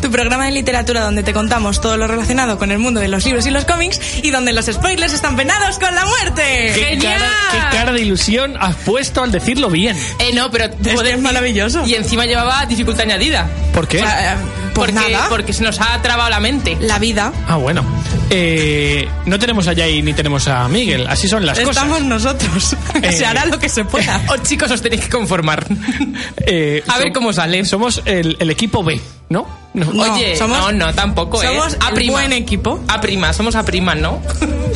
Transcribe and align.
Tu 0.00 0.10
programa 0.10 0.46
de 0.46 0.52
literatura 0.52 1.00
donde 1.02 1.22
te 1.22 1.32
contamos 1.32 1.80
todo 1.80 1.96
lo 1.96 2.06
relacionado 2.06 2.58
con 2.58 2.70
el 2.70 2.78
mundo 2.78 3.00
de 3.00 3.08
los 3.08 3.24
libros 3.24 3.46
y 3.46 3.50
los 3.50 3.64
cómics 3.64 4.00
y 4.22 4.30
donde 4.30 4.52
los 4.52 4.66
spoilers 4.66 5.12
están 5.12 5.36
penados 5.36 5.78
con 5.78 5.94
la 5.94 6.04
muerte. 6.04 6.72
¿Qué 6.74 6.98
cara, 7.00 7.30
qué 7.52 7.76
cara 7.76 7.92
de 7.92 8.00
ilusión 8.00 8.56
has 8.58 8.76
puesto 8.76 9.22
al 9.22 9.32
decirlo 9.32 9.70
bien? 9.70 9.96
Eh, 10.18 10.32
no, 10.34 10.50
pero 10.50 10.64
Es 10.64 11.02
que 11.02 11.12
es 11.12 11.20
maravilloso. 11.20 11.84
Y 11.86 11.94
encima 11.94 12.24
llevaba 12.24 12.64
dificultad 12.66 13.02
añadida. 13.04 13.48
¿Por 13.72 13.88
qué? 13.88 13.98
O 13.98 14.00
sea, 14.00 14.34
eh, 14.34 14.36
pues 14.74 14.92
porque, 14.92 14.92
nada, 14.92 15.28
porque 15.28 15.52
se 15.52 15.62
nos 15.62 15.80
ha 15.80 16.00
trabado 16.02 16.30
la 16.30 16.40
mente. 16.40 16.76
la 16.80 16.98
vida. 16.98 17.32
Ah, 17.48 17.56
bueno. 17.56 17.84
Eh, 18.36 19.08
no 19.26 19.38
tenemos 19.38 19.68
a 19.68 19.74
Jay 19.76 20.02
ni 20.02 20.12
tenemos 20.12 20.48
a 20.48 20.68
Miguel. 20.68 21.06
Así 21.06 21.28
son 21.28 21.46
las 21.46 21.56
Estamos 21.56 21.76
cosas. 21.86 22.02
nosotros. 22.02 22.76
Eh, 23.00 23.12
se 23.16 23.24
hará 23.24 23.46
lo 23.46 23.60
que 23.60 23.68
se 23.68 23.84
pueda. 23.84 24.20
Oh, 24.28 24.36
chicos, 24.38 24.70
os 24.72 24.82
tenéis 24.82 25.02
que 25.02 25.08
conformar. 25.08 25.64
Eh, 26.46 26.82
A 26.88 26.98
ver 26.98 27.12
cómo 27.12 27.32
sale. 27.32 27.64
Somos 27.64 28.02
el, 28.04 28.36
el 28.40 28.50
equipo 28.50 28.82
B, 28.82 29.00
¿no? 29.30 29.46
No. 29.72 29.88
Oye, 30.02 30.36
somos- 30.36 30.58
no, 30.58 30.72
no, 30.72 30.94
tampoco, 30.94 31.42
¿eh? 31.42 31.46
somos 31.46 31.76
A 31.80 31.90
prima. 31.94 32.12
buen 32.14 32.32
equipo. 32.32 32.82
A 32.88 33.00
prima, 33.00 33.32
somos 33.32 33.54
a 33.54 33.64
prima, 33.64 33.94
¿no? 33.94 34.20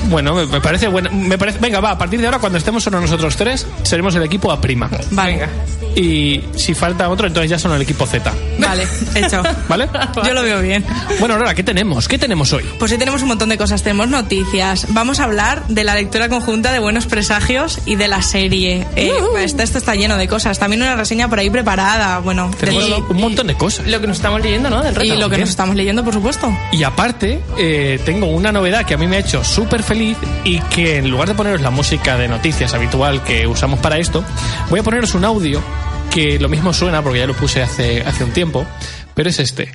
Bueno, 0.05 0.35
me, 0.35 0.47
me 0.47 0.61
parece 0.61 0.89
bueno. 0.89 1.11
Me 1.13 1.37
parece, 1.37 1.59
venga, 1.61 1.81
va, 1.81 1.91
a 1.91 1.99
partir 1.99 2.21
de 2.21 2.27
ahora, 2.27 2.39
cuando 2.39 2.59
estemos 2.59 2.83
solo 2.83 3.01
nosotros 3.01 3.37
tres, 3.37 3.67
seremos 3.83 4.15
el 4.15 4.23
equipo 4.23 4.51
A 4.51 4.61
prima. 4.61 4.89
Vale, 5.11 5.33
Venga. 5.33 5.49
Y 5.95 6.43
si 6.57 6.75
falta 6.75 7.09
otro, 7.09 7.27
entonces 7.27 7.51
ya 7.51 7.59
son 7.59 7.73
el 7.73 7.83
equipo 7.83 8.07
Z. 8.07 8.33
vale, 8.59 8.87
hecho. 9.15 9.43
¿Vale? 9.69 9.89
Yo 10.25 10.35
lo 10.35 10.43
veo 10.43 10.61
bien. 10.61 10.85
Bueno, 11.21 11.35
Aurora, 11.35 11.55
¿qué 11.55 11.63
tenemos? 11.63 12.09
¿Qué 12.09 12.19
tenemos 12.19 12.53
hoy? 12.53 12.65
Pues 12.79 12.93
hoy 12.93 12.99
tenemos 12.99 13.23
un 13.23 13.29
montón 13.29 13.49
de 13.49 13.59
cosas. 13.59 13.83
Tenemos 13.83 14.09
noticias. 14.09 14.87
Vamos 14.91 15.21
a 15.21 15.25
hablar 15.25 15.67
de 15.69 15.85
la 15.85 15.95
lectura 15.95 16.29
conjunta 16.29 16.73
de 16.73 16.79
Buenos 16.79 17.07
Presagios 17.07 17.81
y 17.87 17.97
de 17.97 18.09
la 18.09 18.23
serie. 18.23 18.87
Eh, 18.97 19.13
esto, 19.41 19.63
esto 19.63 19.79
está 19.79 19.95
lleno 19.95 20.17
de 20.17 20.29
cosas. 20.29 20.59
También 20.59 20.83
una 20.83 20.97
reseña 20.97 21.29
por 21.29 21.39
ahí 21.39 21.51
preparada. 21.51 22.19
Bueno, 22.21 22.51
Tenemos 22.59 22.87
de- 22.87 22.95
un 22.95 23.21
montón 23.21 23.47
de 23.47 23.55
cosas. 23.55 23.87
Lo 23.87 24.01
que 24.01 24.07
nos 24.07 24.17
estamos 24.17 24.41
leyendo, 24.43 24.71
¿no? 24.71 24.83
Del 24.83 24.95
y 24.95 24.99
reto. 25.11 25.15
lo 25.15 25.29
que 25.29 25.37
bien. 25.37 25.41
nos 25.43 25.51
estamos 25.51 25.77
leyendo, 25.77 26.05
por 26.05 26.15
supuesto. 26.15 26.53
Y 26.73 26.83
aparte, 26.83 27.41
eh, 27.57 28.01
tengo 28.05 28.27
una 28.27 28.53
novedad 28.53 28.85
que 28.85 28.95
a 28.95 28.97
mí 28.99 29.07
me 29.07 29.17
ha 29.17 29.21
hecho 29.21 29.45
súper 29.45 29.83
feliz 29.83 30.17
y 30.45 30.59
que 30.61 30.99
en 30.99 31.11
lugar 31.11 31.29
de 31.29 31.35
poneros 31.35 31.61
la 31.61 31.71
música 31.71 32.17
de 32.17 32.29
noticias 32.29 32.75
habitual 32.75 33.23
que 33.25 33.47
usamos 33.47 33.81
para 33.81 33.99
esto, 33.99 34.25
voy 34.71 34.81
a 34.81 34.83
poneros 34.83 35.15
un 35.15 35.25
audio 35.25 35.63
que 36.11 36.39
lo 36.39 36.49
mismo 36.49 36.73
suena 36.73 37.03
porque 37.03 37.21
ya 37.21 37.27
lo 37.27 37.35
puse 37.35 37.63
hace, 37.63 38.03
hace 38.03 38.25
un 38.25 38.33
tiempo, 38.33 38.67
pero 39.15 39.29
es 39.29 39.39
este. 39.39 39.73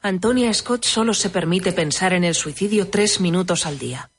Antonia 0.00 0.52
Scott 0.52 0.84
solo 0.84 1.14
se 1.14 1.30
permite 1.30 1.72
pensar 1.72 2.12
en 2.12 2.24
el 2.24 2.34
suicidio 2.34 2.88
tres 2.88 3.20
minutos 3.20 3.66
al 3.66 3.78
día. 3.78 4.10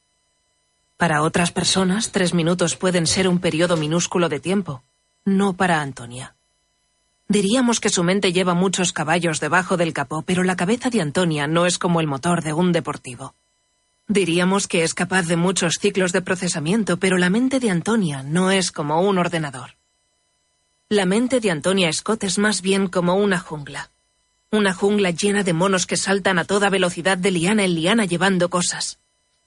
Para 0.97 1.21
otras 1.21 1.51
personas, 1.51 2.11
tres 2.11 2.33
minutos 2.33 2.77
pueden 2.77 3.07
ser 3.07 3.27
un 3.27 3.39
periodo 3.39 3.75
minúsculo 3.75 4.29
de 4.29 4.39
tiempo. 4.39 4.83
No 5.25 5.53
para 5.53 5.81
Antonia. 5.81 6.35
Diríamos 7.27 7.79
que 7.79 7.89
su 7.89 8.03
mente 8.03 8.31
lleva 8.31 8.53
muchos 8.53 8.93
caballos 8.93 9.39
debajo 9.39 9.75
del 9.75 9.93
capó, 9.93 10.21
pero 10.21 10.43
la 10.43 10.55
cabeza 10.55 10.89
de 10.89 11.01
Antonia 11.01 11.47
no 11.47 11.65
es 11.65 11.77
como 11.77 11.99
el 11.99 12.07
motor 12.07 12.43
de 12.43 12.53
un 12.53 12.71
deportivo. 12.71 13.35
Diríamos 14.07 14.67
que 14.67 14.83
es 14.83 14.93
capaz 14.93 15.23
de 15.23 15.37
muchos 15.37 15.75
ciclos 15.79 16.11
de 16.11 16.21
procesamiento, 16.21 16.97
pero 16.97 17.17
la 17.17 17.29
mente 17.29 17.59
de 17.59 17.69
Antonia 17.69 18.21
no 18.21 18.51
es 18.51 18.71
como 18.71 19.01
un 19.01 19.17
ordenador. 19.17 19.71
La 20.93 21.07
mente 21.07 21.39
de 21.39 21.49
Antonia 21.49 21.91
Scott 21.91 22.23
es 22.23 22.37
más 22.37 22.61
bien 22.61 22.87
como 22.87 23.15
una 23.15 23.39
jungla. 23.39 23.89
Una 24.51 24.75
jungla 24.75 25.09
llena 25.09 25.41
de 25.41 25.51
monos 25.51 25.87
que 25.87 25.97
saltan 25.97 26.37
a 26.37 26.45
toda 26.45 26.69
velocidad 26.69 27.17
de 27.17 27.31
liana 27.31 27.63
en 27.63 27.73
liana 27.73 28.05
llevando 28.05 28.51
cosas. 28.51 28.99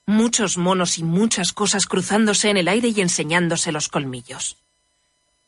Muchos 0.07 0.59
monos 0.59 0.99
y 0.99 1.05
muchas 1.05 1.53
cosas 1.53 1.87
cruzándose 1.87 2.51
en 2.51 2.57
el 2.57 2.67
aire 2.67 2.89
y 2.89 3.01
enseñándose 3.01 3.71
los 3.71 3.89
colmillos. 3.89 4.57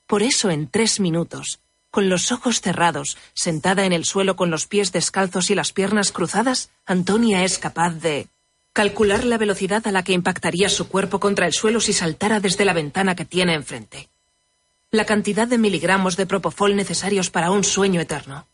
Por 0.06 0.22
eso 0.22 0.50
en 0.50 0.68
tres 0.68 1.00
minutos, 1.00 1.58
con 1.90 2.08
los 2.08 2.30
ojos 2.30 2.60
cerrados, 2.60 3.16
sentada 3.34 3.84
en 3.84 3.92
el 3.92 4.04
suelo 4.04 4.36
con 4.36 4.52
los 4.52 4.68
pies 4.68 4.92
descalzos 4.92 5.50
y 5.50 5.56
las 5.56 5.72
piernas 5.72 6.12
cruzadas, 6.12 6.70
Antonia 6.86 7.42
es 7.42 7.58
capaz 7.58 7.94
de 7.94 8.28
calcular 8.72 9.24
la 9.24 9.36
velocidad 9.36 9.84
a 9.84 9.90
la 9.90 10.04
que 10.04 10.12
impactaría 10.12 10.68
su 10.68 10.86
cuerpo 10.86 11.18
contra 11.18 11.46
el 11.46 11.54
suelo 11.54 11.80
si 11.80 11.92
saltara 11.92 12.38
desde 12.38 12.64
la 12.64 12.72
ventana 12.72 13.16
que 13.16 13.24
tiene 13.24 13.54
enfrente. 13.54 14.08
La 14.90 15.04
cantidad 15.04 15.46
de 15.46 15.58
miligramos 15.58 16.16
de 16.16 16.24
propofol 16.26 16.74
necesarios 16.74 17.30
para 17.30 17.50
un 17.50 17.62
sueño 17.64 18.00
eterno 18.00 18.46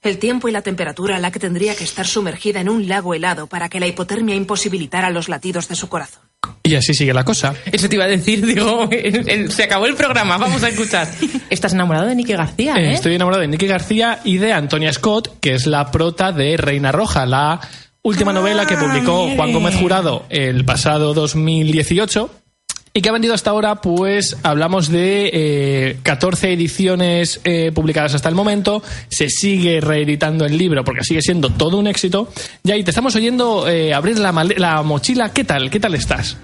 el 0.00 0.18
tiempo 0.18 0.48
y 0.48 0.52
la 0.52 0.60
temperatura 0.60 1.16
a 1.16 1.18
la 1.18 1.30
que 1.30 1.38
tendría 1.38 1.74
que 1.74 1.84
estar 1.84 2.06
sumergida 2.06 2.60
en 2.60 2.68
un 2.68 2.88
lago 2.88 3.14
helado 3.14 3.46
para 3.46 3.70
que 3.70 3.80
la 3.80 3.86
hipotermia 3.86 4.34
imposibilitara 4.34 5.08
los 5.08 5.30
latidos 5.30 5.66
de 5.66 5.76
su 5.76 5.88
corazón. 5.88 6.20
Y 6.62 6.74
así 6.74 6.92
sigue 6.92 7.14
la 7.14 7.24
cosa. 7.24 7.54
Eso 7.72 7.88
te 7.88 7.94
iba 7.96 8.04
a 8.04 8.08
decir, 8.08 8.44
digo, 8.44 8.86
el- 8.90 9.26
el- 9.26 9.50
se 9.50 9.62
acabó 9.64 9.86
el 9.86 9.94
programa, 9.94 10.36
vamos 10.36 10.62
a 10.62 10.68
escuchar. 10.68 11.08
Estás 11.48 11.72
enamorado 11.72 12.06
de 12.06 12.14
Nicky 12.16 12.34
García, 12.34 12.74
Eh, 12.76 12.90
¿eh? 12.90 12.92
Estoy 12.92 13.14
enamorado 13.14 13.40
de 13.40 13.48
Nicky 13.48 13.66
García 13.66 14.20
y 14.24 14.36
de 14.36 14.52
Antonia 14.52 14.92
Scott, 14.92 15.40
que 15.40 15.54
es 15.54 15.66
la 15.66 15.90
prota 15.90 16.32
de 16.32 16.58
Reina 16.58 16.92
Roja, 16.92 17.24
la 17.24 17.58
última 18.02 18.32
Ah, 18.32 18.34
novela 18.34 18.66
que 18.66 18.76
publicó 18.76 19.24
mire. 19.24 19.36
Juan 19.36 19.52
Gómez 19.54 19.74
Jurado 19.76 20.26
el 20.28 20.66
pasado 20.66 21.14
2018 21.14 22.30
y 22.96 23.02
que 23.02 23.08
ha 23.08 23.12
vendido 23.12 23.34
hasta 23.34 23.50
ahora, 23.50 23.74
pues 23.80 24.36
hablamos 24.44 24.88
de 24.88 25.28
eh, 25.32 25.98
14 26.04 26.52
ediciones 26.52 27.40
eh, 27.42 27.72
publicadas 27.74 28.14
hasta 28.14 28.28
el 28.28 28.36
momento, 28.36 28.84
se 29.08 29.28
sigue 29.28 29.80
reeditando 29.80 30.46
el 30.46 30.56
libro 30.56 30.84
porque 30.84 31.02
sigue 31.02 31.20
siendo 31.20 31.50
todo 31.50 31.76
un 31.78 31.88
éxito. 31.88 32.32
Y 32.62 32.70
ahí 32.70 32.84
te 32.84 32.92
estamos 32.92 33.16
oyendo 33.16 33.68
eh, 33.68 33.92
abrir 33.92 34.20
la, 34.20 34.30
la 34.56 34.82
mochila, 34.84 35.32
¿qué 35.32 35.42
tal? 35.42 35.70
¿Qué 35.70 35.80
tal 35.80 35.96
estás? 35.96 36.36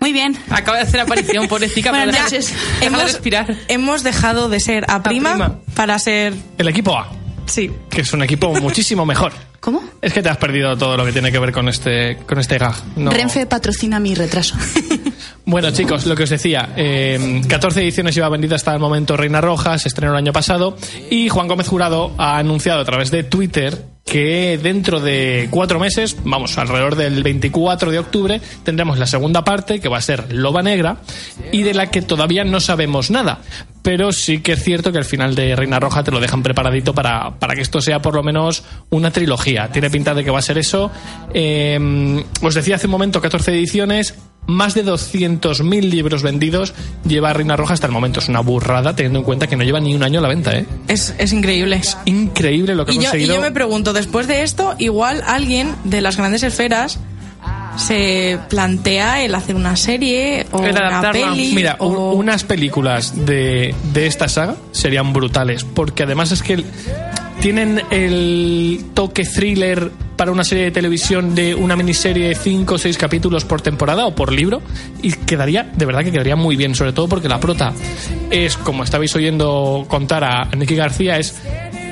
Muy 0.00 0.14
bien. 0.14 0.38
Acaba 0.48 0.78
de 0.78 0.84
hacer 0.84 1.00
aparición, 1.00 1.46
pobrecita, 1.48 1.90
pero 1.90 2.04
Buenas 2.04 2.14
deja- 2.14 2.24
noches. 2.24 2.54
Hemos, 2.80 3.02
respirar. 3.02 3.54
hemos 3.68 4.02
dejado 4.02 4.48
de 4.48 4.60
ser 4.60 4.86
a 4.88 5.02
prima, 5.02 5.32
prima. 5.32 5.58
para 5.74 5.98
ser. 5.98 6.32
El 6.56 6.68
equipo 6.68 6.96
A, 6.96 7.12
Sí. 7.44 7.70
que 7.90 8.00
es 8.00 8.12
un 8.14 8.22
equipo 8.22 8.54
muchísimo 8.60 9.04
mejor. 9.04 9.32
¿Cómo? 9.60 9.82
Es 10.00 10.14
que 10.14 10.22
te 10.22 10.30
has 10.30 10.36
perdido 10.38 10.78
todo 10.78 10.96
lo 10.96 11.04
que 11.04 11.12
tiene 11.12 11.30
que 11.30 11.38
ver 11.38 11.52
con 11.52 11.68
este, 11.68 12.16
con 12.26 12.38
este 12.38 12.56
gag. 12.56 12.74
No- 12.96 13.10
Renfe 13.10 13.44
patrocina 13.44 14.00
mi 14.00 14.14
retraso. 14.14 14.56
Bueno, 15.48 15.70
chicos, 15.70 16.04
lo 16.04 16.14
que 16.14 16.24
os 16.24 16.28
decía, 16.28 16.74
eh, 16.76 17.40
14 17.48 17.80
ediciones 17.80 18.14
lleva 18.14 18.28
vendida 18.28 18.56
hasta 18.56 18.74
el 18.74 18.80
momento 18.80 19.16
Reina 19.16 19.40
Roja, 19.40 19.78
se 19.78 19.88
estrenó 19.88 20.12
el 20.12 20.18
año 20.18 20.30
pasado, 20.30 20.76
y 21.10 21.30
Juan 21.30 21.48
Gómez 21.48 21.68
Jurado 21.68 22.12
ha 22.18 22.36
anunciado 22.36 22.82
a 22.82 22.84
través 22.84 23.10
de 23.10 23.24
Twitter 23.24 23.82
que 24.04 24.60
dentro 24.62 25.00
de 25.00 25.48
cuatro 25.50 25.80
meses, 25.80 26.18
vamos, 26.22 26.58
alrededor 26.58 26.96
del 26.96 27.22
24 27.22 27.90
de 27.90 27.98
octubre, 27.98 28.42
tendremos 28.62 28.98
la 28.98 29.06
segunda 29.06 29.42
parte, 29.42 29.80
que 29.80 29.88
va 29.88 29.96
a 29.96 30.02
ser 30.02 30.30
Loba 30.34 30.62
Negra, 30.62 30.98
y 31.50 31.62
de 31.62 31.72
la 31.72 31.86
que 31.86 32.02
todavía 32.02 32.44
no 32.44 32.60
sabemos 32.60 33.10
nada. 33.10 33.40
Pero 33.80 34.12
sí 34.12 34.40
que 34.40 34.52
es 34.52 34.62
cierto 34.62 34.92
que 34.92 34.98
al 34.98 35.06
final 35.06 35.34
de 35.34 35.56
Reina 35.56 35.80
Roja 35.80 36.04
te 36.04 36.10
lo 36.10 36.20
dejan 36.20 36.42
preparadito 36.42 36.92
para, 36.92 37.38
para 37.38 37.54
que 37.54 37.62
esto 37.62 37.80
sea 37.80 38.02
por 38.02 38.14
lo 38.14 38.22
menos 38.22 38.64
una 38.90 39.10
trilogía. 39.10 39.68
Tiene 39.72 39.88
pinta 39.88 40.12
de 40.12 40.24
que 40.24 40.30
va 40.30 40.40
a 40.40 40.42
ser 40.42 40.58
eso. 40.58 40.90
Eh, 41.32 42.22
os 42.42 42.54
decía 42.54 42.76
hace 42.76 42.86
un 42.86 42.92
momento 42.92 43.22
14 43.22 43.50
ediciones, 43.52 44.14
más 44.48 44.74
de 44.74 44.84
200.000 44.84 45.82
libros 45.90 46.22
vendidos 46.22 46.74
lleva 47.06 47.32
Reina 47.32 47.54
Roja 47.56 47.74
hasta 47.74 47.86
el 47.86 47.92
momento. 47.92 48.18
Es 48.18 48.28
una 48.28 48.40
burrada 48.40 48.96
teniendo 48.96 49.20
en 49.20 49.24
cuenta 49.24 49.46
que 49.46 49.56
no 49.56 49.62
lleva 49.62 49.78
ni 49.78 49.94
un 49.94 50.02
año 50.02 50.18
a 50.18 50.22
la 50.22 50.28
venta, 50.28 50.56
¿eh? 50.56 50.66
Es, 50.88 51.14
es 51.18 51.32
increíble. 51.32 51.80
Increíble 52.06 52.74
lo 52.74 52.84
que 52.86 52.92
ha 52.92 52.94
Y 52.94 52.96
yo, 52.96 53.02
y 53.02 53.04
conseguido. 53.04 53.34
yo 53.36 53.40
me 53.42 53.52
pregunto, 53.52 53.92
después 53.92 54.26
de 54.26 54.42
esto, 54.42 54.74
igual 54.78 55.22
alguien 55.26 55.74
de 55.84 56.00
las 56.00 56.16
grandes 56.16 56.42
esferas 56.42 56.98
se 57.76 58.38
plantea 58.48 59.22
el 59.22 59.34
hacer 59.34 59.54
una 59.54 59.76
serie 59.76 60.46
o 60.50 60.64
El 60.64 60.72
una 60.74 61.12
peli. 61.12 61.52
Mira, 61.54 61.76
o- 61.78 62.12
unas 62.14 62.42
películas 62.42 63.24
de, 63.26 63.74
de 63.92 64.06
esta 64.06 64.28
saga 64.28 64.56
serían 64.72 65.12
brutales, 65.12 65.62
porque 65.64 66.02
además 66.02 66.32
es 66.32 66.42
que 66.42 66.54
el- 66.54 66.64
tienen 67.40 67.80
el 67.90 68.86
toque 68.94 69.24
thriller 69.24 69.90
para 70.16 70.32
una 70.32 70.42
serie 70.42 70.64
de 70.64 70.70
televisión 70.72 71.34
de 71.34 71.54
una 71.54 71.76
miniserie 71.76 72.28
de 72.28 72.34
5 72.34 72.74
o 72.74 72.78
6 72.78 72.98
capítulos 72.98 73.44
por 73.44 73.60
temporada 73.60 74.06
o 74.06 74.14
por 74.14 74.32
libro, 74.32 74.60
y 75.00 75.12
quedaría, 75.12 75.62
de 75.62 75.86
verdad 75.86 76.02
que 76.02 76.10
quedaría 76.10 76.34
muy 76.34 76.56
bien, 76.56 76.74
sobre 76.74 76.92
todo 76.92 77.08
porque 77.08 77.28
la 77.28 77.38
prota 77.38 77.72
es, 78.30 78.56
como 78.56 78.82
estabais 78.82 79.14
oyendo 79.14 79.86
contar 79.88 80.24
a 80.24 80.44
Nicky 80.56 80.74
García, 80.74 81.18
es 81.18 81.40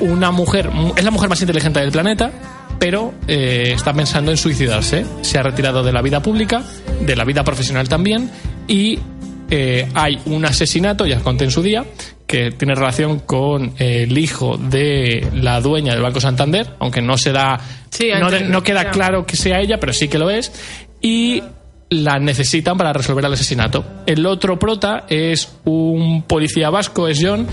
una 0.01 0.31
mujer, 0.31 0.69
es 0.95 1.03
la 1.03 1.11
mujer 1.11 1.29
más 1.29 1.39
inteligente 1.41 1.79
del 1.79 1.91
planeta, 1.91 2.31
pero 2.79 3.13
eh, 3.27 3.71
está 3.73 3.93
pensando 3.93 4.31
en 4.31 4.37
suicidarse. 4.37 5.05
Se 5.21 5.39
ha 5.39 5.43
retirado 5.43 5.83
de 5.83 5.93
la 5.93 6.01
vida 6.01 6.21
pública, 6.21 6.63
de 7.01 7.15
la 7.15 7.23
vida 7.23 7.43
profesional 7.43 7.87
también, 7.87 8.29
y 8.67 8.99
eh, 9.49 9.87
hay 9.93 10.19
un 10.25 10.45
asesinato, 10.45 11.05
ya 11.05 11.17
os 11.17 11.23
conté 11.23 11.45
en 11.45 11.51
su 11.51 11.61
día, 11.61 11.85
que 12.27 12.51
tiene 12.51 12.75
relación 12.75 13.19
con 13.19 13.73
el 13.79 14.15
hijo 14.17 14.57
de 14.57 15.25
la 15.33 15.61
dueña 15.61 15.93
del 15.93 16.03
Banco 16.03 16.19
Santander, 16.19 16.75
aunque 16.79 17.01
no 17.01 17.17
se 17.17 17.31
da, 17.31 17.57
Sí, 17.89 18.09
no, 18.49 18.61
queda 18.63 18.91
claro 18.91 19.25
que 19.25 19.37
sea 19.37 19.59
ella, 19.61 19.79
pero 19.79 19.93
sí 19.93 20.09
que 20.09 20.19
lo 20.19 20.29
es, 20.29 20.51
y 21.01 21.41
la 21.89 22.19
necesitan 22.19 22.77
para 22.77 22.91
resolver 22.91 23.23
el 23.23 23.33
asesinato. 23.33 23.83
El 24.05 24.25
otro 24.25 24.59
prota 24.59 25.05
es 25.07 25.57
un 25.63 26.23
policía 26.23 26.69
vasco, 26.69 27.07
es 27.07 27.19
John, 27.21 27.47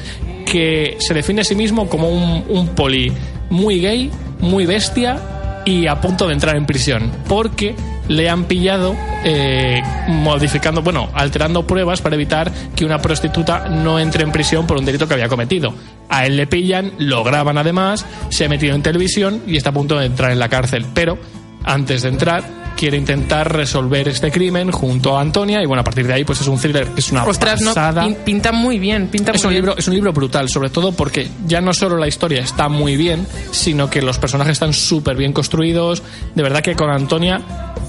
que 0.44 0.96
se 0.98 1.14
define 1.14 1.42
a 1.42 1.44
sí 1.44 1.54
mismo 1.54 1.88
como 1.88 2.08
un, 2.08 2.44
un 2.48 2.68
poli 2.74 3.12
muy 3.50 3.80
gay, 3.80 4.10
muy 4.40 4.66
bestia 4.66 5.62
y 5.64 5.86
a 5.86 6.00
punto 6.00 6.26
de 6.26 6.34
entrar 6.34 6.56
en 6.56 6.66
prisión, 6.66 7.12
porque 7.28 7.76
le 8.08 8.28
han 8.28 8.44
pillado 8.44 8.94
eh, 9.24 9.82
modificando, 10.08 10.82
bueno, 10.82 11.08
alterando 11.14 11.66
pruebas 11.66 12.00
para 12.02 12.14
evitar 12.14 12.50
que 12.76 12.84
una 12.84 13.00
prostituta 13.00 13.68
no 13.68 13.98
entre 13.98 14.24
en 14.24 14.32
prisión 14.32 14.66
por 14.66 14.76
un 14.78 14.84
delito 14.84 15.08
que 15.08 15.14
había 15.14 15.28
cometido. 15.28 15.74
A 16.08 16.26
él 16.26 16.36
le 16.36 16.46
pillan, 16.46 16.92
lo 16.98 17.24
graban 17.24 17.56
además, 17.58 18.04
se 18.28 18.44
ha 18.44 18.48
metido 18.48 18.74
en 18.74 18.82
televisión 18.82 19.42
y 19.46 19.56
está 19.56 19.70
a 19.70 19.72
punto 19.72 19.98
de 19.98 20.06
entrar 20.06 20.30
en 20.30 20.38
la 20.38 20.48
cárcel, 20.48 20.86
pero 20.94 21.18
antes 21.64 22.02
de 22.02 22.10
entrar 22.10 22.64
quiere 22.76 22.96
intentar 22.96 23.52
resolver 23.56 24.08
este 24.08 24.32
crimen 24.32 24.72
junto 24.72 25.16
a 25.16 25.20
Antonia 25.20 25.62
y 25.62 25.66
bueno, 25.66 25.80
a 25.82 25.84
partir 25.84 26.06
de 26.08 26.12
ahí 26.12 26.24
pues 26.24 26.40
es 26.40 26.48
un 26.48 26.58
thriller 26.58 26.88
es 26.96 27.12
una 27.12 27.22
Ostras, 27.24 27.60
no, 27.60 27.68
pasada. 27.72 28.04
pin- 28.04 28.16
pinta 28.24 28.50
muy 28.50 28.80
bien, 28.80 29.06
pinta 29.06 29.30
Es 29.30 29.42
muy 29.44 29.46
un, 29.46 29.52
bien. 29.52 29.62
libro, 29.64 29.78
es 29.78 29.86
un 29.88 29.94
libro 29.94 30.12
brutal, 30.12 30.48
sobre 30.48 30.70
todo 30.70 30.90
porque 30.92 31.28
ya 31.46 31.60
no 31.60 31.72
solo 31.72 31.96
la 31.96 32.08
historia 32.08 32.42
está 32.42 32.68
muy 32.68 32.96
bien, 32.96 33.26
sino 33.52 33.88
que 33.88 34.02
los 34.02 34.18
personajes 34.18 34.54
están 34.54 34.72
súper 34.72 35.16
bien 35.16 35.32
construidos. 35.32 36.02
De 36.34 36.42
verdad 36.42 36.62
que 36.62 36.74
con 36.74 36.90
Antonia 36.90 37.40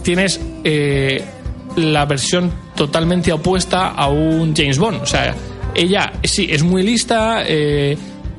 tienes 0.06 0.40
eh, 0.64 1.26
la 1.76 2.06
versión 2.06 2.52
totalmente 2.76 3.34
opuesta 3.34 3.90
a 3.90 4.08
un 4.08 4.56
James 4.56 4.78
Bond. 4.78 5.02
O 5.02 5.06
sea, 5.06 5.36
ella 5.74 6.14
sí 6.24 6.48
es 6.50 6.62
muy 6.62 6.84
lista, 6.84 7.44
eh, 7.46 7.98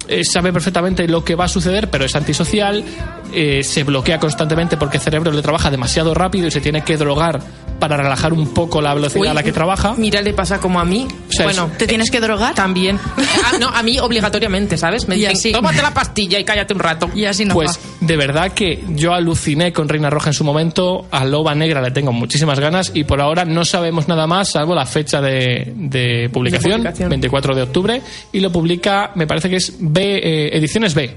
eh, 0.08 0.24
sabe 0.24 0.52
perfectamente 0.52 1.08
lo 1.08 1.24
que 1.24 1.34
va 1.34 1.46
a 1.46 1.48
suceder, 1.48 1.90
pero 1.90 2.04
es 2.04 2.14
antisocial, 2.14 2.84
eh, 3.32 3.62
se 3.62 3.84
bloquea 3.84 4.18
constantemente 4.18 4.76
porque 4.76 4.96
el 4.98 5.02
cerebro 5.02 5.30
le 5.32 5.42
trabaja 5.42 5.70
demasiado 5.70 6.14
rápido 6.14 6.46
y 6.48 6.50
se 6.50 6.60
tiene 6.60 6.82
que 6.82 6.96
drogar 6.96 7.40
para 7.78 7.96
relajar 7.98 8.32
un 8.32 8.54
poco 8.54 8.80
la 8.80 8.94
velocidad 8.94 9.20
Uy, 9.22 9.28
a 9.28 9.34
la 9.34 9.42
que 9.42 9.52
trabaja. 9.52 9.94
Mira, 9.98 10.22
le 10.22 10.32
pasa 10.32 10.58
como 10.58 10.80
a 10.80 10.84
mí. 10.86 11.06
O 11.28 11.32
sea, 11.32 11.44
bueno, 11.44 11.70
¿Te 11.76 11.86
tienes 11.86 12.10
que 12.10 12.20
drogar? 12.20 12.54
también. 12.54 12.98
Ah, 13.44 13.52
no, 13.60 13.68
a 13.68 13.82
mí 13.82 13.98
obligatoriamente, 13.98 14.78
¿sabes? 14.78 15.06
Me 15.08 15.14
dicen, 15.16 15.32
así. 15.32 15.52
tómate 15.52 15.82
la 15.82 15.92
pastilla 15.92 16.38
y 16.38 16.44
cállate 16.44 16.72
un 16.72 16.80
rato. 16.80 17.10
Y 17.14 17.26
así 17.26 17.44
no 17.44 17.52
Pues 17.52 17.72
va. 17.78 18.06
de 18.06 18.16
verdad 18.16 18.52
que 18.52 18.82
yo 18.94 19.12
aluciné 19.12 19.72
con 19.74 19.88
Reina 19.90 20.08
Roja 20.08 20.30
en 20.30 20.34
su 20.34 20.42
momento, 20.44 21.06
a 21.10 21.24
Loba 21.26 21.54
Negra 21.54 21.82
le 21.82 21.90
tengo 21.90 22.12
muchísimas 22.12 22.58
ganas 22.60 22.90
y 22.94 23.04
por 23.04 23.20
ahora 23.20 23.44
no 23.44 23.64
sabemos 23.66 24.08
nada 24.08 24.26
más 24.26 24.52
salvo 24.52 24.74
la 24.74 24.86
fecha 24.86 25.20
de, 25.20 25.72
de 25.76 26.30
publicación, 26.32 26.70
De 26.72 26.76
publicación. 26.78 27.10
24 27.10 27.54
de 27.54 27.62
octubre, 27.62 28.02
y 28.32 28.40
lo 28.40 28.50
publica, 28.50 29.10
me 29.16 29.26
parece 29.26 29.50
que 29.50 29.56
es 29.56 29.74
B, 29.78 30.02
eh, 30.16 30.56
Ediciones 30.56 30.94
B, 30.94 31.14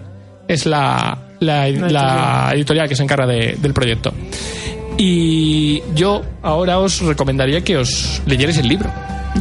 es 0.48 0.66
la, 0.66 1.18
la, 1.40 1.68
la 1.70 2.52
editorial 2.54 2.88
que 2.90 2.96
se 2.96 3.04
encarga 3.04 3.26
de- 3.28 3.58
del 3.60 3.74
proyecto. 3.74 4.14
Y 4.98 5.82
yo 5.96 6.22
ahora 6.42 6.80
os 6.80 7.00
recomendaría 7.02 7.62
que 7.64 7.78
os 7.78 8.22
leyerais 8.26 8.58
el 8.58 8.68
libro. 8.68 8.92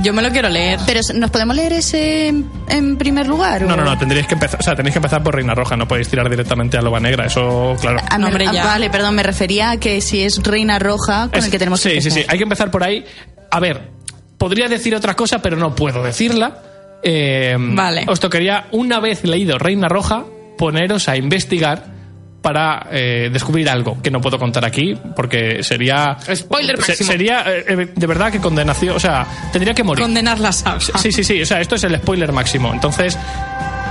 Yo 0.02 0.12
me 0.12 0.22
lo 0.22 0.30
quiero 0.30 0.48
leer. 0.48 0.78
Pero 0.86 1.00
¿nos 1.14 1.30
podemos 1.30 1.56
leer 1.56 1.72
ese 1.72 2.28
en, 2.28 2.48
en 2.68 2.96
primer 2.96 3.26
lugar? 3.26 3.62
No, 3.62 3.74
o- 3.74 3.76
no, 3.76 3.84
no, 3.84 3.98
tendríais 3.98 4.28
que 4.28 4.34
empezar, 4.34 4.60
o 4.60 4.62
sea, 4.62 4.76
tenéis 4.76 4.92
que 4.92 4.98
empezar 4.98 5.22
por 5.22 5.34
Reina 5.34 5.54
Roja, 5.54 5.76
no 5.76 5.88
podéis 5.88 6.08
tirar 6.08 6.28
directamente 6.30 6.76
a 6.78 6.82
Loba 6.82 7.00
Negra, 7.00 7.26
eso, 7.26 7.74
claro. 7.80 7.98
Ah, 8.08 8.18
me- 8.18 8.26
Hombre, 8.26 8.46
ah, 8.48 8.52
ya. 8.52 8.64
vale, 8.64 8.90
perdón, 8.90 9.14
me 9.16 9.22
refería 9.24 9.70
a 9.72 9.76
que 9.78 10.00
si 10.00 10.22
es 10.22 10.40
Reina 10.44 10.78
Roja 10.78 11.28
con 11.30 11.38
Es- 11.38 11.46
el 11.46 11.50
que 11.50 11.58
tenemos 11.58 11.80
que 11.82 11.88
sí, 11.88 11.96
empezar. 11.96 12.12
Sí, 12.12 12.20
sí, 12.20 12.26
hay 12.28 12.36
que 12.38 12.44
empezar 12.44 12.70
por 12.70 12.84
ahí. 12.84 13.04
A 13.50 13.58
ver, 13.58 13.88
podría 14.36 14.68
decir 14.68 14.94
otra 14.94 15.14
cosa, 15.16 15.40
pero 15.42 15.56
no 15.56 15.74
puedo 15.74 16.02
decirla. 16.04 16.62
Eh, 17.02 17.56
Vale. 17.58 18.04
Os 18.08 18.20
tocaría, 18.20 18.66
una 18.72 19.00
vez 19.00 19.24
leído 19.24 19.58
Reina 19.58 19.88
Roja, 19.88 20.24
poneros 20.58 21.08
a 21.08 21.16
investigar 21.16 21.96
para 22.42 22.86
eh, 22.92 23.30
descubrir 23.32 23.68
algo 23.68 24.00
que 24.02 24.10
no 24.10 24.20
puedo 24.20 24.38
contar 24.38 24.64
aquí 24.64 24.94
porque 25.16 25.62
sería 25.64 26.16
Spoiler 26.34 26.80
se- 26.82 26.92
máximo. 26.92 27.10
sería 27.10 27.40
eh, 27.46 27.64
eh, 27.66 27.92
de 27.96 28.06
verdad 28.06 28.30
que 28.30 28.38
condenación 28.40 28.94
o 28.94 29.00
sea 29.00 29.26
tendría 29.52 29.74
que 29.74 29.82
morir 29.82 30.02
Condenar 30.04 30.38
la 30.38 30.52
saga. 30.52 30.78
sí 30.80 31.10
sí 31.10 31.24
sí 31.24 31.42
o 31.42 31.46
sea 31.46 31.60
esto 31.60 31.74
es 31.74 31.82
el 31.84 31.96
spoiler 31.96 32.30
máximo 32.32 32.72
entonces 32.72 33.18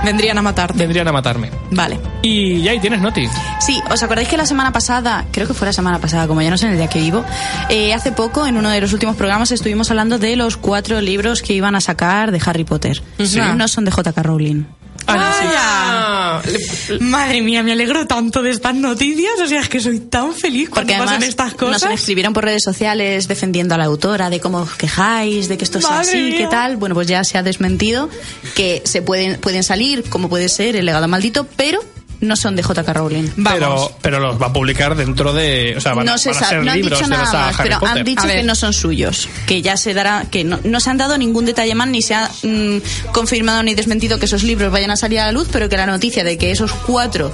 Vendrían 0.04 0.38
a 0.38 0.42
matarte. 0.42 0.78
vendrían 0.78 1.08
a 1.08 1.12
matarme 1.12 1.50
Vale. 1.72 1.98
y 2.22 2.62
ya 2.62 2.70
ahí 2.70 2.78
tienes 2.78 3.00
Noti 3.00 3.26
Sí, 3.60 3.82
¿os 3.90 4.00
acordáis 4.02 4.28
que 4.28 4.36
la 4.36 4.46
semana 4.46 4.72
pasada, 4.72 5.26
creo 5.32 5.48
que 5.48 5.54
fue 5.54 5.66
la 5.66 5.72
semana 5.72 5.98
pasada, 5.98 6.28
como 6.28 6.40
ya 6.40 6.50
no 6.50 6.56
sé 6.56 6.66
en 6.66 6.72
el 6.72 6.78
día 6.78 6.86
que 6.86 7.00
vivo, 7.00 7.24
eh, 7.68 7.92
hace 7.92 8.12
poco 8.12 8.46
en 8.46 8.56
uno 8.56 8.70
de 8.70 8.80
los 8.80 8.92
últimos 8.92 9.16
programas 9.16 9.50
estuvimos 9.50 9.90
hablando 9.90 10.18
de 10.20 10.36
los 10.36 10.56
cuatro 10.56 11.00
libros 11.00 11.42
que 11.42 11.52
iban 11.52 11.74
a 11.74 11.80
sacar 11.80 12.30
de 12.30 12.40
Harry 12.46 12.62
Potter. 12.62 13.02
Sí. 13.18 13.40
No 13.56 13.66
son 13.66 13.84
de 13.84 13.90
J.K. 13.90 14.22
Rowling. 14.22 14.64
Ah, 15.08 16.42
le- 16.44 16.98
Madre 17.00 17.40
mía, 17.42 17.62
me 17.62 17.72
alegro 17.72 18.06
tanto 18.06 18.42
de 18.42 18.50
estas 18.50 18.74
noticias. 18.74 19.32
O 19.42 19.46
sea, 19.46 19.60
es 19.60 19.68
que 19.68 19.80
soy 19.80 20.00
tan 20.00 20.34
feliz 20.34 20.68
cuando 20.68 20.92
Porque 20.92 21.04
pasan 21.04 21.22
estas 21.22 21.52
nos 21.52 21.54
cosas. 21.60 21.92
escribieron 21.92 22.32
por 22.32 22.44
redes 22.44 22.62
sociales 22.64 23.26
defendiendo 23.28 23.74
a 23.74 23.78
la 23.78 23.84
autora, 23.86 24.30
de 24.30 24.40
cómo 24.40 24.58
os 24.58 24.74
quejáis, 24.74 25.48
de 25.48 25.56
que 25.58 25.64
esto 25.64 25.78
es 25.78 25.84
Madre 25.84 26.00
así, 26.08 26.16
mía. 26.18 26.38
qué 26.38 26.46
tal. 26.46 26.76
Bueno, 26.76 26.94
pues 26.94 27.06
ya 27.08 27.24
se 27.24 27.38
ha 27.38 27.42
desmentido 27.42 28.08
que 28.54 28.82
se 28.84 29.02
pueden, 29.02 29.40
pueden 29.40 29.62
salir, 29.62 30.04
como 30.08 30.28
puede 30.28 30.48
ser 30.48 30.76
el 30.76 30.86
legado 30.86 31.08
maldito, 31.08 31.46
pero 31.56 31.80
no 32.20 32.36
son 32.36 32.56
de 32.56 32.62
J.K. 32.62 32.92
Rowling. 32.92 33.28
Vamos. 33.36 33.58
pero 33.58 33.92
pero 34.02 34.18
los 34.20 34.40
va 34.42 34.46
a 34.46 34.52
publicar 34.52 34.96
dentro 34.96 35.32
de 35.32 35.74
o 35.76 35.80
sea 35.80 35.94
van, 35.94 36.08
a- 36.08 36.12
no 36.12 36.18
se 36.18 36.30
van 36.30 36.36
a 36.38 36.40
sabe, 36.40 36.50
ser 36.56 36.64
no 36.64 36.70
han 36.72 36.76
libros 36.80 36.98
dicho 36.98 37.10
de 37.10 37.16
nada 37.16 37.26
saga 37.26 37.46
más, 37.46 37.60
Harry 37.60 37.68
pero 37.68 37.80
Potter. 37.80 37.98
han 37.98 38.04
dicho 38.04 38.26
que 38.26 38.42
no 38.42 38.54
son 38.54 38.72
suyos, 38.72 39.28
que 39.46 39.62
ya 39.62 39.76
se 39.76 39.94
dará, 39.94 40.26
que 40.30 40.44
no, 40.44 40.58
no 40.64 40.80
se 40.80 40.90
han 40.90 40.96
dado 40.98 41.16
ningún 41.18 41.44
detalle 41.46 41.74
más 41.74 41.88
ni 41.88 42.02
se 42.02 42.14
ha 42.14 42.28
mm, 42.42 42.78
confirmado 43.12 43.62
ni 43.62 43.74
desmentido 43.74 44.18
que 44.18 44.24
esos 44.26 44.42
libros 44.42 44.72
vayan 44.72 44.90
a 44.90 44.96
salir 44.96 45.20
a 45.20 45.26
la 45.26 45.32
luz, 45.32 45.48
pero 45.52 45.68
que 45.68 45.76
la 45.76 45.86
noticia 45.86 46.24
de 46.24 46.36
que 46.38 46.50
esos 46.50 46.72
cuatro 46.72 47.32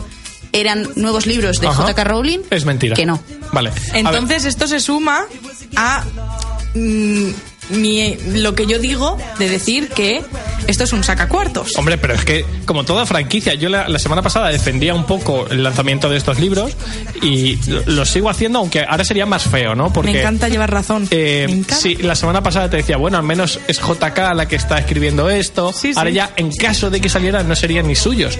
eran 0.52 0.88
nuevos 0.96 1.26
libros 1.26 1.60
de. 1.60 1.66
J.K. 1.66 2.04
Rowling 2.04 2.40
es 2.50 2.64
mentira 2.64 2.94
que 2.94 3.06
no. 3.06 3.20
vale. 3.52 3.72
Entonces 3.92 4.44
esto 4.44 4.66
se 4.68 4.78
suma 4.80 5.24
a 5.76 6.04
mm, 6.74 7.28
mi- 7.70 8.16
lo 8.34 8.54
que 8.54 8.66
yo 8.66 8.78
digo 8.78 9.18
de 9.38 9.48
decir 9.48 9.88
que 9.88 10.22
esto 10.66 10.84
es 10.84 10.92
un 10.92 11.04
sacacuartos. 11.04 11.72
Hombre, 11.76 11.98
pero 11.98 12.14
es 12.14 12.24
que, 12.24 12.44
como 12.64 12.84
toda 12.84 13.04
franquicia, 13.06 13.54
yo 13.54 13.68
la, 13.68 13.88
la 13.88 13.98
semana 13.98 14.22
pasada 14.22 14.48
defendía 14.48 14.94
un 14.94 15.04
poco 15.04 15.46
el 15.50 15.62
lanzamiento 15.62 16.08
de 16.08 16.16
estos 16.16 16.38
libros 16.40 16.72
y 17.22 17.58
lo, 17.86 18.04
sigo 18.06 18.30
haciendo, 18.30 18.58
aunque 18.60 18.80
ahora 18.88 19.04
sería 19.04 19.26
más 19.26 19.44
feo, 19.44 19.74
¿no? 19.74 19.92
Porque, 19.92 20.12
me 20.12 20.20
encanta 20.20 20.48
llevar 20.48 20.70
razón. 20.70 21.06
eh, 21.10 21.46
encanta. 21.48 21.76
sí, 21.76 21.96
la 21.96 22.14
semana 22.14 22.42
pasada 22.42 22.70
te 22.70 22.78
decía, 22.78 22.96
bueno, 22.96 23.18
al 23.18 23.24
menos 23.24 23.60
es 23.68 23.78
JK 23.80 24.18
la 24.34 24.46
que 24.48 24.56
está 24.56 24.78
escribiendo 24.78 25.28
esto. 25.28 25.72
Sí, 25.72 25.92
sí. 25.92 25.98
Ahora 25.98 26.10
ya, 26.10 26.30
en 26.36 26.50
caso 26.52 26.90
de 26.90 27.00
que 27.00 27.08
salieran, 27.08 27.46
no 27.48 27.54
serían 27.56 27.86
ni 27.86 27.94
suyos. 27.96 28.38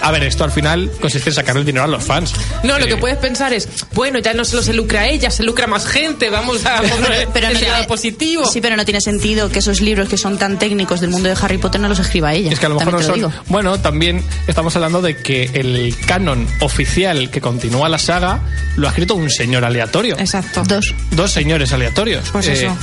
A 0.00 0.10
ver, 0.12 0.22
esto 0.22 0.44
al 0.44 0.52
final 0.52 0.90
consiste 1.00 1.30
en 1.30 1.34
sacar 1.34 1.56
el 1.56 1.64
dinero 1.64 1.84
a 1.84 1.88
los 1.88 2.04
fans. 2.04 2.32
No, 2.62 2.78
lo 2.78 2.84
Eh, 2.84 2.88
que 2.88 2.96
puedes 2.96 3.18
pensar 3.18 3.52
es, 3.52 3.68
bueno, 3.94 4.18
ya 4.20 4.32
no 4.32 4.44
solo 4.44 4.62
se 4.62 4.72
lucra 4.72 5.08
ella, 5.08 5.30
se 5.30 5.42
lucra 5.42 5.66
más 5.66 5.86
gente, 5.86 6.30
vamos 6.30 6.64
a 6.64 6.80
poner 6.82 7.28
Pero 7.32 7.48
el 7.48 7.86
positivo. 7.86 8.44
Sí, 8.46 8.60
pero 8.60 8.76
no 8.76 8.84
tiene 8.84 9.00
sentido 9.00 9.50
que 9.50 9.58
esos 9.58 9.80
libros 9.80 10.08
que 10.08 10.16
son 10.16 10.38
tan 10.38 10.58
técnicos 10.58 11.00
del 11.00 11.10
mundo 11.10 11.28
de 11.28 11.36
Harry 11.40 11.58
Potter 11.58 11.80
no 11.80 11.88
los 11.88 11.98
escriba 11.98 12.32
ella. 12.34 12.52
Es 12.52 12.60
que 12.60 12.66
a 12.66 12.68
lo 12.68 12.76
mejor 12.76 12.92
no 12.94 13.02
son. 13.02 13.14
digo. 13.16 13.32
Bueno, 13.48 13.80
también 13.80 14.22
estamos 14.46 14.74
hablando 14.76 15.02
de 15.02 15.16
que 15.16 15.44
el 15.54 15.94
canon 16.06 16.46
oficial 16.60 17.30
que 17.30 17.40
continúa 17.40 17.88
la 17.88 17.98
saga 17.98 18.40
lo 18.76 18.86
ha 18.86 18.90
escrito 18.90 19.14
un 19.14 19.30
señor 19.30 19.64
aleatorio. 19.64 20.16
Exacto. 20.18 20.62
Dos. 20.66 20.94
Dos 21.10 21.30
señores 21.32 21.72
aleatorios. 21.72 22.28
Pues 22.30 22.46
Eh, 22.48 22.52
eso. 22.52 22.76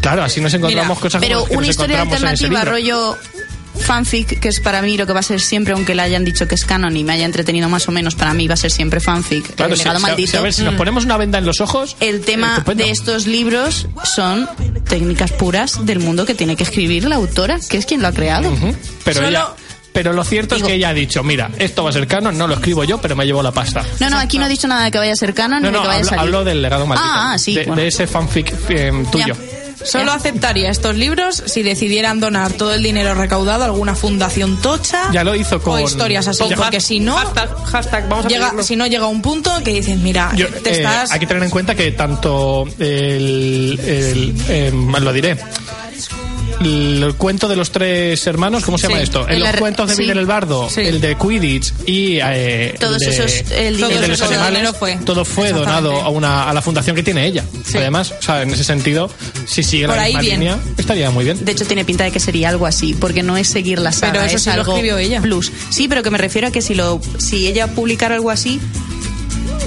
Claro, 0.00 0.22
así 0.22 0.38
nos 0.42 0.52
encontramos 0.52 0.88
Mira, 0.98 1.00
cosas 1.00 1.20
Pero 1.22 1.44
que 1.46 1.52
una 1.52 1.60
nos 1.62 1.70
historia 1.70 2.02
alternativa, 2.02 2.64
rollo 2.64 3.16
fanfic, 3.78 4.38
que 4.40 4.48
es 4.48 4.60
para 4.60 4.82
mí 4.82 4.96
lo 4.96 5.06
que 5.06 5.12
va 5.12 5.20
a 5.20 5.24
ser 5.24 5.40
siempre, 5.40 5.74
aunque 5.74 5.94
le 5.94 6.02
hayan 6.02 6.24
dicho 6.24 6.46
que 6.48 6.54
es 6.54 6.64
canon 6.64 6.96
y 6.96 7.04
me 7.04 7.12
haya 7.12 7.24
entretenido 7.24 7.68
más 7.68 7.88
o 7.88 7.92
menos, 7.92 8.14
para 8.14 8.32
mí 8.34 8.46
va 8.48 8.54
a 8.54 8.56
ser 8.56 8.70
siempre 8.70 9.00
fanfic. 9.00 9.54
Claro, 9.54 9.72
el 9.72 9.78
legado 9.78 9.98
si- 9.98 10.02
maldito. 10.02 10.30
si- 10.30 10.36
a 10.36 10.40
ver, 10.40 10.52
si 10.52 10.62
nos 10.62 10.74
ponemos 10.74 11.04
una 11.04 11.16
venda 11.16 11.38
en 11.38 11.44
los 11.46 11.60
ojos. 11.60 11.96
El 12.00 12.20
tema 12.22 12.54
estupendo. 12.58 12.84
de 12.84 12.90
estos 12.90 13.26
libros 13.26 13.86
son 14.04 14.48
técnicas 14.88 15.32
puras 15.32 15.84
del 15.84 15.98
mundo 16.00 16.24
que 16.26 16.34
tiene 16.34 16.56
que 16.56 16.62
escribir 16.62 17.04
la 17.04 17.16
autora, 17.16 17.58
que 17.68 17.76
es 17.76 17.86
quien 17.86 18.00
lo 18.02 18.08
ha 18.08 18.12
creado. 18.12 18.52
Pero 19.04 19.16
Solo- 19.16 19.28
ella. 19.28 19.46
Pero 19.92 20.12
lo 20.12 20.24
cierto 20.24 20.56
Digo- 20.56 20.66
es 20.66 20.70
que 20.72 20.76
ella 20.76 20.88
ha 20.88 20.92
dicho, 20.94 21.22
mira, 21.22 21.50
esto 21.56 21.84
va 21.84 21.90
a 21.90 21.92
ser 21.92 22.08
canon, 22.08 22.36
no 22.36 22.48
lo 22.48 22.54
escribo 22.54 22.82
yo, 22.82 23.00
pero 23.00 23.14
me 23.14 23.24
llevo 23.26 23.44
la 23.44 23.52
pasta. 23.52 23.84
No, 24.00 24.10
no, 24.10 24.18
aquí 24.18 24.38
no 24.38 24.46
he 24.46 24.48
dicho 24.48 24.66
nada 24.66 24.82
de 24.86 24.90
que 24.90 24.98
vaya 24.98 25.12
a 25.12 25.14
ser 25.14 25.32
canon 25.34 25.62
No, 25.62 25.68
ni 25.70 25.76
de 25.76 25.82
que 25.82 25.86
vaya 25.86 25.98
hablo, 26.00 26.06
a 26.06 26.10
salir. 26.10 26.20
hablo 26.20 26.44
del 26.44 26.62
legado 26.62 26.84
maldito. 26.86 27.08
Ah, 27.08 27.32
ah, 27.34 27.38
sí. 27.38 27.54
De, 27.54 27.64
bueno. 27.64 27.80
de 27.80 27.86
ese 27.88 28.08
fanfic 28.08 28.52
eh, 28.70 28.92
tuyo. 29.12 29.36
Solo 29.84 30.12
aceptaría 30.12 30.70
estos 30.70 30.96
libros 30.96 31.42
si 31.46 31.62
decidieran 31.62 32.18
donar 32.20 32.52
todo 32.52 32.74
el 32.74 32.82
dinero 32.82 33.14
recaudado 33.14 33.62
a 33.62 33.66
alguna 33.66 33.94
fundación 33.94 34.56
tocha. 34.60 35.10
Ya 35.12 35.22
lo 35.24 35.34
hizo 35.34 35.60
con- 35.60 35.74
O 35.74 35.80
historias 35.80 36.26
así, 36.26 36.42
con 36.42 36.54
porque 36.54 36.80
si 36.80 37.00
no. 37.00 37.16
Hashtag, 37.16 37.54
hashtag, 37.66 38.08
vamos 38.08 38.26
a 38.26 38.28
Llega, 38.28 38.46
pedirlo. 38.46 38.62
si 38.64 38.76
no 38.76 38.86
llega 38.86 39.06
un 39.06 39.22
punto 39.22 39.52
que 39.64 39.72
dices, 39.74 39.98
mira, 39.98 40.32
Yo, 40.34 40.48
te 40.48 40.70
eh, 40.70 40.76
estás. 40.78 41.12
Hay 41.12 41.20
que 41.20 41.26
tener 41.26 41.42
en 41.42 41.50
cuenta 41.50 41.74
que 41.74 41.92
tanto 41.92 42.64
el, 42.78 43.78
el- 43.84 44.34
em, 44.48 44.92
lo 44.92 45.12
diré 45.12 45.36
el 46.64 47.14
cuento 47.16 47.48
de 47.48 47.56
los 47.56 47.70
tres 47.70 48.26
hermanos, 48.26 48.64
¿cómo 48.64 48.78
se 48.78 48.84
llama 48.88 48.98
Sí. 48.98 49.04
esto? 49.04 49.28
En 49.28 49.40
los 49.40 49.52
la- 49.52 49.58
cuentos 49.58 49.88
de 49.88 49.94
sí. 49.96 50.02
Miguel 50.02 50.18
el 50.18 50.26
Bardo, 50.26 50.68
Sí. 50.70 50.80
el 50.80 51.00
de 51.00 51.16
Quidditch 51.16 51.72
y 51.86 52.18
eh, 52.22 52.74
Todos 52.80 53.02
el 53.02 53.08
de, 53.10 53.14
esos- 53.14 53.50
el 53.52 53.78
Todo 53.78 53.88
de 53.90 53.94
los 54.08 54.10
eso, 54.10 54.24
todo 54.26 54.42
animales, 54.42 54.72
fue. 54.78 54.96
todo 55.04 55.24
fue 55.24 55.52
donado 55.52 55.92
a, 56.00 56.08
una, 56.08 56.48
a 56.48 56.52
la 56.54 56.62
fundación 56.62 56.96
que 56.96 57.02
tiene 57.02 57.26
ella. 57.26 57.44
Sí. 57.66 57.78
Además, 57.78 58.14
o 58.18 58.22
sea, 58.22 58.42
en 58.42 58.50
ese 58.50 58.64
sentido, 58.64 59.10
si 59.46 59.62
sigue 59.62 59.86
Por 59.86 59.96
la 59.96 60.04
misma 60.04 60.22
línea, 60.22 60.58
estaría 60.78 61.10
muy 61.10 61.24
bien. 61.24 61.44
De 61.44 61.52
hecho, 61.52 61.64
tiene 61.64 61.84
pinta 61.84 62.04
de 62.04 62.10
que 62.10 62.20
sería 62.20 62.48
algo 62.48 62.66
así, 62.66 62.94
porque 62.94 63.22
no 63.22 63.36
es 63.36 63.48
seguir 63.48 63.78
la 63.78 63.92
saga, 63.92 64.12
Pero 64.12 64.24
eso 64.24 64.36
es 64.36 64.42
sí 64.42 64.48
lo 64.50 64.54
algo 64.54 64.72
escribió 64.72 64.98
ella. 64.98 65.20
plus. 65.20 65.52
Sí, 65.70 65.88
pero 65.88 66.02
que 66.02 66.10
me 66.10 66.18
refiero 66.18 66.48
a 66.48 66.50
que 66.50 66.62
si 66.62 66.74
lo, 66.74 67.00
si 67.18 67.46
ella 67.46 67.68
publicara 67.68 68.14
algo 68.14 68.30
así, 68.30 68.60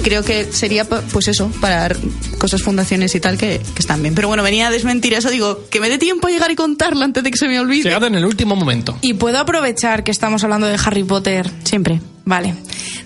creo 0.02 0.22
que 0.22 0.52
sería, 0.52 0.84
pues 0.84 1.28
eso, 1.28 1.50
para 1.60 1.94
cosas 2.38 2.62
fundaciones 2.62 3.14
y 3.14 3.20
tal 3.20 3.36
que, 3.36 3.60
que 3.60 3.80
están 3.80 4.02
bien. 4.02 4.14
Pero 4.14 4.28
bueno, 4.28 4.42
venía 4.42 4.68
a 4.68 4.70
desmentir 4.70 5.14
eso, 5.14 5.30
digo, 5.30 5.66
que 5.70 5.80
me 5.80 5.88
dé 5.88 5.98
tiempo 5.98 6.28
a 6.28 6.30
llegar 6.30 6.50
y 6.50 6.56
contarlo 6.56 7.04
antes 7.04 7.22
de 7.22 7.30
que 7.30 7.36
se 7.36 7.48
me 7.48 7.58
olvide. 7.60 7.84
Llegado 7.84 8.06
en 8.06 8.14
el 8.14 8.24
último 8.24 8.56
momento. 8.56 8.96
Y 9.02 9.14
puedo 9.14 9.38
aprovechar 9.38 10.04
que 10.04 10.10
estamos 10.10 10.44
hablando 10.44 10.66
de 10.66 10.78
Harry 10.84 11.04
Potter. 11.04 11.50
Siempre. 11.64 12.00
Vale. 12.24 12.54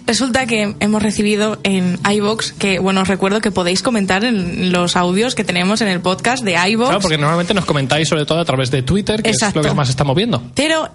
Resulta 0.06 0.46
que 0.46 0.74
hemos 0.80 1.02
recibido 1.02 1.60
en 1.62 1.98
iVox, 2.10 2.52
que 2.52 2.80
bueno, 2.80 3.02
os 3.02 3.08
recuerdo 3.08 3.40
que 3.40 3.52
podéis 3.52 3.82
comentar 3.82 4.24
en 4.24 4.72
los 4.72 4.96
audios 4.96 5.36
que 5.36 5.44
tenemos 5.44 5.80
en 5.80 5.88
el 5.88 6.00
podcast 6.00 6.42
de 6.44 6.54
iVox. 6.70 6.88
Claro, 6.88 7.00
porque 7.00 7.18
normalmente 7.18 7.54
nos 7.54 7.64
comentáis 7.64 8.08
sobre 8.08 8.26
todo 8.26 8.40
a 8.40 8.44
través 8.44 8.70
de 8.72 8.82
Twitter, 8.82 9.22
que 9.22 9.30
Exacto. 9.30 9.60
es 9.60 9.66
lo 9.66 9.70
que 9.70 9.76
más 9.76 9.88
está 9.88 10.02
moviendo. 10.02 10.42
Pero 10.56 10.90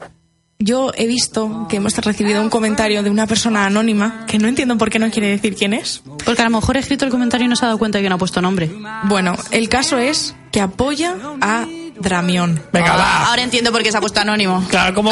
yo 0.60 0.92
he 0.96 1.08
visto 1.08 1.68
que 1.70 1.78
hemos 1.78 1.96
recibido 1.98 2.42
un 2.42 2.50
comentario 2.50 3.04
de 3.04 3.10
una 3.10 3.28
persona 3.28 3.66
anónima 3.66 4.26
que 4.28 4.40
no 4.40 4.48
entiendo 4.48 4.78
por 4.78 4.90
qué 4.90 5.00
no 5.00 5.12
quiere 5.12 5.30
decir 5.30 5.56
quién 5.56 5.74
es. 5.74 6.02
Porque 6.26 6.42
a 6.42 6.46
lo 6.46 6.52
mejor 6.52 6.78
he 6.78 6.80
escrito 6.80 7.06
el 7.06 7.12
comentario 7.12 7.46
y 7.46 7.48
no 7.48 7.56
se 7.56 7.66
ha 7.66 7.68
dado 7.68 7.78
cuenta 7.78 7.98
de 8.00 8.04
que 8.04 8.10
no 8.10 8.16
ha 8.16 8.20
puesto 8.20 8.42
nombre. 8.42 8.72
Bueno, 9.04 9.36
el 9.52 9.70
caso 9.70 9.98
es 9.98 10.36
que 10.52 10.62
apoya 10.62 11.16
a 11.42 11.68
Dramión. 12.00 12.62
Venga, 12.72 12.94
Ah, 12.94 12.98
va. 12.98 13.28
Ahora 13.30 13.44
entiendo 13.44 13.72
por 13.72 13.84
qué 13.84 13.92
se 13.92 13.98
ha 13.98 14.02
puesto 14.02 14.20
anónimo. 14.20 14.66
Claro, 14.70 14.94
¿cómo, 14.94 15.12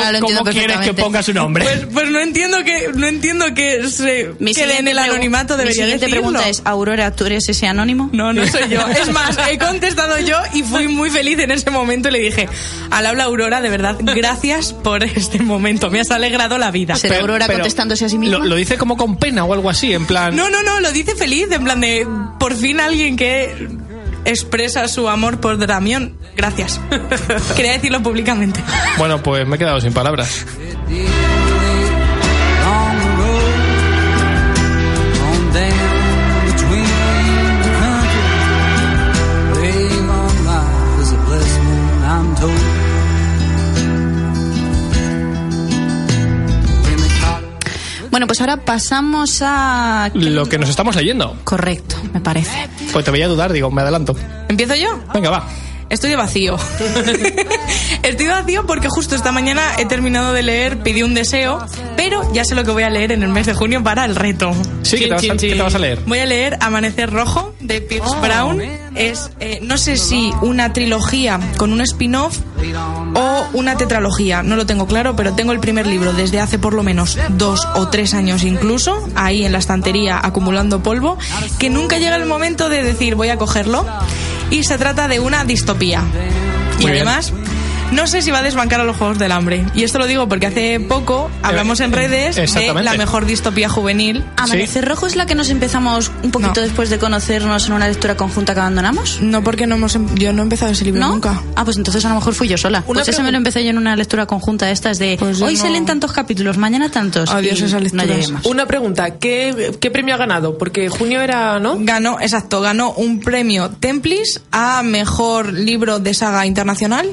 quieres 0.51 0.77
que 0.79 0.93
ponga 0.93 1.21
su 1.23 1.33
nombre? 1.33 1.63
Pues, 1.65 1.85
pues 1.93 2.11
no 2.11 2.19
entiendo 2.19 2.63
que 2.63 2.89
no 2.93 3.07
entiendo 3.07 3.53
que 3.53 3.87
se 3.89 4.31
Mi 4.39 4.53
quede 4.53 4.79
en 4.79 4.87
el 4.87 4.97
anonimato 4.99 5.57
debería 5.57 5.85
Mi 5.85 5.91
siguiente 5.91 6.05
decirlo. 6.05 6.29
pregunta 6.31 6.49
es, 6.49 6.61
Aurora, 6.65 7.11
¿tú 7.15 7.25
eres 7.25 7.47
ese 7.49 7.67
anónimo? 7.67 8.09
No, 8.13 8.33
no 8.33 8.45
soy 8.47 8.69
yo. 8.69 8.87
Es 8.87 9.11
más, 9.11 9.37
he 9.51 9.57
contestado 9.59 10.19
yo 10.19 10.37
y 10.53 10.63
fui 10.63 10.87
muy 10.87 11.09
feliz 11.09 11.39
en 11.39 11.51
ese 11.51 11.69
momento 11.71 12.09
y 12.09 12.11
le 12.11 12.19
dije, 12.19 12.47
al 12.91 13.05
habla 13.05 13.25
Aurora, 13.25 13.61
de 13.61 13.69
verdad, 13.69 13.97
gracias 13.99 14.73
por 14.73 15.03
este 15.03 15.39
momento. 15.39 15.89
Me 15.89 15.99
has 15.99 16.11
alegrado 16.11 16.57
la 16.57 16.71
vida. 16.71 16.95
¿Será 16.95 17.19
Aurora 17.19 17.47
contestándose 17.47 18.05
a 18.05 18.09
sí 18.09 18.17
misma? 18.17 18.39
Lo, 18.39 18.45
lo 18.45 18.55
dice 18.55 18.77
como 18.77 18.97
con 18.97 19.17
pena 19.17 19.43
o 19.45 19.53
algo 19.53 19.69
así, 19.69 19.93
en 19.93 20.05
plan. 20.05 20.35
No, 20.35 20.49
no, 20.49 20.63
no, 20.63 20.79
lo 20.79 20.91
dice 20.91 21.15
feliz, 21.15 21.47
en 21.51 21.63
plan 21.63 21.81
de 21.81 22.07
por 22.39 22.55
fin 22.55 22.79
alguien 22.79 23.15
que 23.17 23.67
expresa 24.25 24.87
su 24.87 25.07
amor 25.07 25.39
por 25.39 25.57
Dramión. 25.57 26.17
Gracias. 26.35 26.81
Quería 27.55 27.73
decirlo 27.73 28.01
públicamente. 28.03 28.59
Bueno, 28.97 29.21
pues 29.23 29.47
me 29.47 29.55
he 29.55 29.59
quedado 29.59 29.79
sin 29.79 29.93
palabras. 29.93 30.45
Bueno, 48.15 48.27
pues 48.27 48.39
ahora 48.39 48.55
pasamos 48.55 49.41
a... 49.41 50.09
Lo 50.13 50.45
que 50.45 50.57
nos 50.57 50.69
estamos 50.69 50.95
leyendo. 50.95 51.35
Correcto, 51.43 51.97
me 52.13 52.21
parece. 52.21 52.69
Pues 52.93 53.03
te 53.03 53.11
veía 53.11 53.27
dudar, 53.27 53.51
digo, 53.51 53.69
me 53.71 53.81
adelanto. 53.81 54.15
¿Empiezo 54.47 54.73
yo? 54.73 54.87
Venga, 55.13 55.31
va. 55.31 55.45
Estoy 55.89 56.15
vacío. 56.15 56.57
Estoy 58.03 58.27
vacío 58.27 58.65
porque 58.65 58.89
justo 58.89 59.15
esta 59.15 59.31
mañana 59.31 59.61
he 59.77 59.85
terminado 59.85 60.33
de 60.33 60.43
leer 60.43 60.79
Pidí 60.79 61.03
un 61.03 61.13
deseo, 61.13 61.63
pero 61.95 62.21
ya 62.33 62.43
sé 62.43 62.55
lo 62.55 62.63
que 62.63 62.71
voy 62.71 62.83
a 62.83 62.89
leer 62.89 63.11
en 63.11 63.23
el 63.23 63.29
mes 63.29 63.45
de 63.45 63.53
junio 63.53 63.83
para 63.83 64.05
el 64.05 64.15
reto. 64.15 64.51
Sí, 64.81 64.97
¿qué 64.97 65.05
te, 65.05 65.11
vas 65.11 65.19
a, 65.19 65.21
Chin, 65.21 65.37
chin, 65.37 65.49
qué 65.51 65.55
te 65.55 65.61
vas 65.61 65.73
a 65.73 65.77
chin. 65.77 65.81
leer? 65.81 65.99
Voy 66.05 66.19
a 66.19 66.25
leer 66.25 66.57
Amanecer 66.61 67.11
Rojo 67.11 67.53
de 67.59 67.81
Pierce 67.81 68.15
Brown. 68.19 68.61
Es, 68.95 69.31
eh, 69.39 69.59
no 69.61 69.77
sé 69.77 69.97
si 69.97 70.31
una 70.41 70.73
trilogía 70.73 71.39
con 71.57 71.71
un 71.73 71.81
spin-off 71.81 72.39
o 73.13 73.45
una 73.53 73.77
tetralogía. 73.77 74.41
No 74.41 74.55
lo 74.55 74.65
tengo 74.65 74.87
claro, 74.87 75.15
pero 75.15 75.33
tengo 75.33 75.51
el 75.51 75.59
primer 75.59 75.85
libro 75.85 76.13
desde 76.13 76.39
hace 76.39 76.57
por 76.57 76.73
lo 76.73 76.81
menos 76.83 77.17
dos 77.29 77.67
o 77.75 77.89
tres 77.89 78.13
años 78.13 78.43
incluso, 78.43 79.07
ahí 79.15 79.45
en 79.45 79.51
la 79.51 79.59
estantería 79.59 80.19
acumulando 80.21 80.81
polvo, 80.81 81.17
que 81.59 81.69
nunca 81.69 81.97
llega 81.99 82.15
el 82.15 82.25
momento 82.25 82.69
de 82.69 82.83
decir 82.83 83.15
voy 83.15 83.29
a 83.29 83.37
cogerlo. 83.37 83.85
Y 84.49 84.63
se 84.63 84.77
trata 84.77 85.07
de 85.07 85.19
una 85.19 85.43
distopía. 85.45 86.03
Y 86.79 86.85
bien. 86.89 87.05
No 87.91 88.07
sé 88.07 88.21
si 88.21 88.31
va 88.31 88.39
a 88.39 88.43
desbancar 88.43 88.81
a 88.81 88.83
los 88.83 88.97
Juegos 88.97 89.17
del 89.19 89.31
Hambre. 89.31 89.65
Y 89.73 89.83
esto 89.83 89.99
lo 89.99 90.07
digo 90.07 90.27
porque 90.27 90.47
hace 90.47 90.79
poco 90.79 91.29
hablamos 91.43 91.79
en 91.79 91.91
redes 91.91 92.35
de 92.35 92.73
la 92.83 92.93
mejor 92.95 93.25
distopía 93.25 93.69
juvenil. 93.69 94.23
¿Amanecer 94.37 94.85
Rojo 94.87 95.07
es 95.07 95.15
la 95.15 95.25
que 95.25 95.35
nos 95.35 95.49
empezamos 95.49 96.11
un 96.23 96.31
poquito 96.31 96.53
No. 96.55 96.61
después 96.61 96.89
de 96.89 96.97
conocernos 96.99 97.67
en 97.67 97.73
una 97.73 97.87
lectura 97.87 98.17
conjunta 98.17 98.53
que 98.53 98.59
abandonamos? 98.59 99.19
No 99.21 99.43
porque 99.43 99.65
no 99.67 99.75
hemos, 99.75 99.95
em- 99.95 100.13
yo 100.15 100.33
no 100.33 100.41
he 100.41 100.43
empezado 100.43 100.71
ese 100.71 100.83
libro 100.85 100.99
¿No? 101.01 101.11
nunca. 101.13 101.41
Ah, 101.55 101.63
pues 101.63 101.77
entonces 101.77 102.03
a 102.05 102.09
lo 102.09 102.15
mejor 102.15 102.33
fui 102.33 102.47
yo 102.47 102.57
sola. 102.57 102.81
Pues 102.81 103.07
ese 103.07 103.23
me 103.23 103.31
lo 103.31 103.37
empecé 103.37 103.63
yo 103.63 103.69
en 103.69 103.77
una 103.77 103.95
lectura 103.95 104.25
conjunta 104.25 104.65
de 104.65 104.71
estas 104.73 104.99
de 104.99 105.15
Pues 105.19 105.41
hoy 105.41 105.55
no. 105.55 105.61
se 105.61 105.69
leen 105.69 105.85
tantos 105.85 106.11
capítulos, 106.11 106.57
mañana 106.57 106.89
tantos. 106.89 107.29
Adiós 107.31 107.59
y 107.61 107.63
esas 107.65 107.93
No 107.93 108.03
lecturas. 108.03 108.31
más. 108.31 108.45
Una 108.45 108.65
pregunta, 108.65 109.11
¿qué, 109.19 109.77
¿qué 109.79 109.91
premio 109.91 110.15
ha 110.15 110.17
ganado? 110.17 110.57
Porque 110.57 110.89
junio 110.89 111.21
era, 111.21 111.59
¿no? 111.59 111.77
Ganó, 111.79 112.19
exacto, 112.19 112.61
ganó 112.61 112.91
un 112.93 113.19
premio 113.19 113.69
Templis 113.69 114.41
a 114.51 114.83
mejor 114.83 115.53
libro 115.53 115.99
de 115.99 116.13
saga 116.13 116.45
internacional. 116.45 117.07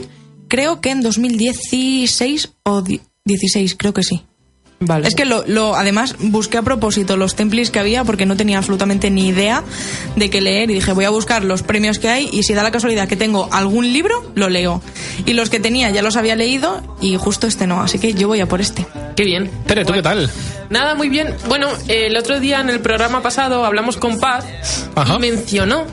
Creo 0.52 0.82
que 0.82 0.90
en 0.90 1.00
2016 1.00 2.52
o 2.64 2.82
di- 2.82 3.00
16, 3.24 3.74
creo 3.78 3.94
que 3.94 4.02
sí. 4.02 4.22
Vale. 4.80 5.08
Es 5.08 5.14
que 5.14 5.24
lo, 5.24 5.44
lo, 5.46 5.76
además 5.76 6.14
busqué 6.18 6.58
a 6.58 6.62
propósito 6.62 7.16
los 7.16 7.36
templis 7.36 7.70
que 7.70 7.78
había 7.78 8.04
porque 8.04 8.26
no 8.26 8.36
tenía 8.36 8.58
absolutamente 8.58 9.10
ni 9.10 9.28
idea 9.28 9.62
de 10.16 10.28
qué 10.28 10.42
leer 10.42 10.70
y 10.70 10.74
dije 10.74 10.92
voy 10.92 11.06
a 11.06 11.10
buscar 11.10 11.42
los 11.42 11.62
premios 11.62 11.98
que 11.98 12.08
hay 12.10 12.28
y 12.32 12.42
si 12.42 12.52
da 12.52 12.62
la 12.62 12.70
casualidad 12.70 13.08
que 13.08 13.16
tengo 13.16 13.48
algún 13.52 13.92
libro, 13.94 14.30
lo 14.34 14.50
leo. 14.50 14.82
Y 15.24 15.32
los 15.32 15.48
que 15.48 15.58
tenía 15.58 15.88
ya 15.90 16.02
los 16.02 16.16
había 16.16 16.36
leído 16.36 16.82
y 17.00 17.16
justo 17.16 17.46
este 17.46 17.66
no, 17.66 17.80
así 17.80 17.98
que 17.98 18.12
yo 18.12 18.28
voy 18.28 18.40
a 18.40 18.46
por 18.48 18.60
este. 18.60 18.84
Qué 19.16 19.24
bien. 19.24 19.50
Tere, 19.66 19.86
¿tú 19.86 19.94
qué 19.94 20.02
tal? 20.02 20.28
Nada, 20.68 20.94
muy 20.96 21.08
bien. 21.08 21.34
Bueno, 21.48 21.68
el 21.88 22.14
otro 22.16 22.40
día 22.40 22.60
en 22.60 22.68
el 22.68 22.80
programa 22.80 23.22
pasado 23.22 23.64
hablamos 23.64 23.96
con 23.96 24.18
Paz 24.20 24.44
Ajá. 24.96 25.14
y 25.14 25.18
mencionó 25.20 25.86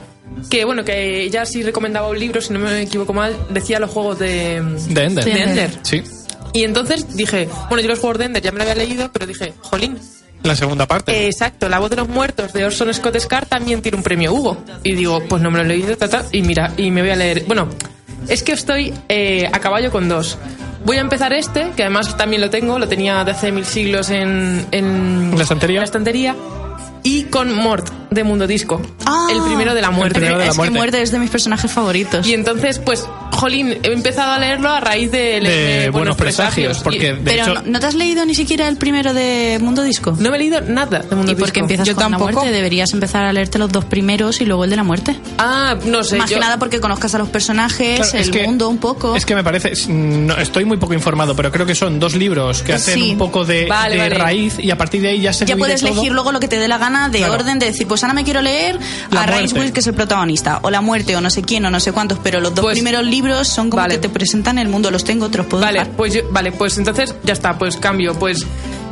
que, 0.48 0.64
bueno, 0.64 0.84
que 0.84 1.22
ella 1.22 1.44
sí 1.44 1.62
recomendaba 1.62 2.08
un 2.08 2.18
libro, 2.18 2.40
si 2.40 2.52
no 2.52 2.58
me 2.60 2.82
equivoco 2.82 3.12
mal, 3.12 3.36
decía 3.50 3.78
los 3.80 3.90
juegos 3.90 4.18
de... 4.18 4.62
De 4.88 5.04
Ender. 5.04 5.24
De 5.24 5.42
Ender. 5.42 5.70
Sí. 5.82 6.02
Y 6.52 6.64
entonces 6.64 7.16
dije, 7.16 7.48
bueno, 7.68 7.82
yo 7.82 7.88
los 7.88 7.98
juegos 7.98 8.18
de 8.18 8.24
Ender 8.26 8.42
ya 8.42 8.50
me 8.52 8.58
lo 8.58 8.62
había 8.62 8.74
leído, 8.76 9.10
pero 9.12 9.26
dije, 9.26 9.52
jolín, 9.60 9.98
La 10.42 10.56
segunda 10.56 10.86
parte. 10.86 11.12
eh, 11.12 11.26
exacto, 11.26 11.68
La 11.68 11.78
voz 11.78 11.90
de 11.90 11.96
los 11.96 12.08
muertos 12.08 12.52
de 12.52 12.64
Orson 12.64 12.92
Scott 12.94 13.16
Card 13.26 13.46
también 13.48 13.82
tiene 13.82 13.96
un 13.98 14.02
premio 14.02 14.32
Hugo. 14.32 14.56
Y 14.82 14.94
digo, 14.94 15.22
pues 15.28 15.42
no 15.42 15.50
me 15.50 15.58
lo 15.58 15.64
he 15.64 15.68
leído, 15.68 15.96
ta, 15.96 16.08
ta, 16.08 16.24
y 16.32 16.42
mira, 16.42 16.72
y 16.76 16.90
me 16.90 17.02
voy 17.02 17.10
a 17.10 17.16
leer... 17.16 17.44
Bueno, 17.46 17.68
es 18.28 18.42
que 18.42 18.52
estoy 18.52 18.92
eh, 19.08 19.48
a 19.52 19.58
caballo 19.60 19.90
con 19.90 20.08
dos. 20.08 20.38
Voy 20.84 20.96
a 20.96 21.00
empezar 21.00 21.32
este, 21.34 21.70
que 21.76 21.82
además 21.82 22.16
también 22.16 22.40
lo 22.40 22.48
tengo, 22.50 22.78
lo 22.78 22.88
tenía 22.88 23.22
de 23.22 23.32
hace 23.32 23.52
mil 23.52 23.66
siglos 23.66 24.08
en, 24.10 24.66
en 24.72 25.32
¿La 25.36 25.42
estantería? 25.42 25.76
en 25.76 25.80
la 25.80 25.84
estantería. 25.84 26.36
Y 27.02 27.24
con 27.24 27.52
Mort, 27.54 27.88
de 28.10 28.24
Mundo 28.24 28.46
Disco. 28.46 28.80
Ah. 29.06 29.26
el 29.32 29.40
primero 29.42 29.74
de 29.74 29.80
la 29.82 29.90
muerte. 29.90 30.14
primero 30.18 30.38
de 30.38 30.44
la 30.44 30.50
es 30.50 30.56
muerte. 30.56 30.72
que 30.72 30.78
muerte 30.78 31.02
es 31.02 31.10
de 31.12 31.18
mis 31.18 31.30
personajes 31.30 31.70
favoritos. 31.70 32.26
Y 32.26 32.34
entonces, 32.34 32.78
pues, 32.78 33.08
jolín, 33.32 33.78
he 33.82 33.92
empezado 33.92 34.32
a 34.32 34.38
leerlo 34.38 34.68
a 34.70 34.80
raíz 34.80 35.10
de, 35.10 35.40
de 35.40 35.90
buenos 35.90 36.16
presagios, 36.16 36.78
porque 36.80 36.98
Y- 36.98 37.00
de 37.12 37.14
Pero 37.24 37.42
hecho. 37.44 37.54
¿no, 37.54 37.62
¿no 37.64 37.80
te 37.80 37.86
has 37.86 37.94
leído 37.94 38.24
ni 38.26 38.34
siquiera 38.34 38.68
el 38.68 38.76
primero 38.76 39.14
de 39.14 39.58
Mundo 39.60 39.82
Disco? 39.82 40.14
no 40.18 40.30
me 40.30 40.36
he 40.36 40.38
leído 40.40 40.60
nada 40.60 41.00
de 41.00 41.16
Mundo 41.16 41.32
¿Y 41.32 41.34
Disco. 41.36 41.52
qué 41.52 41.60
empiezas 41.60 41.86
Yo 41.86 41.94
con 41.94 42.02
tampoco. 42.04 42.26
la 42.26 42.32
muerte? 42.32 42.52
Deberías 42.52 42.92
empezar 42.92 43.24
a 43.24 43.32
leerte 43.32 43.58
los 43.58 43.70
dos 43.72 43.84
primeros 43.86 44.40
y 44.40 44.44
luego 44.46 44.64
el 44.64 44.70
de 44.70 44.76
la 44.76 44.84
muerte. 44.84 45.16
Ah, 45.38 45.76
no 45.84 46.02
sé. 46.04 46.16
Más 46.18 46.28
yo- 46.30 46.36
que 46.36 46.40
nada 46.40 46.58
porque 46.58 46.80
conozcas 46.80 47.14
a 47.14 47.18
los 47.18 47.28
personajes, 47.28 48.00
Claro, 48.00 48.18
es 48.18 48.26
el 48.26 48.30
que- 48.32 48.44
mundo 48.44 48.68
un 48.68 48.78
poco. 48.78 49.14
Es 49.16 49.24
que 49.24 49.34
me 49.34 49.42
parece, 49.44 49.72
no, 49.88 50.36
estoy 50.36 50.64
muy 50.64 50.76
poco 50.76 50.94
informado, 50.94 51.34
pero 51.36 51.50
creo 51.52 51.64
que 51.66 51.74
son 51.74 51.98
dos 52.00 52.14
libros 52.14 52.62
que 52.62 52.74
hacen 52.74 52.94
Sí. 52.94 53.10
un 53.12 53.18
poco 53.18 53.44
de, 53.44 53.66
Vale, 53.66 53.94
de 53.94 54.00
vale. 54.02 54.14
raíz 54.16 54.58
y 54.58 54.70
a 54.70 54.76
partir 54.76 55.00
de 55.02 55.08
ahí 55.10 55.20
ya 55.20 55.32
se 55.32 55.46
ya 55.46 55.56
puedes 55.56 55.80
todo. 55.80 55.92
elegir 55.92 56.12
luego 56.12 56.32
lo 56.32 56.40
que 56.40 56.48
te 56.48 56.58
dé 56.58 56.66
la 56.68 56.78
gana 56.78 56.89
de 57.08 57.18
Claro. 57.18 57.34
orden 57.34 57.58
de 57.58 57.66
decir, 57.66 57.86
pues 57.86 58.02
ahora 58.02 58.14
me 58.14 58.24
quiero 58.24 58.42
leer 58.42 58.78
La 59.10 59.22
a 59.22 59.26
Rice. 59.26 59.58
Wills, 59.58 59.72
que 59.72 59.80
es 59.80 59.86
el 59.86 59.94
protagonista, 59.94 60.58
o 60.62 60.70
La 60.70 60.80
Muerte, 60.80 61.16
o 61.16 61.20
no 61.20 61.30
sé 61.30 61.42
quién, 61.42 61.64
o 61.66 61.70
no 61.70 61.80
sé 61.80 61.92
cuántos, 61.92 62.18
pero 62.22 62.40
los 62.40 62.54
dos 62.54 62.64
Pues- 62.64 62.74
primeros 62.78 63.04
libros 63.04 63.48
son 63.48 63.70
como 63.70 63.82
Vale. 63.82 63.94
que 63.94 64.00
te 64.02 64.08
presentan 64.08 64.58
el 64.58 64.68
mundo, 64.68 64.90
los 64.90 65.04
tengo, 65.04 65.28
te 65.30 65.38
los 65.38 65.46
puedo 65.46 65.62
Vale, 65.64 65.78
dejar. 65.80 65.92
pues 65.96 66.14
yo- 66.14 66.22
vale, 66.30 66.52
pues 66.52 66.76
entonces 66.78 67.14
ya 67.24 67.32
está, 67.32 67.56
pues 67.58 67.76
cambio, 67.76 68.14
pues 68.18 68.42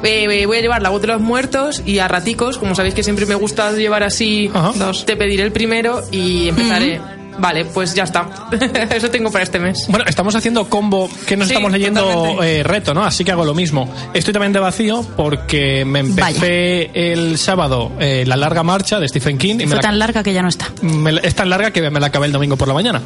eh, 0.02 0.26
eh, 0.30 0.46
voy 0.46 0.58
a 0.58 0.60
llevar 0.60 0.80
la 0.82 0.90
voz 0.90 1.00
de 1.00 1.08
los 1.08 1.20
muertos 1.20 1.82
y 1.84 1.98
a 1.98 2.06
raticos, 2.08 2.56
como 2.58 2.74
sabéis 2.74 2.94
que 2.94 3.02
siempre 3.02 3.26
me 3.26 3.34
gusta 3.34 3.72
llevar 3.72 4.02
así 4.04 4.50
Ajá. 4.54 4.72
dos. 4.76 5.04
Te 5.04 5.16
pediré 5.16 5.42
el 5.42 5.52
primero 5.52 6.02
y 6.12 6.48
empezaré. 6.48 7.17
Vale, 7.38 7.64
pues 7.66 7.94
ya 7.94 8.02
está. 8.04 8.28
Eso 8.90 9.10
tengo 9.10 9.30
para 9.30 9.44
este 9.44 9.58
mes. 9.58 9.86
Bueno, 9.88 10.04
estamos 10.08 10.34
haciendo 10.34 10.68
combo 10.68 11.08
que 11.26 11.36
nos 11.36 11.48
Sí, 11.48 11.54
estamos 11.54 11.72
leyendo 11.72 12.42
eh, 12.42 12.62
reto, 12.62 12.94
¿no? 12.94 13.04
Así 13.04 13.24
que 13.24 13.32
hago 13.32 13.44
lo 13.44 13.54
mismo. 13.54 13.88
Estoy 14.12 14.32
también 14.32 14.52
de 14.52 14.58
vacío 14.60 15.04
porque 15.16 15.84
me 15.84 16.00
empecé 16.00 16.90
el 17.12 17.38
sábado 17.38 17.92
eh, 18.00 18.24
La 18.26 18.36
larga 18.36 18.62
marcha 18.62 18.98
de 19.00 19.08
Stephen 19.08 19.38
King 19.38 19.54
y 19.54 19.58
me 19.58 19.66
Fue 19.68 19.76
la, 19.76 19.82
tan 19.82 19.98
larga 19.98 20.22
que 20.22 20.32
ya 20.32 20.42
no 20.42 20.48
está. 20.48 20.66
me 20.82 21.12
es 21.22 21.34
tan 21.34 21.48
larga 21.50 21.70
que 21.70 21.88
me 21.90 22.00
la 22.00 22.06
acabé 22.08 22.26
el 22.26 22.32
domingo 22.32 22.56
por 22.56 22.68
la 22.68 22.74
mañana. 22.74 23.00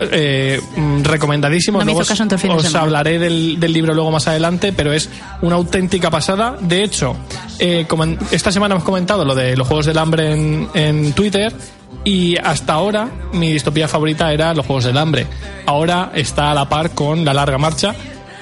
Eh, 0.00 0.60
mm, 0.76 1.02
recomendadísimo. 1.04 1.78
No 1.78 1.84
me 1.84 1.90
Luego 1.92 2.02
hizo 2.02 2.08
caso 2.10 2.22
en 2.22 2.28
todo 2.28 2.36
el 2.36 2.40
fin 2.42 2.50
de 2.50 2.56
os 2.56 2.62
semana. 2.64 2.82
hablaré 2.84 3.18
del, 3.18 3.58
del 3.60 3.72
libro 3.72 3.94
luego 3.94 4.10
más 4.10 4.26
adelante, 4.28 4.72
pero 4.72 4.92
es 4.92 5.08
una 5.42 5.56
auténtica 5.56 6.10
pasada. 6.10 6.56
De 6.60 6.82
hecho, 6.82 7.16
eh, 7.58 7.86
comen- 7.88 8.18
esta 8.30 8.52
semana 8.52 8.74
hemos 8.74 8.84
comentado 8.84 9.24
lo 9.24 9.34
de 9.34 9.56
los 9.56 9.66
Juegos 9.66 9.86
del 9.86 9.98
Hambre 9.98 10.32
en, 10.32 10.68
en 10.74 11.12
Twitter 11.12 11.52
y 12.06 12.36
hasta 12.36 12.72
ahora 12.72 13.10
mi 13.32 13.52
distopía 13.52 13.88
favorita 13.88 14.32
era 14.32 14.54
los 14.54 14.64
Juegos 14.64 14.84
del 14.84 14.96
Hambre. 14.96 15.26
Ahora 15.66 16.12
está 16.14 16.52
a 16.52 16.54
la 16.54 16.68
par 16.68 16.92
con 16.92 17.24
La 17.24 17.34
Larga 17.34 17.58
Marcha, 17.58 17.96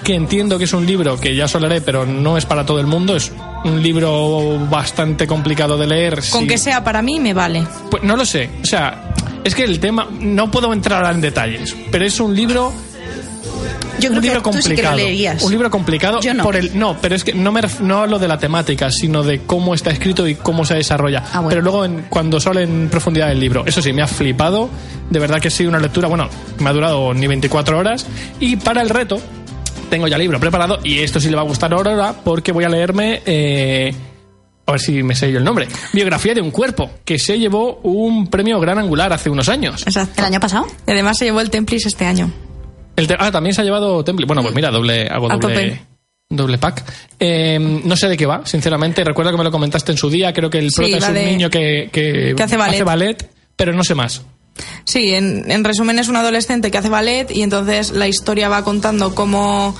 que 0.05 0.15
entiendo 0.15 0.59
que 0.59 0.65
es 0.65 0.75
un 0.75 0.85
libro 0.85 1.19
que 1.19 1.35
ya 1.35 1.47
hablaré, 1.47 1.81
pero 1.81 2.05
no 2.05 2.37
es 2.37 2.45
para 2.45 2.67
todo 2.67 2.79
el 2.79 2.87
mundo. 2.87 3.17
Es 3.17 3.33
un 3.65 3.83
libro 3.83 4.59
bastante 4.69 5.27
complicado 5.27 5.79
de 5.79 5.87
leer. 5.87 6.23
Con 6.31 6.47
que 6.47 6.59
sea 6.59 6.85
para 6.85 7.01
mí, 7.01 7.19
me 7.19 7.33
vale. 7.33 7.67
pues 7.91 8.03
no 8.03 8.17
lo 8.17 8.27
sé. 8.27 8.51
O 8.63 8.67
sea, 8.67 9.15
es 9.43 9.55
que 9.55 9.65
el 9.65 9.81
tema. 9.81 10.09
No 10.11 10.51
puedo 10.51 10.71
entrar 10.71 11.11
en 11.15 11.23
detalles, 11.23 11.75
pero 11.91 12.05
es 12.05 12.21
un 12.21 12.37
libro. 12.37 12.71
Yo 14.05 14.11
un 14.15 14.21
creo 14.21 14.35
libro 14.35 14.43
que 14.43 14.57
tú 14.57 14.63
sí 14.63 14.63
que 14.63 14.83
lo 14.83 14.89
complicado. 14.91 14.97
leerías. 14.97 15.43
Un 15.43 15.51
libro 15.51 15.71
complicado. 15.71 16.21
Yo 16.21 16.35
no. 16.35 16.43
Por 16.45 16.57
el, 16.57 16.79
no, 16.79 16.97
pero 17.01 17.15
es 17.15 17.25
que 17.25 17.33
no, 17.35 17.53
me, 17.53 17.61
ref- 17.63 17.81
no 17.81 17.99
hablo 18.03 18.19
de 18.19 18.29
la 18.29 18.39
temática, 18.39 18.91
sino 18.91 19.23
de 19.23 19.41
cómo 19.41 19.75
está 19.75 19.91
escrito 19.91 20.27
y 20.29 20.35
cómo 20.35 20.65
se 20.65 20.75
desarrolla. 20.75 21.23
Ah, 21.33 21.41
bueno. 21.41 21.49
Pero 21.51 21.63
luego, 21.63 21.85
en, 21.85 22.07
cuando 22.09 22.41
sale 22.41 22.63
en 22.63 22.89
profundidad 22.91 23.31
el 23.33 23.41
libro, 23.41 23.65
eso 23.67 23.81
sí, 23.83 23.93
me 23.93 24.03
ha 24.03 24.07
flipado. 24.07 24.69
De 25.11 25.19
verdad 25.19 25.41
que 25.41 25.49
ha 25.49 25.51
sido 25.51 25.71
una 25.71 25.79
lectura, 25.79 26.09
bueno, 26.09 26.29
me 26.59 26.71
ha 26.71 26.73
durado 26.73 27.13
ni 27.15 27.27
24 27.27 27.79
horas. 27.79 28.07
Y 28.41 28.57
para 28.57 28.81
el 28.83 28.89
reto, 28.91 29.21
tengo 29.91 30.09
ya 30.09 30.17
el 30.17 30.23
libro 30.23 30.41
preparado 30.41 30.79
y 30.83 30.99
esto 31.01 31.21
sí 31.21 31.29
le 31.29 31.37
va 31.37 31.43
a 31.43 31.45
gustar 31.45 31.73
a 31.73 31.77
Aurora 31.77 32.15
porque 32.25 32.53
voy 32.53 32.65
a 32.65 32.69
leerme. 32.69 33.23
eh, 33.27 33.95
a 34.67 34.73
ver 34.73 34.81
si 34.81 35.03
me 35.03 35.15
sé 35.15 35.31
yo 35.31 35.37
el 35.39 35.45
nombre. 35.45 35.69
Biografía 35.93 36.33
de 36.33 36.41
un 36.41 36.51
cuerpo, 36.51 36.91
que 37.05 37.19
se 37.19 37.39
llevó 37.39 37.81
un 37.83 38.29
premio 38.29 38.59
gran 38.61 38.79
angular 38.79 39.13
hace 39.13 39.29
unos 39.29 39.51
años. 39.51 39.83
Exacto. 39.87 40.15
¿El 40.21 40.25
año 40.25 40.41
pasado? 40.41 40.67
Y 40.87 40.91
además 40.91 41.19
se 41.19 41.27
llevó 41.27 41.43
el 41.43 41.51
Templis 41.51 41.85
este 41.85 42.07
año. 42.07 42.33
El 42.97 43.09
ah, 43.19 43.31
también 43.33 43.55
se 43.55 43.61
ha 43.61 43.65
llevado 43.65 44.05
Temple. 44.05 44.27
Bueno, 44.27 44.43
pues 44.43 44.55
mira, 44.55 44.71
doble, 44.71 45.09
hago 45.09 45.29
doble, 45.29 45.81
doble 46.31 46.59
pack. 46.59 46.85
Eh, 47.19 47.59
no 47.85 47.97
sé 47.97 48.09
de 48.09 48.17
qué 48.17 48.27
va, 48.27 48.45
sinceramente. 48.47 49.03
Recuerdo 49.05 49.33
que 49.33 49.39
me 49.39 49.45
lo 49.45 49.51
comentaste 49.51 49.93
en 49.93 49.99
su 49.99 50.09
día. 50.11 50.33
Creo 50.33 50.49
que 50.51 50.59
el 50.59 50.71
Sí, 50.71 50.77
prota 50.83 50.97
es 50.99 51.09
un 51.09 51.15
de- 51.15 51.27
niño 51.27 51.51
que, 51.51 51.89
que, 51.93 52.35
que 52.37 52.43
hace 52.43 52.57
ballet. 52.57 53.29
pero 53.57 53.73
no 53.73 53.83
sé 53.85 53.95
más. 53.95 54.23
Sí, 54.85 55.15
en, 55.15 55.51
en 55.51 55.65
resumen 55.65 55.99
es 55.99 56.09
un 56.09 56.17
adolescente 56.17 56.71
que 56.71 56.79
hace 56.79 56.89
ballet 56.89 57.31
y 57.31 57.43
entonces 57.43 57.91
la 57.91 58.07
historia 58.07 58.49
va 58.49 58.63
contando 58.63 59.15
cómo 59.15 59.75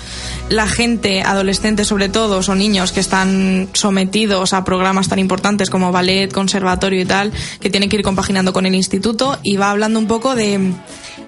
la 0.49 0.67
gente, 0.67 1.23
adolescentes 1.23 1.87
sobre 1.87 2.09
todo, 2.09 2.43
son 2.43 2.59
niños 2.59 2.93
que 2.93 3.01
están 3.01 3.69
sometidos 3.73 4.53
a 4.53 4.65
programas 4.65 5.09
tan 5.09 5.19
importantes 5.19 5.71
como 5.71 5.93
ballet, 5.93 6.33
conservatorio 6.33 7.01
y 7.01 7.05
tal, 7.05 7.33
que 7.61 7.71
tienen 7.71 7.89
que 7.89 7.97
ir 7.97 8.03
compaginando 8.03 8.53
con 8.53 8.67
el 8.67 8.75
instituto 8.75 9.39
y 9.43 9.57
va 9.57 9.71
hablando 9.71 9.99
un 9.99 10.07
poco 10.07 10.35
de 10.35 10.73